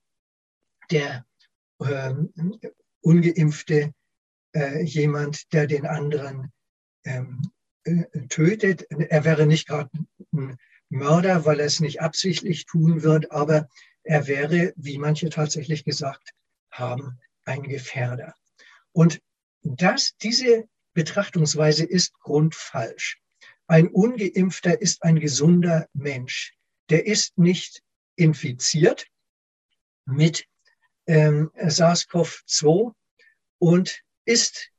der 0.91 1.25
ähm, 1.81 2.59
ungeimpfte 3.01 3.93
äh, 4.53 4.83
jemand, 4.83 5.53
der 5.53 5.67
den 5.67 5.85
anderen 5.85 6.51
ähm, 7.05 7.41
äh, 7.83 8.03
tötet. 8.29 8.83
Er 8.89 9.23
wäre 9.23 9.45
nicht 9.45 9.67
gerade 9.67 9.89
ein 10.33 10.57
Mörder, 10.89 11.45
weil 11.45 11.59
er 11.59 11.65
es 11.65 11.79
nicht 11.79 12.01
absichtlich 12.01 12.65
tun 12.65 13.03
wird, 13.03 13.31
aber 13.31 13.67
er 14.03 14.27
wäre, 14.27 14.73
wie 14.75 14.97
manche 14.97 15.29
tatsächlich 15.29 15.83
gesagt 15.83 16.33
haben, 16.71 17.19
ein 17.45 17.63
Gefährder. 17.63 18.35
Und 18.91 19.21
das, 19.63 20.15
diese 20.21 20.67
Betrachtungsweise 20.93 21.85
ist 21.85 22.17
grundfalsch. 22.19 23.19
Ein 23.67 23.87
ungeimpfter 23.87 24.79
ist 24.79 25.03
ein 25.03 25.19
gesunder 25.19 25.87
Mensch. 25.93 26.55
Der 26.89 27.05
ist 27.05 27.37
nicht 27.37 27.81
infiziert 28.15 29.07
mit 30.05 30.45
ähm, 31.07 31.51
SARS-CoV-2 31.55 32.93
und 33.59 34.01
ist 34.25 34.69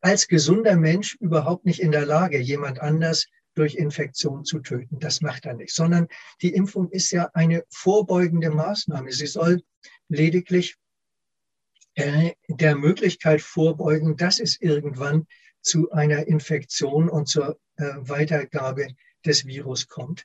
als 0.00 0.28
gesunder 0.28 0.76
Mensch 0.76 1.16
überhaupt 1.20 1.64
nicht 1.64 1.80
in 1.80 1.92
der 1.92 2.06
Lage, 2.06 2.38
jemand 2.38 2.80
anders 2.80 3.26
durch 3.54 3.74
Infektion 3.74 4.44
zu 4.44 4.60
töten. 4.60 4.98
Das 5.00 5.22
macht 5.22 5.46
er 5.46 5.54
nicht, 5.54 5.74
sondern 5.74 6.08
die 6.42 6.54
Impfung 6.54 6.90
ist 6.90 7.10
ja 7.10 7.30
eine 7.32 7.64
vorbeugende 7.70 8.50
Maßnahme. 8.50 9.10
Sie 9.12 9.26
soll 9.26 9.62
lediglich 10.08 10.76
der 11.96 12.76
Möglichkeit 12.76 13.40
vorbeugen, 13.40 14.16
dass 14.16 14.38
es 14.38 14.60
irgendwann 14.60 15.26
zu 15.62 15.90
einer 15.90 16.26
Infektion 16.26 17.08
und 17.08 17.26
zur 17.26 17.58
äh, 17.76 17.84
Weitergabe 17.96 18.88
des 19.24 19.46
Virus 19.46 19.88
kommt. 19.88 20.24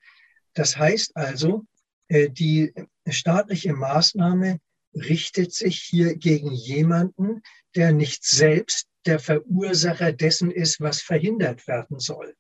Das 0.54 0.78
heißt 0.78 1.16
also, 1.16 1.66
äh, 2.10 2.30
die 2.30 2.74
staatliche 3.08 3.74
Maßnahme 3.74 4.60
richtet 4.94 5.54
sich 5.54 5.82
hier 5.82 6.16
gegen 6.16 6.52
jemanden, 6.52 7.42
der 7.76 7.94
nicht 7.94 8.26
selbst 8.26 8.88
der 9.06 9.20
Verursacher 9.20 10.12
dessen 10.12 10.52
ist, 10.52 10.80
was 10.80 11.02
verhindert 11.02 11.68
werden 11.68 12.00
soll. 12.00 12.36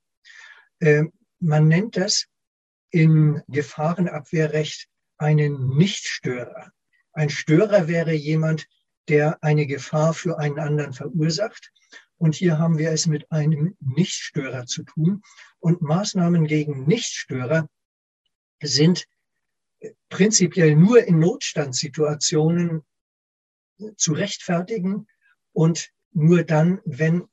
Ähm, 0.79 1.11
man 1.39 1.67
nennt 1.67 1.97
das 1.97 2.25
im 2.91 3.41
Gefahrenabwehrrecht 3.47 4.88
einen 5.17 5.75
Nichtstörer. 5.75 6.71
Ein 7.13 7.29
Störer 7.29 7.88
wäre 7.88 8.13
jemand, 8.13 8.67
der 9.07 9.43
eine 9.43 9.65
Gefahr 9.65 10.13
für 10.13 10.39
einen 10.39 10.59
anderen 10.59 10.93
verursacht. 10.93 11.71
Und 12.17 12.35
hier 12.35 12.59
haben 12.59 12.77
wir 12.77 12.91
es 12.91 13.07
mit 13.07 13.31
einem 13.31 13.75
Nichtstörer 13.79 14.65
zu 14.65 14.83
tun. 14.83 15.23
Und 15.59 15.81
Maßnahmen 15.81 16.45
gegen 16.45 16.85
Nichtstörer 16.85 17.67
sind 18.61 19.07
prinzipiell 20.09 20.75
nur 20.75 21.03
in 21.03 21.19
Notstandssituationen 21.19 22.83
zu 23.97 24.13
rechtfertigen 24.13 25.07
und 25.53 25.91
nur 26.11 26.43
dann, 26.43 26.79
wenn 26.85 27.27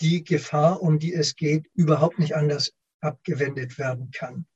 die 0.00 0.24
Gefahr, 0.24 0.82
um 0.82 0.98
die 0.98 1.12
es 1.12 1.36
geht, 1.36 1.66
überhaupt 1.74 2.18
nicht 2.18 2.34
anders 2.34 2.72
abgewendet 3.00 3.78
werden 3.78 4.10
kann. 4.10 4.46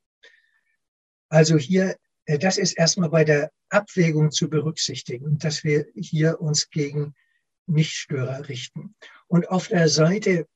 Also 1.28 1.56
hier, 1.56 1.90
äh, 1.90 1.96
das 2.26 2.56
ist 2.58 2.78
erstmal 2.78 3.10
bei 3.10 3.24
der 3.24 3.50
Abwägung 3.68 4.30
zu 4.30 4.48
berücksichtigen, 4.48 5.38
dass 5.38 5.64
wir 5.64 5.86
hier 5.94 6.40
uns 6.40 6.70
gegen 6.70 7.14
Nichtstörer 7.66 8.48
richten. 8.48 8.94
Und 9.26 9.48
auf 9.48 9.68
der 9.68 9.88
Seite 9.88 10.46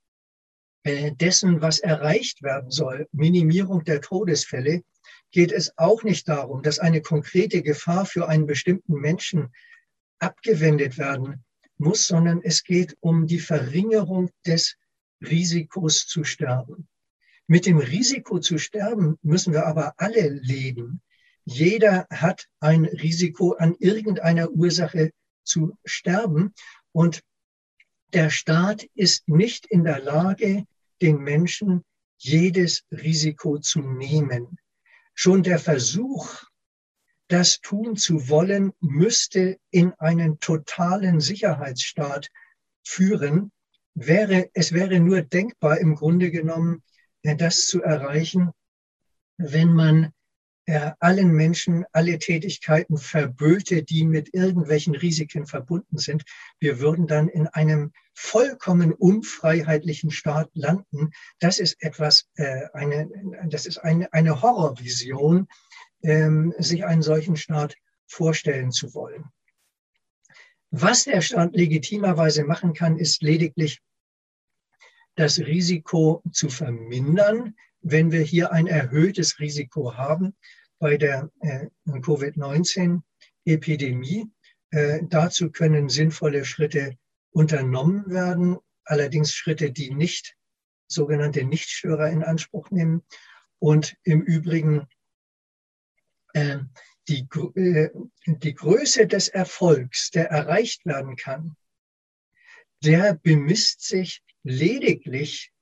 äh, 0.84 1.12
dessen, 1.12 1.60
was 1.60 1.78
erreicht 1.80 2.42
werden 2.42 2.70
soll, 2.70 3.08
Minimierung 3.12 3.84
der 3.84 4.00
Todesfälle, 4.00 4.82
geht 5.30 5.52
es 5.52 5.76
auch 5.76 6.02
nicht 6.04 6.28
darum, 6.28 6.62
dass 6.62 6.78
eine 6.78 7.02
konkrete 7.02 7.62
Gefahr 7.62 8.06
für 8.06 8.28
einen 8.28 8.46
bestimmten 8.46 8.94
Menschen 8.94 9.52
abgewendet 10.18 10.98
werden 10.98 11.44
muss, 11.76 12.06
sondern 12.06 12.40
es 12.42 12.64
geht 12.64 12.96
um 13.00 13.26
die 13.26 13.40
Verringerung 13.40 14.30
des 14.46 14.76
Risikos 15.20 16.06
zu 16.06 16.24
sterben. 16.24 16.88
Mit 17.46 17.66
dem 17.66 17.78
Risiko 17.78 18.40
zu 18.40 18.58
sterben 18.58 19.18
müssen 19.22 19.52
wir 19.52 19.66
aber 19.66 19.94
alle 19.96 20.28
leben. 20.28 21.00
Jeder 21.50 22.06
hat 22.10 22.46
ein 22.60 22.84
Risiko, 22.84 23.54
an 23.54 23.74
irgendeiner 23.78 24.50
Ursache 24.50 25.12
zu 25.44 25.78
sterben. 25.82 26.52
Und 26.92 27.22
der 28.12 28.28
Staat 28.28 28.84
ist 28.94 29.26
nicht 29.30 29.64
in 29.64 29.82
der 29.82 29.98
Lage, 29.98 30.66
den 31.00 31.22
Menschen 31.22 31.86
jedes 32.18 32.84
Risiko 32.90 33.58
zu 33.58 33.80
nehmen. 33.80 34.58
Schon 35.14 35.42
der 35.42 35.58
Versuch, 35.58 36.44
das 37.28 37.60
tun 37.60 37.96
zu 37.96 38.28
wollen, 38.28 38.74
müsste 38.80 39.58
in 39.70 39.94
einen 39.94 40.40
totalen 40.40 41.18
Sicherheitsstaat 41.18 42.28
führen. 42.84 43.52
Wäre, 43.94 44.50
es 44.52 44.72
wäre 44.72 45.00
nur 45.00 45.22
denkbar, 45.22 45.78
im 45.78 45.94
Grunde 45.94 46.30
genommen, 46.30 46.82
das 47.22 47.64
zu 47.64 47.82
erreichen, 47.82 48.50
wenn 49.38 49.72
man 49.72 50.12
äh, 50.68 50.92
allen 51.00 51.32
Menschen 51.32 51.86
alle 51.92 52.18
Tätigkeiten 52.18 52.98
verböte, 52.98 53.82
die 53.82 54.04
mit 54.04 54.34
irgendwelchen 54.34 54.94
Risiken 54.94 55.46
verbunden 55.46 55.96
sind. 55.96 56.24
Wir 56.60 56.78
würden 56.78 57.06
dann 57.06 57.28
in 57.28 57.46
einem 57.46 57.90
vollkommen 58.12 58.92
unfreiheitlichen 58.92 60.10
Staat 60.10 60.50
landen. 60.52 61.12
Das 61.38 61.58
ist 61.58 61.82
etwas, 61.82 62.28
äh, 62.34 62.66
eine, 62.74 63.08
das 63.46 63.64
ist 63.64 63.78
eine, 63.78 64.12
eine 64.12 64.42
Horrorvision, 64.42 65.48
ähm, 66.02 66.52
sich 66.58 66.84
einen 66.84 67.00
solchen 67.00 67.36
Staat 67.36 67.74
vorstellen 68.06 68.70
zu 68.70 68.92
wollen. 68.92 69.24
Was 70.70 71.04
der 71.04 71.22
Staat 71.22 71.56
legitimerweise 71.56 72.44
machen 72.44 72.74
kann, 72.74 72.98
ist 72.98 73.22
lediglich 73.22 73.80
das 75.14 75.38
Risiko 75.38 76.22
zu 76.30 76.50
vermindern, 76.50 77.54
wenn 77.80 78.12
wir 78.12 78.22
hier 78.22 78.52
ein 78.52 78.66
erhöhtes 78.66 79.38
Risiko 79.38 79.96
haben 79.96 80.34
bei 80.78 80.96
der 80.96 81.30
äh, 81.40 81.68
Covid-19-Epidemie. 81.86 84.30
Äh, 84.70 85.00
dazu 85.04 85.50
können 85.50 85.88
sinnvolle 85.88 86.44
Schritte 86.44 86.98
unternommen 87.30 88.10
werden, 88.10 88.58
allerdings 88.84 89.32
Schritte, 89.32 89.72
die 89.72 89.94
nicht 89.94 90.36
sogenannte 90.86 91.42
Nichtstörer 91.44 92.10
in 92.10 92.22
Anspruch 92.22 92.70
nehmen. 92.70 93.02
Und 93.58 93.96
im 94.04 94.22
Übrigen 94.22 94.86
äh, 96.34 96.58
die, 97.08 97.26
äh, 97.56 97.90
die 98.26 98.54
Größe 98.54 99.06
des 99.06 99.28
Erfolgs, 99.28 100.10
der 100.10 100.30
erreicht 100.30 100.84
werden 100.86 101.16
kann, 101.16 101.56
der 102.84 103.14
bemisst 103.14 103.82
sich 103.82 104.22
lediglich 104.42 105.52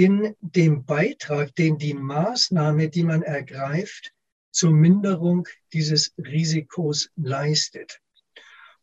in 0.00 0.34
dem 0.40 0.86
Beitrag, 0.86 1.54
den 1.56 1.76
die 1.76 1.92
Maßnahme, 1.92 2.88
die 2.88 3.02
man 3.02 3.20
ergreift, 3.20 4.14
zur 4.50 4.72
Minderung 4.72 5.46
dieses 5.74 6.14
Risikos 6.16 7.10
leistet. 7.16 8.00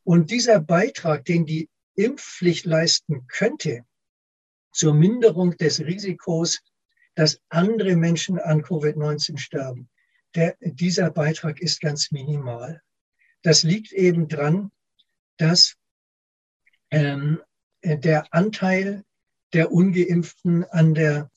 Und 0.04 0.30
dieser 0.30 0.60
Beitrag, 0.60 1.26
den 1.26 1.48
die 1.48 1.70
Impfpflicht 1.96 2.66
leisten 2.66 3.26
könnte, 3.26 3.84
zur 4.72 4.94
Minderung 4.94 5.58
des 5.58 5.80
Risikos, 5.80 6.60
dass 7.16 7.42
andere 7.50 7.96
Menschen 7.96 8.38
an 8.38 8.62
Covid-19 8.62 9.40
sterben, 9.40 9.90
der, 10.36 10.56
dieser 10.62 11.10
Beitrag 11.10 11.60
ist 11.60 11.82
ganz 11.82 12.12
minimal. 12.12 12.84
Das 13.42 13.64
liegt 13.64 13.92
eben 13.92 14.28
dran, 14.28 14.72
dass 15.38 15.78
ähm, 16.92 17.42
der 17.84 18.32
Anteil 18.32 19.04
der 19.54 19.72
ungeimpften 19.72 20.64
an 20.66 20.94
der 20.94 21.30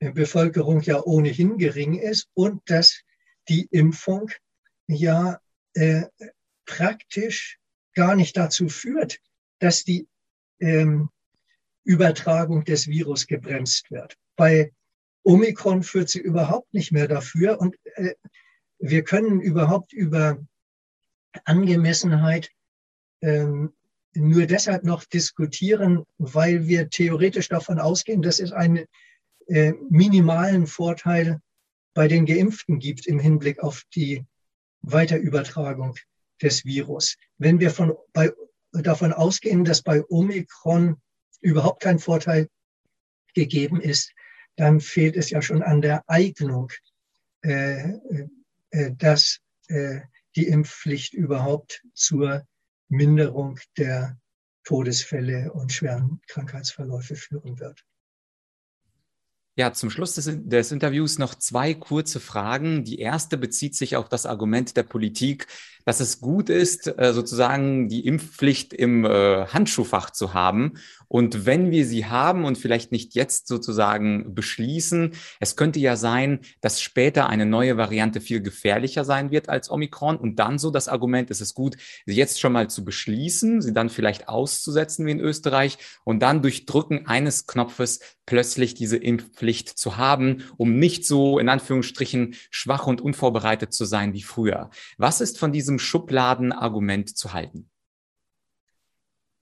Bevölkerung 0.00 0.80
ja 0.80 1.02
ohnehin 1.02 1.56
gering 1.58 1.98
ist 1.98 2.28
und 2.34 2.68
dass 2.68 3.02
die 3.48 3.66
Impfung 3.70 4.30
ja 4.86 5.40
äh, 5.74 6.04
praktisch 6.66 7.58
gar 7.94 8.16
nicht 8.16 8.36
dazu 8.36 8.68
führt, 8.68 9.18
dass 9.60 9.84
die 9.84 10.08
ähm, 10.60 11.10
Übertragung 11.84 12.64
des 12.64 12.86
Virus 12.86 13.26
gebremst 13.26 13.90
wird. 13.90 14.16
Bei 14.36 14.72
Omikron 15.22 15.82
führt 15.82 16.08
sie 16.08 16.20
überhaupt 16.20 16.72
nicht 16.74 16.92
mehr 16.92 17.08
dafür 17.08 17.60
und 17.60 17.76
äh, 17.94 18.14
wir 18.78 19.04
können 19.04 19.40
überhaupt 19.40 19.92
über 19.92 20.38
Angemessenheit 21.44 22.50
ähm, 23.22 23.74
nur 24.14 24.46
deshalb 24.46 24.84
noch 24.84 25.04
diskutieren, 25.04 26.04
weil 26.18 26.66
wir 26.66 26.88
theoretisch 26.88 27.48
davon 27.48 27.78
ausgehen, 27.78 28.22
dass 28.22 28.40
es 28.40 28.52
einen 28.52 28.86
äh, 29.46 29.72
minimalen 29.90 30.66
Vorteil 30.66 31.40
bei 31.94 32.08
den 32.08 32.26
Geimpften 32.26 32.78
gibt 32.78 33.06
im 33.06 33.18
Hinblick 33.18 33.60
auf 33.60 33.82
die 33.94 34.24
Weiterübertragung 34.82 35.96
des 36.42 36.64
Virus. 36.64 37.16
Wenn 37.38 37.60
wir 37.60 37.70
von, 37.70 37.94
bei, 38.12 38.32
davon 38.72 39.12
ausgehen, 39.12 39.64
dass 39.64 39.82
bei 39.82 40.02
Omikron 40.08 40.96
überhaupt 41.40 41.82
kein 41.82 41.98
Vorteil 41.98 42.48
gegeben 43.34 43.80
ist, 43.80 44.12
dann 44.56 44.80
fehlt 44.80 45.16
es 45.16 45.30
ja 45.30 45.42
schon 45.42 45.62
an 45.62 45.80
der 45.80 46.04
Eignung, 46.06 46.70
äh, 47.42 47.94
äh, 48.70 48.92
dass 48.96 49.40
äh, 49.68 50.00
die 50.36 50.46
Impfpflicht 50.46 51.14
überhaupt 51.14 51.82
zur 51.94 52.46
Minderung 52.88 53.58
der 53.76 54.18
Todesfälle 54.64 55.52
und 55.52 55.72
schweren 55.72 56.20
Krankheitsverläufe 56.26 57.16
führen 57.16 57.58
wird. 57.60 57.84
Ja, 59.56 59.72
zum 59.72 59.88
Schluss 59.88 60.16
des, 60.16 60.28
des, 60.28 60.72
Interviews 60.72 61.18
noch 61.18 61.36
zwei 61.36 61.74
kurze 61.74 62.18
Fragen. 62.18 62.82
Die 62.82 62.98
erste 62.98 63.36
bezieht 63.36 63.76
sich 63.76 63.94
auf 63.94 64.08
das 64.08 64.26
Argument 64.26 64.76
der 64.76 64.82
Politik, 64.82 65.46
dass 65.84 66.00
es 66.00 66.20
gut 66.20 66.50
ist, 66.50 66.88
äh, 66.98 67.12
sozusagen 67.12 67.88
die 67.88 68.04
Impfpflicht 68.04 68.72
im 68.72 69.04
äh, 69.04 69.46
Handschuhfach 69.46 70.10
zu 70.10 70.34
haben. 70.34 70.72
Und 71.08 71.46
wenn 71.46 71.70
wir 71.70 71.86
sie 71.86 72.06
haben 72.06 72.44
und 72.44 72.58
vielleicht 72.58 72.92
nicht 72.92 73.14
jetzt 73.14 73.48
sozusagen 73.48 74.34
beschließen, 74.34 75.12
es 75.40 75.56
könnte 75.56 75.78
ja 75.78 75.96
sein, 75.96 76.40
dass 76.60 76.80
später 76.80 77.28
eine 77.28 77.46
neue 77.46 77.76
Variante 77.76 78.20
viel 78.20 78.40
gefährlicher 78.40 79.04
sein 79.04 79.30
wird 79.30 79.48
als 79.48 79.70
Omikron. 79.70 80.16
Und 80.16 80.38
dann 80.38 80.58
so 80.58 80.70
das 80.70 80.88
Argument, 80.88 81.30
es 81.30 81.40
ist 81.40 81.54
gut, 81.54 81.76
sie 82.06 82.14
jetzt 82.14 82.40
schon 82.40 82.52
mal 82.52 82.68
zu 82.68 82.84
beschließen, 82.84 83.62
sie 83.62 83.72
dann 83.72 83.88
vielleicht 83.88 84.28
auszusetzen 84.28 85.06
wie 85.06 85.12
in 85.12 85.20
Österreich 85.20 85.78
und 86.04 86.20
dann 86.20 86.42
durch 86.42 86.66
Drücken 86.66 87.06
eines 87.06 87.46
Knopfes 87.46 88.00
plötzlich 88.26 88.74
diese 88.74 88.96
Impfpflicht 88.96 89.68
zu 89.68 89.96
haben, 89.96 90.44
um 90.56 90.78
nicht 90.78 91.06
so 91.06 91.38
in 91.38 91.48
Anführungsstrichen 91.48 92.34
schwach 92.50 92.86
und 92.86 93.00
unvorbereitet 93.00 93.72
zu 93.72 93.84
sein 93.84 94.14
wie 94.14 94.22
früher. 94.22 94.70
Was 94.98 95.20
ist 95.20 95.38
von 95.38 95.52
diesem 95.52 95.78
Schubladenargument 95.78 97.16
zu 97.16 97.32
halten? 97.32 97.70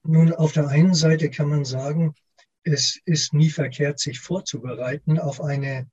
Nun, 0.05 0.33
auf 0.33 0.51
der 0.51 0.67
einen 0.67 0.95
Seite 0.95 1.29
kann 1.29 1.49
man 1.49 1.63
sagen, 1.63 2.13
es 2.63 2.99
ist 3.05 3.33
nie 3.33 3.49
verkehrt, 3.49 3.99
sich 3.99 4.19
vorzubereiten 4.19 5.17
auf 5.17 5.41
eine 5.41 5.89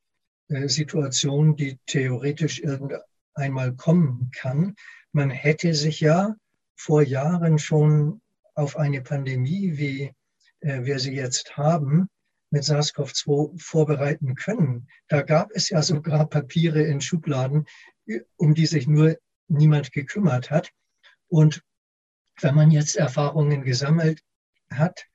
äh, 0.49 0.69
Situation, 0.69 1.57
die 1.57 1.79
theoretisch 1.87 2.61
irgendeinmal 2.61 3.75
kommen 3.75 4.31
kann. 4.35 4.75
Man 5.13 5.31
hätte 5.31 5.75
sich 5.75 6.01
ja 6.01 6.35
vor 6.77 7.03
Jahren 7.03 7.59
schon 7.59 8.21
auf 8.55 8.77
eine 8.77 9.01
Pandemie, 9.01 9.77
wie 9.77 10.13
äh, 10.61 10.85
wir 10.85 10.99
sie 10.99 11.15
jetzt 11.15 11.57
haben, 11.57 12.09
mit 12.51 12.65
SARS-CoV-2 12.65 13.61
vorbereiten 13.61 14.35
können. 14.35 14.89
Da 15.07 15.23
gab 15.23 15.53
es 15.53 15.71
ja 15.71 15.83
sogar 15.83 16.29
Papiere 16.29 16.83
in 16.83 17.01
Schubladen, 17.01 17.67
um 18.37 18.55
die 18.55 18.67
sich 18.67 18.89
nur 18.89 19.17
niemand 19.47 19.93
gekümmert 19.93 20.51
hat. 20.51 20.73
Und 21.29 21.63
wenn 22.43 22.55
man 22.55 22.71
jetzt 22.71 22.97
Erfahrungen 22.97 23.63
gesammelt 23.63 24.23
hat 24.71 25.07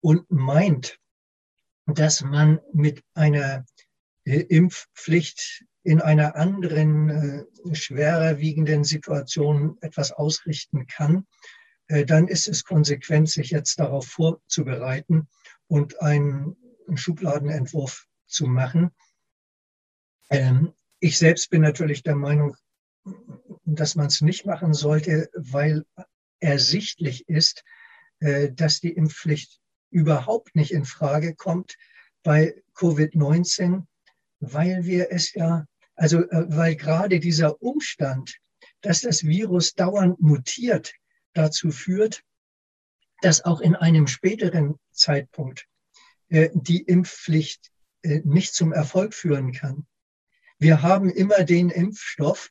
und 0.00 0.30
meint, 0.30 0.98
dass 1.86 2.22
man 2.22 2.60
mit 2.72 3.02
einer 3.14 3.64
äh, 4.24 4.40
Impfpflicht 4.40 5.64
in 5.82 6.00
einer 6.00 6.34
anderen, 6.36 7.08
äh, 7.10 7.74
schwerer 7.74 8.38
wiegenden 8.38 8.84
Situation 8.84 9.76
etwas 9.82 10.12
ausrichten 10.12 10.86
kann, 10.86 11.26
äh, 11.88 12.04
dann 12.04 12.28
ist 12.28 12.48
es 12.48 12.64
konsequent, 12.64 13.28
sich 13.28 13.50
jetzt 13.50 13.78
darauf 13.78 14.06
vorzubereiten 14.06 15.28
und 15.66 16.00
einen 16.00 16.56
Schubladenentwurf 16.94 18.06
zu 18.26 18.46
machen. 18.46 18.90
Ähm, 20.30 20.72
ich 21.00 21.18
selbst 21.18 21.50
bin 21.50 21.60
natürlich 21.60 22.02
der 22.02 22.16
Meinung, 22.16 22.56
dass 23.64 23.94
man 23.94 24.06
es 24.06 24.22
nicht 24.22 24.46
machen 24.46 24.72
sollte, 24.72 25.28
weil 25.34 25.84
ersichtlich 26.40 27.28
ist, 27.28 27.64
äh, 28.20 28.52
dass 28.52 28.80
die 28.80 28.92
Impfpflicht 28.92 29.60
überhaupt 29.90 30.56
nicht 30.56 30.72
in 30.72 30.84
Frage 30.84 31.34
kommt 31.34 31.76
bei 32.22 32.54
Covid-19, 32.74 33.84
weil 34.40 34.84
wir 34.84 35.10
es 35.10 35.34
ja, 35.34 35.66
also 35.94 36.20
äh, 36.22 36.46
weil 36.48 36.76
gerade 36.76 37.20
dieser 37.20 37.60
Umstand, 37.62 38.38
dass 38.80 39.02
das 39.02 39.24
Virus 39.24 39.74
dauernd 39.74 40.20
mutiert, 40.20 40.94
dazu 41.32 41.70
führt, 41.70 42.22
dass 43.20 43.44
auch 43.44 43.60
in 43.60 43.74
einem 43.74 44.06
späteren 44.06 44.78
Zeitpunkt 44.92 45.66
äh, 46.28 46.50
die 46.54 46.82
Impfpflicht 46.82 47.70
nicht 48.24 48.52
zum 48.52 48.74
Erfolg 48.74 49.14
führen 49.14 49.52
kann. 49.52 49.86
Wir 50.58 50.82
haben 50.82 51.08
immer 51.08 51.42
den 51.44 51.70
Impfstoff, 51.70 52.50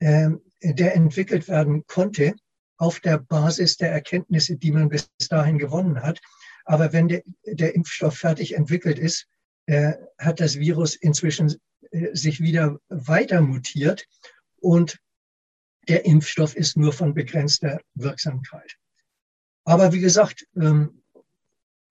ähm, 0.00 0.40
der 0.60 0.96
entwickelt 0.96 1.46
werden 1.46 1.86
konnte, 1.86 2.34
auf 2.80 2.98
der 2.98 3.18
Basis 3.18 3.76
der 3.76 3.92
Erkenntnisse, 3.92 4.56
die 4.56 4.72
man 4.72 4.88
bis 4.88 5.10
dahin 5.28 5.58
gewonnen 5.58 6.02
hat. 6.02 6.18
Aber 6.64 6.92
wenn 6.94 7.08
der, 7.08 7.22
der 7.44 7.74
Impfstoff 7.74 8.16
fertig 8.16 8.54
entwickelt 8.54 8.98
ist, 8.98 9.26
äh, 9.66 9.92
hat 10.18 10.40
das 10.40 10.58
Virus 10.58 10.94
inzwischen 10.94 11.54
äh, 11.90 12.14
sich 12.16 12.40
wieder 12.40 12.80
weiter 12.88 13.42
mutiert 13.42 14.06
und 14.56 14.98
der 15.88 16.06
Impfstoff 16.06 16.56
ist 16.56 16.78
nur 16.78 16.92
von 16.92 17.12
begrenzter 17.12 17.80
Wirksamkeit. 17.94 18.76
Aber 19.64 19.92
wie 19.92 20.00
gesagt, 20.00 20.46
ähm, 20.56 21.02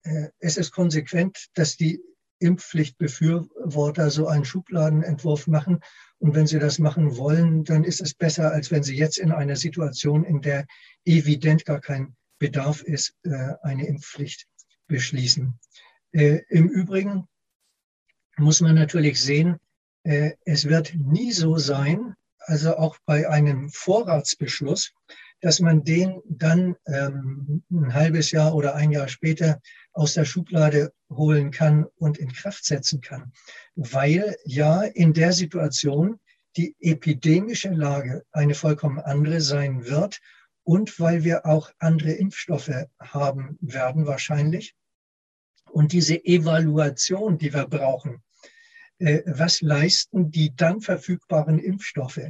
äh, 0.02 0.28
es 0.40 0.56
ist 0.56 0.72
konsequent, 0.72 1.46
dass 1.54 1.76
die 1.76 2.02
Impfpflichtbefürworter 2.40 4.10
so 4.10 4.26
einen 4.26 4.44
Schubladenentwurf 4.44 5.46
machen 5.46 5.80
und 6.18 6.34
wenn 6.34 6.46
Sie 6.46 6.58
das 6.58 6.78
machen 6.78 7.16
wollen, 7.16 7.64
dann 7.64 7.84
ist 7.84 8.00
es 8.00 8.14
besser, 8.14 8.52
als 8.52 8.70
wenn 8.70 8.82
Sie 8.82 8.96
jetzt 8.96 9.18
in 9.18 9.32
einer 9.32 9.56
Situation, 9.56 10.24
in 10.24 10.40
der 10.40 10.66
evident 11.04 11.64
gar 11.64 11.80
kein 11.80 12.16
Bedarf 12.38 12.82
ist, 12.82 13.14
äh, 13.22 13.54
eine 13.62 13.86
Impfpflicht 13.86 14.46
beschließen. 14.86 15.58
Äh, 16.12 16.40
Im 16.48 16.68
Übrigen 16.68 17.28
muss 18.36 18.60
man 18.60 18.74
natürlich 18.74 19.20
sehen, 19.20 19.58
äh, 20.02 20.32
es 20.44 20.66
wird 20.66 20.94
nie 20.94 21.32
so 21.32 21.58
sein, 21.58 22.14
also 22.38 22.76
auch 22.76 22.96
bei 23.04 23.28
einem 23.28 23.70
Vorratsbeschluss, 23.70 24.92
dass 25.40 25.60
man 25.60 25.84
den 25.84 26.20
dann 26.28 26.76
ähm, 26.86 27.62
ein 27.70 27.94
halbes 27.94 28.30
Jahr 28.30 28.54
oder 28.54 28.74
ein 28.74 28.92
Jahr 28.92 29.08
später 29.08 29.60
aus 29.92 30.14
der 30.14 30.24
Schublade 30.24 30.92
holen 31.10 31.50
kann 31.50 31.86
und 31.96 32.18
in 32.18 32.32
Kraft 32.32 32.64
setzen 32.64 33.00
kann. 33.00 33.32
Weil 33.74 34.36
ja 34.44 34.82
in 34.82 35.12
der 35.12 35.32
Situation 35.32 36.20
die 36.56 36.76
epidemische 36.80 37.70
Lage 37.70 38.24
eine 38.32 38.54
vollkommen 38.54 38.98
andere 38.98 39.40
sein 39.40 39.86
wird 39.86 40.20
und 40.62 41.00
weil 41.00 41.24
wir 41.24 41.46
auch 41.46 41.70
andere 41.78 42.12
Impfstoffe 42.12 42.86
haben 42.98 43.58
werden 43.60 44.06
wahrscheinlich. 44.06 44.74
Und 45.70 45.92
diese 45.92 46.24
Evaluation, 46.24 47.38
die 47.38 47.54
wir 47.54 47.66
brauchen, 47.66 48.22
äh, 48.98 49.22
was 49.26 49.60
leisten 49.60 50.30
die 50.30 50.54
dann 50.54 50.80
verfügbaren 50.80 51.58
Impfstoffe? 51.58 52.20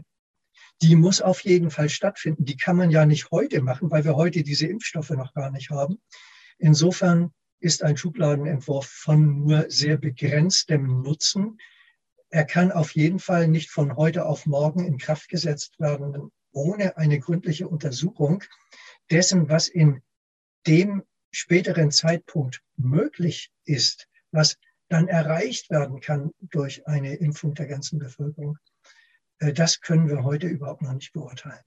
Die 0.83 0.97
muss 0.97 1.21
auf 1.21 1.41
jeden 1.45 1.71
Fall 1.71 1.89
stattfinden. 1.89 2.45
Die 2.45 2.57
kann 2.57 2.77
man 2.77 2.91
ja 2.91 3.05
nicht 3.05 3.31
heute 3.31 3.61
machen, 3.61 3.91
weil 3.91 4.05
wir 4.05 4.17
heute 4.17 4.43
diese 4.43 4.67
Impfstoffe 4.67 5.11
noch 5.11 5.35
gar 5.35 5.51
nicht 5.51 5.71
haben. 5.71 6.01
Insofern 6.59 7.33
ist 7.61 7.83
ein 7.83 7.97
Schubladenentwurf 7.97 8.87
von 8.87 9.45
nur 9.45 9.67
sehr 9.69 9.99
begrenztem 9.99 11.03
Nutzen. 11.03 11.59
Er 12.31 12.45
kann 12.45 12.73
auf 12.73 12.93
jeden 12.93 13.19
Fall 13.19 13.49
nicht 13.49 13.71
von 13.71 13.97
heute 13.97 14.25
auf 14.25 14.47
morgen 14.47 14.87
in 14.87 14.99
Kraft 14.99 15.29
gesetzt 15.29 15.79
werden, 15.79 16.31
ohne 16.53 16.97
eine 16.97 17.19
gründliche 17.19 17.69
Untersuchung 17.69 18.43
dessen, 19.11 19.49
was 19.49 19.69
in 19.69 20.03
dem 20.67 21.03
späteren 21.31 21.91
Zeitpunkt 21.91 22.63
möglich 22.77 23.51
ist, 23.65 24.09
was 24.31 24.57
dann 24.89 25.09
erreicht 25.09 25.71
werden 25.71 26.01
kann 26.01 26.33
durch 26.41 26.87
eine 26.87 27.15
Impfung 27.15 27.55
der 27.55 27.67
ganzen 27.67 27.99
Bevölkerung. 27.99 28.59
Äh, 29.41 29.53
das 29.53 29.81
können 29.81 30.09
wir 30.09 30.23
heute 30.23 30.47
überhaupt 30.47 30.83
noch 30.83 30.93
nicht 30.93 31.13
beurteilen. 31.13 31.65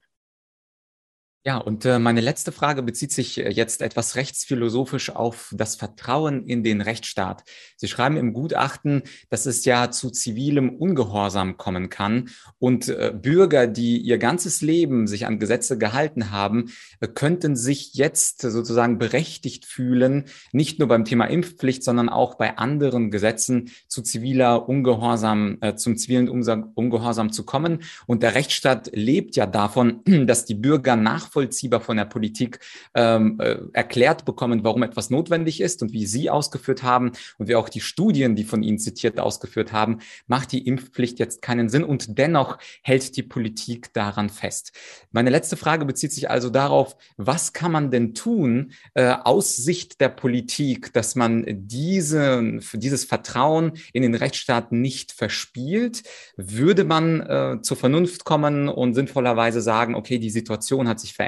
Ja, 1.46 1.58
und 1.58 1.84
äh, 1.84 1.98
meine 1.98 2.22
letzte 2.22 2.52
Frage 2.52 2.82
bezieht 2.82 3.12
sich 3.12 3.38
äh, 3.38 3.50
jetzt 3.50 3.82
etwas 3.82 4.16
rechtsphilosophisch 4.16 5.10
auf 5.10 5.52
das 5.54 5.76
Vertrauen 5.76 6.46
in 6.46 6.64
den 6.64 6.80
Rechtsstaat. 6.80 7.44
Sie 7.76 7.86
schreiben 7.86 8.16
im 8.16 8.32
Gutachten, 8.32 9.02
dass 9.28 9.44
es 9.44 9.66
ja 9.66 9.90
zu 9.90 10.08
zivilem 10.08 10.70
Ungehorsam 10.70 11.58
kommen 11.58 11.90
kann 11.90 12.30
und 12.58 12.88
äh, 12.88 13.12
Bürger, 13.14 13.66
die 13.66 13.98
ihr 13.98 14.16
ganzes 14.16 14.62
Leben 14.62 15.06
sich 15.06 15.26
an 15.26 15.38
Gesetze 15.38 15.76
gehalten 15.76 16.30
haben, 16.30 16.72
äh, 17.00 17.08
könnten 17.08 17.56
sich 17.56 17.92
jetzt 17.92 18.40
sozusagen 18.40 18.96
berechtigt 18.96 19.66
fühlen, 19.66 20.24
nicht 20.52 20.78
nur 20.78 20.88
beim 20.88 21.04
Thema 21.04 21.26
Impfpflicht, 21.26 21.84
sondern 21.84 22.08
auch 22.08 22.36
bei 22.36 22.56
anderen 22.56 23.10
Gesetzen 23.10 23.70
zu 23.86 24.00
ziviler 24.00 24.66
Ungehorsam, 24.66 25.58
äh, 25.60 25.74
zum 25.74 25.98
zivilen 25.98 26.30
Ungehorsam 26.30 27.32
zu 27.32 27.44
kommen. 27.44 27.80
Und 28.06 28.22
der 28.22 28.34
Rechtsstaat 28.34 28.92
lebt 28.94 29.36
ja 29.36 29.44
davon, 29.44 30.00
dass 30.26 30.46
die 30.46 30.54
Bürger 30.54 30.96
nach 30.96 31.33
nachvollziehbar 31.34 31.80
von 31.80 31.96
der 31.96 32.04
Politik 32.04 32.60
ähm, 32.94 33.38
äh, 33.40 33.56
erklärt 33.72 34.24
bekommen, 34.24 34.64
warum 34.64 34.82
etwas 34.82 35.10
notwendig 35.10 35.60
ist 35.60 35.82
und 35.82 35.92
wie 35.92 36.06
Sie 36.06 36.30
ausgeführt 36.30 36.82
haben 36.82 37.12
und 37.38 37.48
wie 37.48 37.56
auch 37.56 37.68
die 37.68 37.80
Studien, 37.80 38.36
die 38.36 38.44
von 38.44 38.62
Ihnen 38.62 38.78
zitiert 38.78 39.18
ausgeführt 39.18 39.72
haben, 39.72 39.98
macht 40.26 40.52
die 40.52 40.66
Impfpflicht 40.66 41.18
jetzt 41.18 41.42
keinen 41.42 41.68
Sinn 41.68 41.84
und 41.84 42.18
dennoch 42.18 42.58
hält 42.82 43.16
die 43.16 43.22
Politik 43.22 43.92
daran 43.92 44.30
fest. 44.30 44.72
Meine 45.10 45.30
letzte 45.30 45.56
Frage 45.56 45.84
bezieht 45.84 46.12
sich 46.12 46.30
also 46.30 46.50
darauf, 46.50 46.96
was 47.16 47.52
kann 47.52 47.72
man 47.72 47.90
denn 47.90 48.14
tun 48.14 48.72
äh, 48.94 49.14
aus 49.24 49.56
Sicht 49.56 50.00
der 50.00 50.08
Politik, 50.08 50.92
dass 50.92 51.14
man 51.14 51.44
diese, 51.46 52.60
dieses 52.72 53.04
Vertrauen 53.04 53.72
in 53.92 54.02
den 54.02 54.14
Rechtsstaat 54.14 54.72
nicht 54.72 55.12
verspielt? 55.12 56.02
Würde 56.36 56.84
man 56.84 57.20
äh, 57.20 57.58
zur 57.62 57.76
Vernunft 57.76 58.24
kommen 58.24 58.68
und 58.68 58.94
sinnvollerweise 58.94 59.60
sagen, 59.60 59.94
okay, 59.94 60.18
die 60.18 60.30
Situation 60.30 60.88
hat 60.88 61.00
sich 61.00 61.14
verändert, 61.14 61.23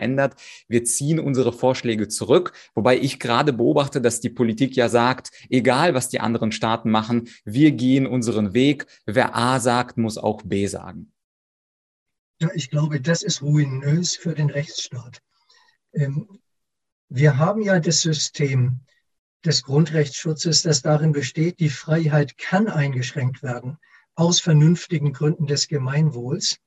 wir 0.69 0.85
ziehen 0.85 1.19
unsere 1.19 1.53
Vorschläge 1.53 2.09
zurück, 2.09 2.53
wobei 2.75 2.99
ich 2.99 3.21
gerade 3.21 3.53
beobachte, 3.53 4.01
dass 4.01 4.21
die 4.21 4.31
Politik 4.31 4.77
ja 4.77 4.89
sagt, 4.89 5.31
egal 5.51 5.95
was 5.95 6.09
die 6.09 6.21
anderen 6.21 6.53
Staaten 6.53 6.91
machen, 6.91 7.29
wir 7.45 7.73
gehen 7.73 8.07
unseren 8.07 8.55
Weg, 8.55 8.87
wer 9.05 9.37
A 9.37 9.61
sagt, 9.61 9.99
muss 9.99 10.19
auch 10.19 10.43
B 10.43 10.67
sagen. 10.67 11.13
Ja, 12.41 12.51
ich 12.55 12.71
glaube, 12.71 13.01
das 13.01 13.23
ist 13.23 13.43
ruinös 13.43 14.17
für 14.17 14.35
den 14.35 14.51
Rechtsstaat. 14.51 15.23
Ähm, 15.93 16.41
wir 17.09 17.39
haben 17.39 17.63
ja 17.63 17.79
das 17.79 18.01
System 18.01 18.81
des 19.45 19.63
Grundrechtsschutzes, 19.63 20.63
das 20.63 20.83
darin 20.83 21.13
besteht, 21.13 21.61
die 21.61 21.71
Freiheit 21.71 22.37
kann 22.37 22.69
eingeschränkt 22.69 23.43
werden 23.43 23.79
aus 24.17 24.41
vernünftigen 24.41 25.13
Gründen 25.13 25.47
des 25.47 25.69
Gemeinwohls, 25.69 26.59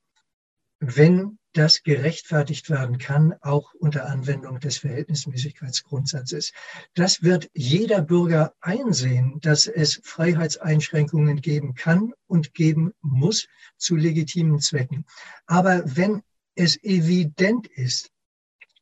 wenn 0.79 1.38
das 1.53 1.83
gerechtfertigt 1.83 2.69
werden 2.69 2.97
kann, 2.97 3.33
auch 3.41 3.73
unter 3.73 4.07
Anwendung 4.07 4.59
des 4.59 4.77
Verhältnismäßigkeitsgrundsatzes. 4.77 6.51
Das 6.93 7.23
wird 7.23 7.49
jeder 7.53 8.01
Bürger 8.01 8.53
einsehen, 8.61 9.39
dass 9.41 9.67
es 9.67 9.99
Freiheitseinschränkungen 10.03 11.41
geben 11.41 11.73
kann 11.73 12.13
und 12.27 12.53
geben 12.53 12.93
muss 13.01 13.47
zu 13.77 13.95
legitimen 13.95 14.59
Zwecken. 14.59 15.05
Aber 15.47 15.83
wenn 15.85 16.21
es 16.55 16.81
evident 16.83 17.67
ist, 17.67 18.11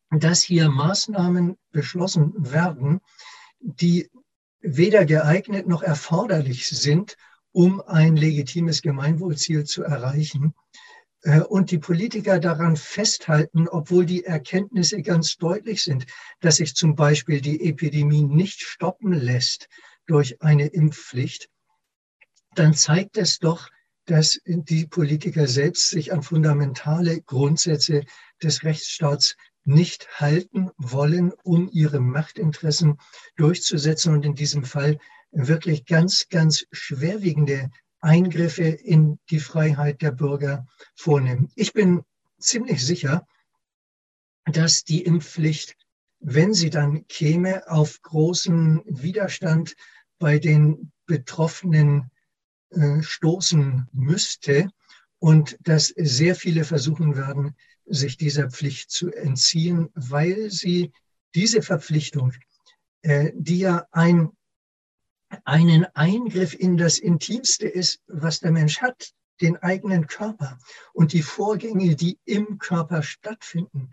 dass 0.09 0.41
hier 0.41 0.69
Maßnahmen 0.69 1.57
beschlossen 1.71 2.33
werden, 2.51 3.01
die 3.59 4.09
weder 4.59 5.05
geeignet 5.05 5.67
noch 5.67 5.83
erforderlich 5.83 6.67
sind, 6.67 7.17
um 7.51 7.81
ein 7.81 8.15
legitimes 8.15 8.81
Gemeinwohlziel 8.81 9.63
zu 9.65 9.83
erreichen. 9.83 10.53
Äh, 11.23 11.41
und 11.41 11.71
die 11.71 11.79
Politiker 11.79 12.39
daran 12.39 12.75
festhalten, 12.75 13.67
obwohl 13.67 14.05
die 14.05 14.23
Erkenntnisse 14.23 15.01
ganz 15.01 15.37
deutlich 15.37 15.83
sind, 15.83 16.05
dass 16.39 16.57
sich 16.57 16.75
zum 16.75 16.95
Beispiel 16.95 17.41
die 17.41 17.67
Epidemie 17.67 18.23
nicht 18.23 18.61
stoppen 18.61 19.13
lässt 19.13 19.67
durch 20.05 20.41
eine 20.41 20.67
Impfpflicht, 20.67 21.49
dann 22.55 22.73
zeigt 22.73 23.17
es 23.17 23.39
doch, 23.39 23.69
dass 24.05 24.39
die 24.45 24.87
Politiker 24.87 25.47
selbst 25.47 25.89
sich 25.89 26.13
an 26.13 26.23
fundamentale 26.23 27.21
Grundsätze 27.21 28.03
des 28.41 28.63
Rechtsstaats 28.63 29.35
nicht 29.65 30.07
halten 30.19 30.71
wollen, 30.77 31.33
um 31.43 31.69
ihre 31.69 31.99
Machtinteressen 31.99 32.99
durchzusetzen. 33.35 34.13
Und 34.13 34.25
in 34.25 34.33
diesem 34.33 34.63
Fall 34.63 34.97
wirklich 35.31 35.85
ganz, 35.85 36.29
ganz 36.29 36.65
schwerwiegende 36.71 37.69
Eingriffe 38.07 38.63
in 38.63 39.19
die 39.29 39.39
Freiheit 39.39 40.01
der 40.01 40.11
Bürger 40.11 40.65
vornehmen. 40.95 41.51
Ich 41.55 41.73
bin 41.73 42.03
ziemlich 42.39 42.85
sicher, 42.85 43.27
dass 44.45 44.85
die 44.85 45.03
Impfpflicht, 45.03 45.75
wenn 46.19 46.53
sie 46.53 46.69
dann 46.69 47.05
käme, 47.07 47.69
auf 47.69 48.01
großen 48.01 48.81
Widerstand 48.85 49.75
bei 50.19 50.39
den 50.39 50.91
Betroffenen 51.05 52.09
äh, 52.69 53.01
stoßen 53.01 53.87
müsste 53.91 54.69
und 55.19 55.57
dass 55.61 55.87
sehr 55.97 56.35
viele 56.35 56.63
versuchen 56.63 57.17
werden, 57.17 57.55
sich 57.85 58.15
dieser 58.15 58.49
Pflicht 58.49 58.89
zu 58.89 59.11
entziehen, 59.11 59.89
weil 59.95 60.49
sie 60.49 60.93
diese 61.35 61.61
Verpflichtung, 61.61 62.33
äh, 63.01 63.31
die 63.35 63.59
ja 63.59 63.85
ein, 63.91 64.29
einen 65.45 65.85
Eingriff 65.95 66.53
in 66.53 66.77
das 66.77 66.99
Intimste 66.99 67.67
ist, 67.67 68.01
was 68.07 68.39
der 68.39 68.51
Mensch 68.51 68.81
hat, 68.81 69.13
den 69.41 69.57
eigenen 69.57 70.07
Körper 70.07 70.57
und 70.93 71.13
die 71.13 71.21
Vorgänge, 71.21 71.95
die 71.95 72.19
im 72.25 72.57
Körper 72.57 73.03
stattfinden, 73.03 73.89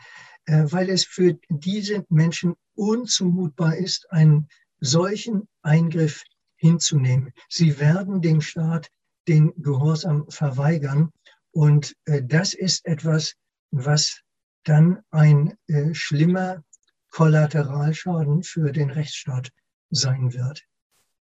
äh, 0.47 0.65
weil 0.67 0.91
es 0.91 1.05
für 1.05 1.39
diese 1.49 2.05
Menschen 2.09 2.55
unzumutbar 2.75 3.77
ist, 3.77 4.11
einen 4.11 4.49
solchen 4.81 5.49
Eingriff 5.63 6.23
hinzunehmen. 6.57 7.33
Sie 7.49 7.79
werden 7.79 8.21
dem 8.21 8.41
Staat 8.41 8.91
den 9.29 9.53
Gehorsam 9.63 10.31
verweigern. 10.31 11.11
Und 11.51 11.95
äh, 12.05 12.23
das 12.23 12.55
ist 12.55 12.85
etwas, 12.87 13.35
was 13.71 14.21
dann 14.65 15.03
ein 15.11 15.57
äh, 15.67 15.95
schlimmer 15.95 16.63
Kollateralschaden 17.11 18.43
für 18.43 18.73
den 18.73 18.91
Rechtsstaat 18.91 19.51
sein 19.91 20.33
wird. 20.33 20.65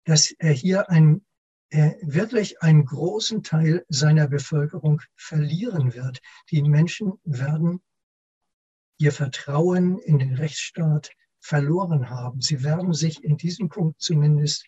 Dass 0.06 0.30
er 0.30 0.52
hier 0.52 0.88
ein, 0.88 1.26
äh, 1.68 1.92
wirklich 2.00 2.62
einen 2.62 2.86
großen 2.86 3.42
Teil 3.42 3.84
seiner 3.88 4.28
Bevölkerung 4.28 5.02
verlieren 5.14 5.92
wird. 5.92 6.22
Die 6.50 6.62
Menschen 6.62 7.12
werden 7.24 7.82
ihr 8.98 9.12
Vertrauen 9.12 9.98
in 9.98 10.18
den 10.18 10.34
Rechtsstaat 10.34 11.10
verloren 11.40 12.08
haben. 12.08 12.40
Sie 12.40 12.62
werden 12.64 12.94
sich 12.94 13.22
in 13.22 13.36
diesem 13.36 13.68
Punkt 13.68 14.00
zumindest 14.00 14.66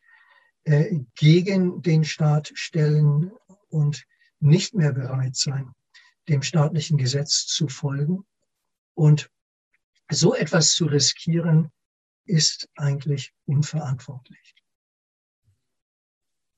äh, 0.65 1.01
gegen 1.15 1.83
den 1.83 2.05
Staat 2.05 2.53
stellen 2.55 3.33
und 3.69 4.05
nicht 4.41 4.75
mehr 4.75 4.93
bereit 4.93 5.35
sein, 5.35 5.73
dem 6.29 6.43
staatlichen 6.43 6.99
Gesetz 6.99 7.47
zu 7.47 7.69
folgen. 7.69 8.27
Und 8.95 9.31
so 10.11 10.35
etwas 10.35 10.73
zu 10.73 10.87
riskieren, 10.87 11.71
ist 12.25 12.69
eigentlich 12.77 13.33
unverantwortlich. 13.47 14.58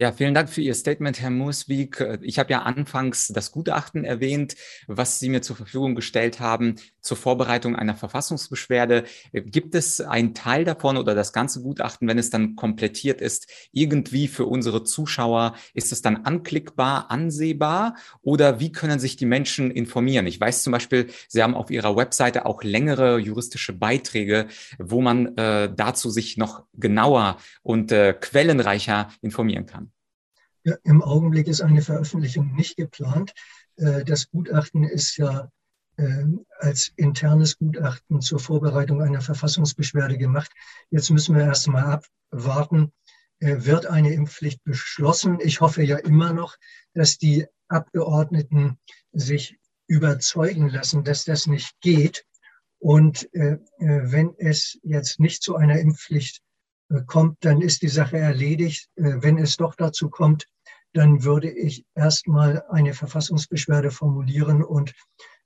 Ja, 0.02 0.12
vielen 0.12 0.32
Dank 0.32 0.48
für 0.48 0.62
Ihr 0.62 0.72
Statement, 0.74 1.20
Herr 1.20 1.28
Muswig. 1.28 2.02
Ich 2.22 2.38
habe 2.38 2.50
ja 2.50 2.62
anfangs 2.62 3.28
das 3.28 3.52
Gutachten 3.52 4.02
erwähnt, 4.02 4.56
was 4.86 5.18
Sie 5.18 5.28
mir 5.28 5.42
zur 5.42 5.56
Verfügung 5.56 5.94
gestellt 5.94 6.40
haben 6.40 6.76
zur 7.00 7.16
Vorbereitung 7.16 7.76
einer 7.76 7.94
Verfassungsbeschwerde. 7.94 9.04
Gibt 9.32 9.74
es 9.74 10.00
einen 10.00 10.34
Teil 10.34 10.64
davon 10.64 10.96
oder 10.96 11.14
das 11.14 11.32
ganze 11.32 11.62
Gutachten, 11.62 12.08
wenn 12.08 12.18
es 12.18 12.30
dann 12.30 12.56
komplettiert 12.56 13.20
ist, 13.20 13.48
irgendwie 13.72 14.28
für 14.28 14.46
unsere 14.46 14.84
Zuschauer? 14.84 15.54
Ist 15.74 15.92
es 15.92 16.02
dann 16.02 16.24
anklickbar, 16.24 17.10
ansehbar 17.10 17.96
oder 18.22 18.60
wie 18.60 18.72
können 18.72 18.98
sich 18.98 19.16
die 19.16 19.26
Menschen 19.26 19.70
informieren? 19.70 20.26
Ich 20.26 20.40
weiß 20.40 20.62
zum 20.62 20.72
Beispiel, 20.72 21.08
Sie 21.28 21.42
haben 21.42 21.54
auf 21.54 21.70
Ihrer 21.70 21.96
Webseite 21.96 22.46
auch 22.46 22.62
längere 22.62 23.18
juristische 23.18 23.72
Beiträge, 23.72 24.46
wo 24.78 25.00
man 25.00 25.36
äh, 25.36 25.72
dazu 25.74 26.10
sich 26.10 26.36
noch 26.36 26.64
genauer 26.74 27.38
und 27.62 27.92
äh, 27.92 28.14
quellenreicher 28.18 29.08
informieren 29.20 29.66
kann. 29.66 29.92
Ja, 30.64 30.76
Im 30.84 31.02
Augenblick 31.02 31.48
ist 31.48 31.62
eine 31.62 31.80
Veröffentlichung 31.80 32.54
nicht 32.54 32.76
geplant. 32.76 33.32
Äh, 33.76 34.04
das 34.04 34.30
Gutachten 34.30 34.84
ist 34.84 35.16
ja 35.16 35.40
äh, 35.40 35.59
als 36.58 36.92
internes 36.96 37.58
Gutachten 37.58 38.20
zur 38.20 38.38
Vorbereitung 38.38 39.02
einer 39.02 39.20
Verfassungsbeschwerde 39.20 40.18
gemacht. 40.18 40.50
Jetzt 40.90 41.10
müssen 41.10 41.36
wir 41.36 41.44
erst 41.44 41.68
mal 41.68 42.02
abwarten, 42.32 42.92
äh, 43.40 43.56
wird 43.64 43.86
eine 43.86 44.12
Impfpflicht 44.12 44.62
beschlossen. 44.64 45.38
Ich 45.40 45.60
hoffe 45.60 45.82
ja 45.82 45.96
immer 45.96 46.32
noch, 46.32 46.56
dass 46.94 47.18
die 47.18 47.46
Abgeordneten 47.68 48.78
sich 49.12 49.58
überzeugen 49.86 50.68
lassen, 50.68 51.04
dass 51.04 51.24
das 51.24 51.46
nicht 51.46 51.72
geht. 51.80 52.24
Und 52.78 53.28
wenn 53.32 54.34
es 54.38 54.78
jetzt 54.82 55.20
nicht 55.20 55.42
zu 55.42 55.56
einer 55.56 55.78
Impfpflicht 55.78 56.40
kommt, 57.06 57.44
dann 57.44 57.60
ist 57.60 57.82
die 57.82 57.88
Sache 57.88 58.18
erledigt. 58.18 58.88
Äh, 58.96 59.22
wenn 59.22 59.38
es 59.38 59.56
doch 59.56 59.74
dazu 59.74 60.10
kommt, 60.10 60.46
dann 60.92 61.22
würde 61.22 61.50
ich 61.50 61.84
erstmal 61.94 62.64
eine 62.68 62.94
Verfassungsbeschwerde 62.94 63.90
formulieren 63.90 64.62
und 64.64 64.90
äh, 64.90 64.92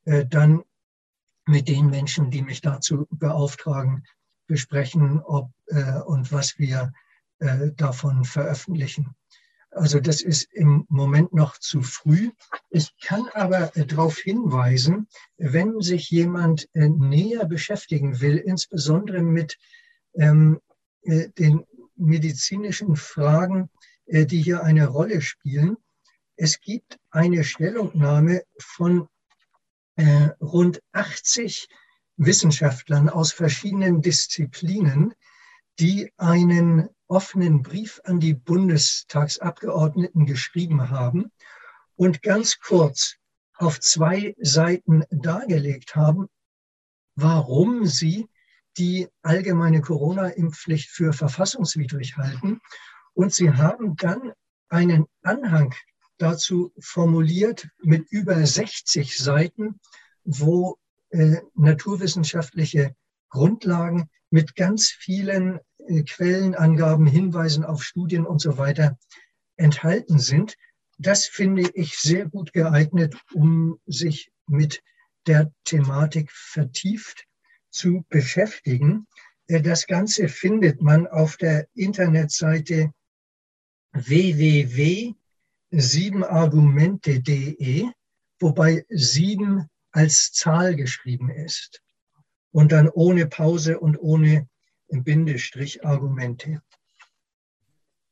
dann 0.04 0.62
mit 1.46 1.68
den 1.68 1.88
Menschen, 1.88 2.30
die 2.30 2.42
mich 2.42 2.60
dazu 2.60 3.06
beauftragen, 3.10 4.04
besprechen, 4.46 5.20
ob 5.20 5.50
äh, 5.66 6.00
und 6.00 6.32
was 6.32 6.58
wir 6.58 6.92
davon 7.76 8.24
veröffentlichen. 8.24 9.14
Also 9.74 9.98
das 9.98 10.22
ist 10.22 10.48
im 10.52 10.86
Moment 10.88 11.32
noch 11.32 11.58
zu 11.58 11.82
früh. 11.82 12.30
Ich 12.70 12.94
kann 13.02 13.28
aber 13.34 13.72
darauf 13.74 14.18
hinweisen, 14.18 15.08
wenn 15.36 15.80
sich 15.80 16.10
jemand 16.10 16.68
näher 16.74 17.44
beschäftigen 17.46 18.20
will, 18.20 18.36
insbesondere 18.36 19.20
mit 19.22 19.58
ähm, 20.14 20.60
äh, 21.02 21.28
den 21.30 21.64
medizinischen 21.96 22.96
Fragen, 22.96 23.68
äh, 24.06 24.26
die 24.26 24.40
hier 24.42 24.62
eine 24.62 24.86
Rolle 24.86 25.20
spielen. 25.20 25.76
Es 26.36 26.60
gibt 26.60 26.98
eine 27.10 27.42
Stellungnahme 27.42 28.42
von 28.58 29.08
äh, 29.96 30.30
rund 30.40 30.82
80 30.92 31.68
Wissenschaftlern 32.16 33.08
aus 33.08 33.32
verschiedenen 33.32 34.02
Disziplinen, 34.02 35.14
die 35.78 36.12
einen 36.16 36.88
offenen 37.08 37.62
Brief 37.62 38.00
an 38.04 38.20
die 38.20 38.34
Bundestagsabgeordneten 38.34 40.26
geschrieben 40.26 40.90
haben 40.90 41.30
und 41.96 42.22
ganz 42.22 42.58
kurz 42.60 43.16
auf 43.56 43.80
zwei 43.80 44.34
Seiten 44.38 45.04
dargelegt 45.10 45.94
haben, 45.94 46.28
warum 47.14 47.86
sie 47.86 48.28
die 48.76 49.08
allgemeine 49.22 49.80
Corona-Impfpflicht 49.80 50.90
für 50.90 51.12
verfassungswidrig 51.12 52.16
halten. 52.16 52.60
Und 53.12 53.32
sie 53.32 53.52
haben 53.52 53.94
dann 53.96 54.32
einen 54.68 55.06
Anhang 55.22 55.72
dazu 56.18 56.72
formuliert 56.78 57.68
mit 57.82 58.06
über 58.10 58.44
60 58.44 59.16
Seiten, 59.16 59.80
wo 60.24 60.78
äh, 61.10 61.36
naturwissenschaftliche 61.54 62.94
Grundlagen 63.28 64.08
mit 64.30 64.56
ganz 64.56 64.88
vielen 64.90 65.60
äh, 65.86 66.02
Quellenangaben, 66.02 67.06
Hinweisen 67.06 67.64
auf 67.64 67.82
Studien 67.82 68.26
und 68.26 68.40
so 68.40 68.58
weiter 68.58 68.98
enthalten 69.56 70.18
sind. 70.18 70.56
Das 70.98 71.26
finde 71.26 71.68
ich 71.74 71.98
sehr 71.98 72.26
gut 72.26 72.52
geeignet, 72.52 73.16
um 73.32 73.78
sich 73.86 74.32
mit 74.46 74.82
der 75.26 75.52
Thematik 75.64 76.30
vertieft 76.30 77.26
zu 77.70 78.04
beschäftigen. 78.08 79.06
Äh, 79.46 79.60
das 79.60 79.86
Ganze 79.86 80.28
findet 80.28 80.80
man 80.80 81.06
auf 81.06 81.36
der 81.36 81.66
Internetseite 81.74 82.92
www.siebenargumente.de, 85.74 87.90
wobei 88.38 88.84
sieben 88.88 89.68
als 89.90 90.30
Zahl 90.32 90.76
geschrieben 90.76 91.30
ist 91.30 91.82
und 92.52 92.70
dann 92.72 92.88
ohne 92.88 93.26
Pause 93.26 93.80
und 93.80 93.98
ohne 93.98 94.48
Bindestrich 94.88 95.84
Argumente. 95.84 96.62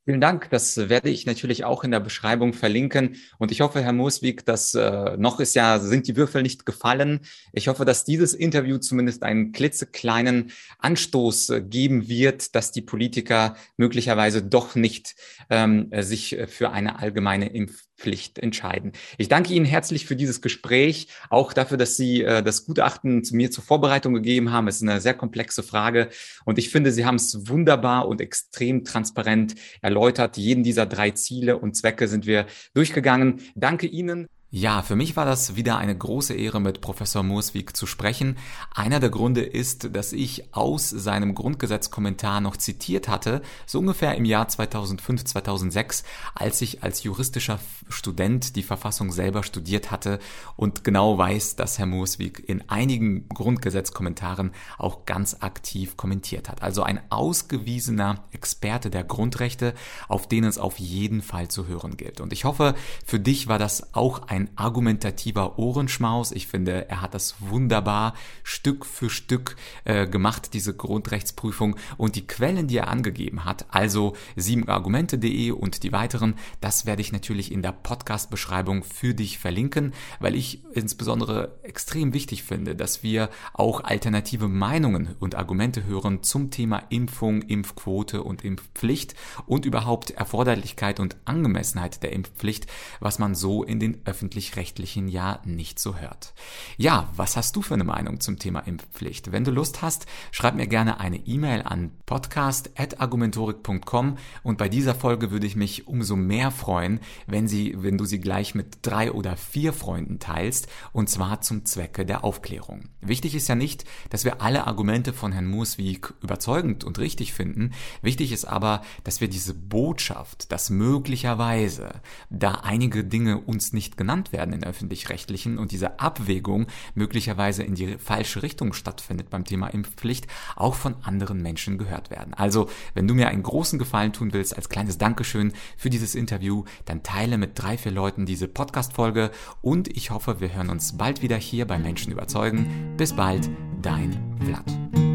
Vielen 0.05 0.21
Dank. 0.21 0.51
Das 0.51 0.89
werde 0.89 1.11
ich 1.11 1.27
natürlich 1.27 1.65
auch 1.65 1.85
in 1.85 1.93
der 1.93 2.01
Beschreibung 2.01 2.55
verlinken. 2.55 3.15
Und 3.39 3.53
ich 3.53 3.61
hoffe, 3.61 3.83
Herr 3.83 3.93
Mooswig, 3.93 4.45
dass 4.45 4.75
äh, 4.75 5.17
noch 5.17 5.39
ist 5.39 5.55
ja, 5.55 5.79
sind 5.79 6.09
die 6.09 6.17
Würfel 6.17 6.43
nicht 6.43 6.67
gefallen. 6.67 7.21
Ich 7.53 7.69
hoffe, 7.69 7.85
dass 7.85 8.05
dieses 8.05 8.35
Interview 8.35 8.79
zumindest 8.79 9.23
einen 9.23 9.53
klitzekleinen 9.53 10.51
Anstoß 10.79 11.51
äh, 11.51 11.63
geben 11.63 12.09
wird, 12.09 12.57
dass 12.57 12.73
die 12.73 12.83
Politiker 12.83 13.55
möglicherweise 13.77 14.43
doch 14.43 14.75
nicht 14.75 15.15
ähm, 15.51 15.89
sich 16.01 16.37
für 16.49 16.71
eine 16.71 16.99
allgemeine 16.99 17.51
Impf 17.51 17.85
Pflicht 18.03 18.41
entscheiden. 18.41 18.93
Ich 19.17 19.29
danke 19.29 19.55
Ihnen 19.55 19.65
herzlich 19.65 20.07
für 20.07 20.17
dieses 20.17 20.41
Gespräch, 20.41 21.07
auch 21.31 21.53
dafür, 21.53 21.77
dass 21.77 21.97
Sie 21.97 22.23
äh, 22.23 22.43
das 22.43 22.67
Gutachten 22.67 23.23
zu 23.23 23.37
mir 23.37 23.53
zur 23.53 23.63
Vorbereitung 23.63 24.13
gegeben 24.13 24.51
haben. 24.51 24.67
Es 24.67 24.77
ist 24.77 24.83
eine 24.83 25.01
sehr 25.01 25.15
komplexe 25.15 25.63
Frage 25.63 26.09
und 26.45 26.59
ich 26.59 26.71
finde, 26.71 26.91
Sie 26.91 27.07
haben 27.07 27.15
es 27.15 27.49
wunderbar 27.49 28.09
und 28.09 28.21
extrem 28.21 28.85
transparent 28.85 29.55
erläutert. 29.81 30.37
Jeden 30.37 30.65
dieser 30.65 30.87
drei 30.87 31.13
Ziele 31.13 31.59
und 31.59 31.77
Zwecke 31.77 32.09
sind 32.09 32.27
wir 32.27 32.47
durchgegangen. 32.75 33.41
Danke 33.55 33.87
Ihnen. 33.87 34.27
Ja, 34.55 34.83
für 34.83 34.97
mich 34.97 35.17
war 35.17 35.25
das 35.25 35.57
wieder 35.57 35.79
eine 35.79 35.97
große 35.97 36.35
Ehre, 36.35 36.61
mit 36.61 36.83
Professor 36.83 37.23
Murswig 37.23 37.75
zu 37.75 37.87
sprechen. 37.87 38.37
Einer 38.75 39.01
der 39.01 39.09
Gründe 39.09 39.41
ist, 39.41 39.97
dass 39.97 40.13
ich 40.13 40.55
aus 40.55 40.91
seinem 40.91 41.35
Grundgesetzkommentar 41.35 42.43
noch 42.43 42.59
zitiert 42.59 43.09
hatte, 43.09 43.41
so 43.65 43.79
ungefähr 43.79 44.15
im 44.15 44.27
Jahr 44.27 44.49
2005, 44.49 45.25
2006, 45.25 46.05
als 46.35 46.61
ich 46.61 46.83
als 46.83 47.03
juristischer 47.03 47.61
Student 47.89 48.55
die 48.55 48.63
Verfassung 48.63 49.11
selber 49.11 49.43
studiert 49.43 49.91
hatte 49.91 50.19
und 50.55 50.85
genau 50.85 51.17
weiß, 51.17 51.57
dass 51.57 51.79
Herr 51.79 51.87
Murswig 51.87 52.45
in 52.47 52.69
einigen 52.69 53.31
Grundgesetzkommentaren 53.31 54.51
auch 54.77 55.07
ganz 55.07 55.39
aktiv 55.41 55.97
kommentiert 55.97 56.51
hat. 56.51 56.63
Also 56.63 56.83
ein 56.83 57.01
ausgewiesener 57.09 58.25
Experte 58.33 58.91
der 58.91 59.05
Grundrechte, 59.05 59.73
auf 60.09 60.29
den 60.29 60.45
es 60.45 60.59
auf 60.59 60.79
jeden 60.79 61.23
Fall 61.23 61.49
zu 61.49 61.69
hören 61.69 61.97
gilt. 61.97 62.21
Und 62.21 62.35
ich 62.35 62.45
hoffe, 62.45 62.75
für 63.07 63.19
dich 63.19 63.49
war 63.49 63.59
das 63.59 63.95
auch 63.95 64.29
ein 64.29 64.42
ein 64.43 64.51
argumentativer 64.57 65.59
Ohrenschmaus. 65.59 66.33
Ich 66.33 66.47
finde, 66.47 66.89
er 66.89 67.01
hat 67.01 67.15
das 67.15 67.37
wunderbar 67.41 68.15
Stück 68.43 68.85
für 68.85 69.11
Stück 69.11 69.57
äh, 69.85 70.07
gemacht, 70.07 70.55
diese 70.55 70.75
Grundrechtsprüfung. 70.75 71.77
Und 71.97 72.17
die 72.17 72.27
Quellen, 72.27 72.67
die 72.67 72.79
er 72.79 72.89
angegeben 72.89 73.45
hat, 73.45 73.67
also 73.71 74.15
siebenargumente.de 74.37 75.53
und 75.53 75.83
die 75.83 75.93
weiteren, 75.93 76.35
das 76.61 76.87
werde 76.87 77.03
ich 77.03 77.13
natürlich 77.13 77.53
in 77.53 77.63
der 77.63 77.73
Podcast-Beschreibung 77.73 78.83
für 78.83 79.15
dich 79.15 79.39
verlinken, 79.39 79.93
weil 80.21 80.35
ich 80.35 80.63
insbesondere 80.73 81.59
extrem 81.63 82.13
wichtig 82.13 82.43
finde, 82.43 82.75
dass 82.75 83.03
wir 83.03 83.31
auch 83.53 83.85
alternative 83.85 84.49
Meinungen 84.49 85.15
und 85.21 85.35
Argumente 85.35 85.85
hören 85.85 86.23
zum 86.23 86.51
Thema 86.51 86.83
Impfung, 86.91 87.43
Impfquote 87.43 88.23
und 88.23 88.45
Impfpflicht 88.45 89.15
und 89.47 89.65
überhaupt 89.67 90.11
Erforderlichkeit 90.11 90.99
und 90.99 91.17
Angemessenheit 91.25 92.03
der 92.03 92.13
Impfpflicht, 92.13 92.67
was 93.01 93.19
man 93.19 93.35
so 93.35 93.63
in 93.63 93.79
den 93.79 94.01
öffentlichen 94.05 94.32
öffentlich-rechtlichen 94.33 95.09
ja 95.09 95.41
nicht 95.45 95.79
so 95.79 95.97
hört. 95.97 96.33
Ja, 96.79 97.11
was 97.15 97.37
hast 97.37 97.55
du 97.55 97.63
für 97.63 97.75
eine 97.75 97.85
Meinung 97.85 98.21
zum 98.21 98.39
Thema 98.39 98.61
Impfpflicht? 98.61 99.31
Wenn 99.31 99.45
du 99.45 99.51
Lust 99.51 99.83
hast, 99.83 100.07
schreib 100.31 100.55
mir 100.55 100.67
gerne 100.67 101.01
eine 101.01 101.19
E-Mail 101.19 101.61
an 101.63 101.91
podcast.argumentorik.com 102.07 104.17
und 104.43 104.59
bei 104.59 104.71
dieser 104.71 104.95
Folge 104.95 105.31
würde 105.31 105.47
ich 105.47 105.55
mich 105.55 105.87
umso 105.87 106.17
mehr 106.17 106.51
freuen, 106.51 107.01
wenn 107.27 107.47
sie, 107.47 107.75
wenn 107.77 107.99
du 107.99 108.07
sie 108.07 108.21
gleich 108.21 108.55
mit 108.55 108.79
drei 108.81 109.13
oder 109.13 109.37
vier 109.37 109.75
Freunden 109.75 110.19
teilst 110.19 110.69
und 110.93 111.11
zwar 111.11 111.43
zum 111.43 111.67
Zwecke 111.67 112.07
der 112.07 112.25
Aufklärung. 112.25 112.89
Wichtig 113.03 113.35
ist 113.35 113.49
ja 113.49 113.55
nicht, 113.55 113.85
dass 114.09 114.25
wir 114.25 114.41
alle 114.41 114.67
Argumente 114.67 115.13
von 115.13 115.33
Herrn 115.33 115.47
Murswig 115.47 116.15
überzeugend 116.23 116.85
und 116.85 116.99
richtig 116.99 117.35
finden. 117.35 117.73
Wichtig 118.01 118.33
ist 118.33 118.47
aber, 118.47 118.81
dass 119.05 119.21
wir 119.21 119.29
diese 119.29 119.53
Botschaft, 119.53 120.51
dass 120.53 120.71
möglicherweise 120.71 122.01
da 122.31 122.63
einige 122.63 123.05
Dinge 123.05 123.39
uns 123.39 123.75
nicht 123.75 123.99
genannt 123.99 124.22
genannt 124.23 124.33
werden 124.33 124.55
in 124.55 124.65
öffentlich-rechtlichen 124.65 125.59
und 125.59 125.73
diese 125.73 125.99
Abwägung 125.99 126.67
möglicherweise 126.95 127.63
in 127.63 127.75
die 127.75 127.99
falsche 127.99 128.43
Richtung 128.43 128.73
stattfindet 128.73 129.31
beim 129.31 129.45
Thema 129.45 129.69
Impfpflicht, 129.69 130.27
auch 130.57 130.75
von 130.75 130.95
anderen 131.03 131.43
Menschen 131.43 131.79
gehört 131.79 132.11
werden. 132.11 132.35
Also, 132.35 132.69
wenn 132.95 133.09
du 133.09 133.15
mir 133.15 133.29
einen 133.29 133.43
großen 133.43 133.79
Gefallen 133.79 134.13
tun 134.13 134.33
willst, 134.33 134.57
als 134.57 134.69
kleines 134.69 134.99
Dankeschön 134.99 135.53
für 135.77 135.91
dieses 135.91 136.15
Interview, 136.15 136.65
dann 136.85 137.03
teile 137.03 137.39
mit 137.39 137.53
drei, 137.55 137.77
vier 137.77 137.93
Leuten 137.93 138.27
diese 138.27 138.49
Podcast-Folge 138.49 139.31
und 139.61 139.89
ich 139.89 140.11
hoffe, 140.11 140.41
wir 140.41 140.55
hören 140.55 140.71
uns 140.71 140.97
bald 140.97 141.23
wieder 141.23 141.37
hier 141.37 141.67
bei 141.67 141.79
Menschen 141.79 142.13
überzeugen. 142.13 142.95
Bis 142.97 143.15
bald, 143.15 143.49
dein 143.81 145.12